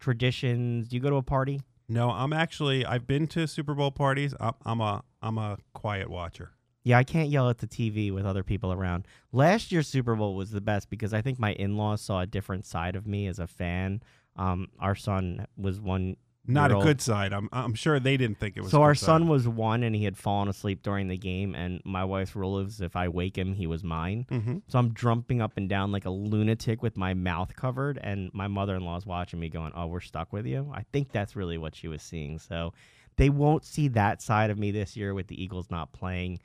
traditions? 0.00 0.88
Do 0.88 0.96
you 0.96 1.00
go 1.02 1.10
to 1.10 1.16
a 1.16 1.22
party? 1.22 1.60
No, 1.88 2.10
I'm 2.10 2.32
actually 2.32 2.86
I've 2.86 3.06
been 3.06 3.26
to 3.28 3.46
Super 3.46 3.74
Bowl 3.74 3.90
parties. 3.90 4.34
I'm, 4.40 4.54
I'm 4.64 4.80
a 4.80 5.02
I'm 5.20 5.36
a 5.38 5.58
quiet 5.74 6.08
watcher. 6.08 6.52
Yeah, 6.84 6.98
I 6.98 7.04
can't 7.04 7.30
yell 7.30 7.48
at 7.48 7.58
the 7.58 7.66
TV 7.66 8.12
with 8.12 8.26
other 8.26 8.42
people 8.42 8.70
around. 8.72 9.06
Last 9.32 9.72
year's 9.72 9.88
Super 9.88 10.14
Bowl 10.14 10.34
was 10.36 10.50
the 10.50 10.60
best 10.60 10.90
because 10.90 11.14
I 11.14 11.22
think 11.22 11.38
my 11.38 11.54
in-laws 11.54 12.02
saw 12.02 12.20
a 12.20 12.26
different 12.26 12.66
side 12.66 12.94
of 12.94 13.06
me 13.06 13.26
as 13.26 13.38
a 13.38 13.46
fan. 13.46 14.02
Um, 14.36 14.68
our 14.78 14.94
son 14.94 15.46
was 15.56 15.80
one. 15.80 16.16
Not 16.46 16.70
a 16.72 16.74
good 16.74 17.00
side. 17.00 17.32
I'm 17.32 17.48
I'm 17.52 17.72
sure 17.72 17.98
they 17.98 18.18
didn't 18.18 18.38
think 18.38 18.58
it 18.58 18.60
was. 18.60 18.70
So 18.70 18.82
our 18.82 18.92
good 18.92 18.98
side. 18.98 19.06
son 19.06 19.28
was 19.28 19.48
one, 19.48 19.82
and 19.82 19.96
he 19.96 20.04
had 20.04 20.18
fallen 20.18 20.48
asleep 20.48 20.82
during 20.82 21.08
the 21.08 21.16
game. 21.16 21.54
And 21.54 21.80
my 21.86 22.04
wife's 22.04 22.36
rule 22.36 22.58
is, 22.58 22.82
if 22.82 22.96
I 22.96 23.08
wake 23.08 23.38
him, 23.38 23.54
he 23.54 23.66
was 23.66 23.82
mine. 23.82 24.26
Mhm. 24.30 24.60
So 24.68 24.78
I'm 24.78 24.92
jumping 24.92 25.40
up 25.40 25.52
and 25.56 25.70
down 25.70 25.90
like 25.90 26.04
a 26.04 26.10
lunatic 26.10 26.82
with 26.82 26.98
my 26.98 27.14
mouth 27.14 27.56
covered, 27.56 27.96
and 28.02 28.30
my 28.34 28.46
mother-in-law's 28.46 29.06
watching 29.06 29.40
me, 29.40 29.48
going, 29.48 29.72
"Oh, 29.74 29.86
we're 29.86 30.00
stuck 30.00 30.34
with 30.34 30.44
you." 30.44 30.70
I 30.74 30.82
think 30.92 31.12
that's 31.12 31.34
really 31.34 31.56
what 31.56 31.74
she 31.74 31.88
was 31.88 32.02
seeing. 32.02 32.38
So 32.38 32.74
they 33.16 33.30
won't 33.30 33.64
see 33.64 33.88
that 33.88 34.20
side 34.20 34.50
of 34.50 34.58
me 34.58 34.70
this 34.70 34.98
year 34.98 35.14
with 35.14 35.28
the 35.28 35.42
Eagles 35.42 35.70
not 35.70 35.92
playing. 35.92 36.40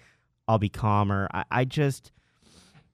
I'll 0.49 0.57
be 0.57 0.67
calmer. 0.67 1.29
I, 1.31 1.45
I 1.51 1.65
just, 1.65 2.11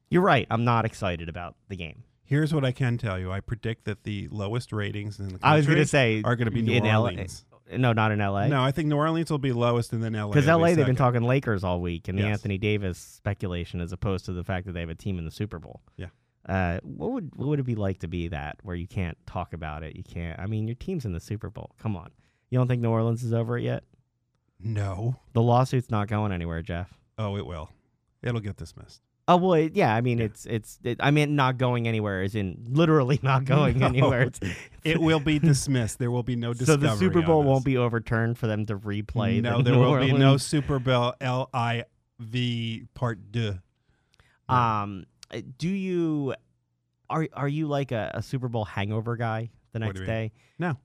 you're 0.10 0.22
right. 0.22 0.45
I'm 0.51 0.66
not 0.66 0.84
excited 0.84 1.30
about 1.30 1.56
the 1.70 1.78
game. 1.78 2.03
Here's 2.26 2.53
what 2.53 2.66
I 2.66 2.74
can 2.74 2.97
tell 2.97 3.18
you. 3.18 3.32
I 3.32 3.39
predict 3.39 3.86
that 3.86 4.03
the 4.03 4.28
lowest 4.30 4.74
ratings 4.74 5.20
in 5.20 5.28
the 5.28 5.32
country 5.39 5.49
I 5.49 5.56
was 5.56 5.66
gonna 5.66 5.86
say 5.86 6.22
are 6.26 6.36
going 6.36 6.47
to 6.47 6.51
be 6.51 6.62
New 6.62 6.74
in 6.74 6.84
LA. 6.84 6.99
Orleans. 6.99 7.45
No, 7.72 7.93
not 7.93 8.12
in 8.12 8.20
LA. 8.20 8.47
No, 8.47 8.62
I 8.62 8.72
think 8.72 8.89
New 8.89 8.97
Orleans 8.97 9.32
will 9.32 9.39
be 9.39 9.53
lowest, 9.53 9.93
and 9.93 10.03
then 10.03 10.14
LA. 10.14 10.28
Because 10.28 10.47
LA, 10.47 10.74
they've 10.76 10.86
been 10.86 10.95
talking 10.95 11.24
Lakers 11.24 11.64
all 11.64 11.80
week, 11.80 12.08
and 12.10 12.20
the 12.20 12.24
Anthony 12.24 12.58
Davis 12.58 12.97
speculation, 12.97 13.80
as 13.80 13.91
opposed 13.91 14.26
to 14.26 14.34
the 14.34 14.43
fact 14.43 14.66
that 14.66 14.74
they 14.74 14.82
have 14.82 14.89
a 14.89 14.95
team 14.95 15.18
in 15.18 15.26
the 15.26 15.32
Super 15.32 15.58
Bowl. 15.58 15.82
Yeah. 15.95 16.08
Uh, 16.47 16.80
what 16.84 17.12
would 17.12 17.36
what 17.36 17.47
would 17.47 17.60
it 17.60 17.64
be 17.64 17.74
like 17.76 17.99
to 17.99 18.08
be 18.08 18.28
that 18.28 18.58
where 18.64 18.76
you 18.76 18.88
can't 18.88 19.18
talk 19.26 19.53
about 19.53 19.82
it? 19.82 19.95
You 19.95 20.03
can't. 20.03 20.39
I 20.39 20.45
mean, 20.45 20.68
your 20.68 20.76
team's 20.76 21.06
in 21.06 21.14
the 21.14 21.20
Super 21.20 21.49
Bowl. 21.49 21.72
Come 21.80 21.95
on. 21.95 22.12
You 22.49 22.60
don't 22.60 22.68
think 22.68 22.82
New 22.82 22.91
Orleans 22.91 23.24
is 23.24 23.34
over 23.34 23.58
it 23.58 23.64
yet? 23.64 23.84
No. 24.60 25.16
The 25.34 25.41
lawsuit's 25.41 25.89
not 25.89 26.08
going 26.08 26.32
anywhere, 26.32 26.62
Jeff. 26.62 26.93
Oh, 27.18 27.38
it 27.38 27.45
will. 27.45 27.70
It'll 28.24 28.41
get 28.41 28.57
dismissed. 28.57 29.01
Oh 29.28 29.38
well, 29.38 29.53
it- 29.53 29.76
yeah. 29.76 29.95
I 29.95 30.01
mean, 30.01 30.20
it's 30.20 30.45
it's. 30.45 30.78
It, 30.84 30.97
I 30.99 31.09
mean, 31.11 31.36
not 31.36 31.57
going 31.57 31.88
anywhere, 31.88 32.22
is 32.22 32.36
in 32.36 32.63
literally 32.70 33.20
not 33.24 33.45
going 33.55 33.80
No. 33.80 33.88
anywhere. 33.88 34.22
It's, 34.24 34.39
It 34.84 34.99
will 35.01 35.20
be 35.20 35.39
dismissed. 35.39 35.97
There 35.97 36.11
will 36.11 36.22
be 36.24 36.36
no 36.36 36.53
discovery. 36.53 36.88
so 36.89 36.93
the 36.93 36.99
Super 36.99 37.22
Bowl 37.24 37.41
won't 37.41 37.66
be 37.66 37.76
overturned 37.78 38.38
for 38.38 38.45
them 38.45 38.68
to 38.68 38.78
replay. 38.78 39.41
No, 39.41 39.57
the 39.57 39.63
there 39.63 39.74
New 39.74 39.80
will 39.82 39.99
be 39.99 40.13
no 40.13 40.38
Super 40.38 40.78
Bowl 40.78 41.13
L 41.22 41.49
I 41.53 41.86
V 42.20 42.86
Part 42.93 43.32
Deux. 43.32 43.57
Um, 44.47 45.05
uh, 45.34 45.41
do 45.57 45.70
you 45.70 46.36
are 47.09 47.28
are 47.34 47.47
you 47.47 47.68
like 47.68 47.91
a, 47.91 48.11
a 48.16 48.22
Super 48.22 48.47
Bowl 48.47 48.63
hangover 48.66 49.16
guy 49.16 49.49
the 49.74 49.80
next 49.80 49.95
do 49.95 50.01
you 50.01 50.07
mean? 50.07 50.16
day? 50.16 50.32
No. 50.59 50.78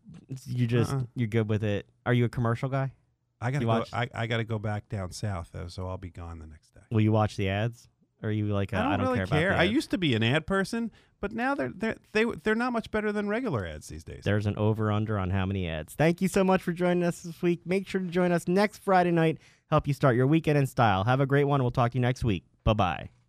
You 0.47 0.66
just 0.66 0.93
Uh-uh. 0.93 1.03
you're 1.14 1.28
good 1.28 1.49
with 1.49 1.62
it. 1.62 1.87
Are 2.07 2.14
you 2.14 2.24
a 2.24 2.28
commercial 2.31 2.68
guy? 2.70 2.93
I 3.41 3.51
gotta 3.51 3.64
You 3.64 3.70
go. 3.70 3.84
I, 3.93 4.09
I 4.14 4.26
gotta 4.26 4.45
go 4.45 4.59
back 4.59 4.88
down 4.88 5.12
south 5.12 5.51
though, 5.53 5.68
so 5.68 5.88
I'll 5.88 5.99
be 5.99 6.11
gone 6.11 6.38
the 6.38 6.47
next 6.47 6.74
day. 6.74 6.80
Will 6.91 7.01
you 7.01 7.12
watch 7.12 7.36
the 7.36 7.49
ads? 7.49 7.88
Or 8.22 8.28
are 8.28 8.32
you 8.32 8.47
like 8.49 8.74
I 8.74 8.80
I 8.95 8.97
don't, 8.99 9.07
really 9.07 9.16
care, 9.18 9.26
care. 9.26 9.49
about 9.49 9.57
the 9.57 9.61
I 9.62 9.64
ads? 9.64 9.72
used 9.72 9.91
to 9.93 9.99
be 9.99 10.14
an 10.14 10.22
ad 10.22 10.47
person, 10.47 10.91
but 11.20 11.32
now 11.32 11.55
they're 11.55 11.72
they're 11.74 11.97
they, 12.12 12.24
they're 12.43 12.55
not 12.55 12.72
much 12.74 12.91
better 12.91 13.12
than 13.12 13.28
regular 13.28 13.64
ads 13.66 13.88
these 13.88 14.05
days. 14.05 14.24
There's 14.24 14.45
an 14.45 14.57
over 14.59 14.93
under 14.93 15.18
on 15.18 15.30
how 15.30 15.47
many 15.47 15.66
ads. 15.66 15.95
Thank 15.95 16.20
you 16.20 16.28
so 16.28 16.45
much 16.45 16.61
for 16.62 16.72
joining 16.72 17.03
us 17.03 17.22
this 17.22 17.41
week. 17.41 17.61
Make 17.64 17.88
sure 17.88 18.01
to 18.03 18.07
join 18.09 18.30
us 18.30 18.47
next 18.47 18.82
Friday 18.82 19.11
night. 19.11 19.38
Help 19.70 19.86
you 19.88 19.95
start 19.95 20.16
your 20.16 20.26
weekend 20.26 20.59
in 20.59 20.66
style. 20.66 21.05
Have 21.05 21.20
a 21.20 21.26
great 21.26 21.45
one. 21.45 21.62
We'll 21.62 21.70
talk 21.70 21.93
to 21.93 21.97
you 21.99 22.03
next 22.03 22.24
week. 22.24 22.45
Bye 22.64 22.74
bye. 22.74 23.20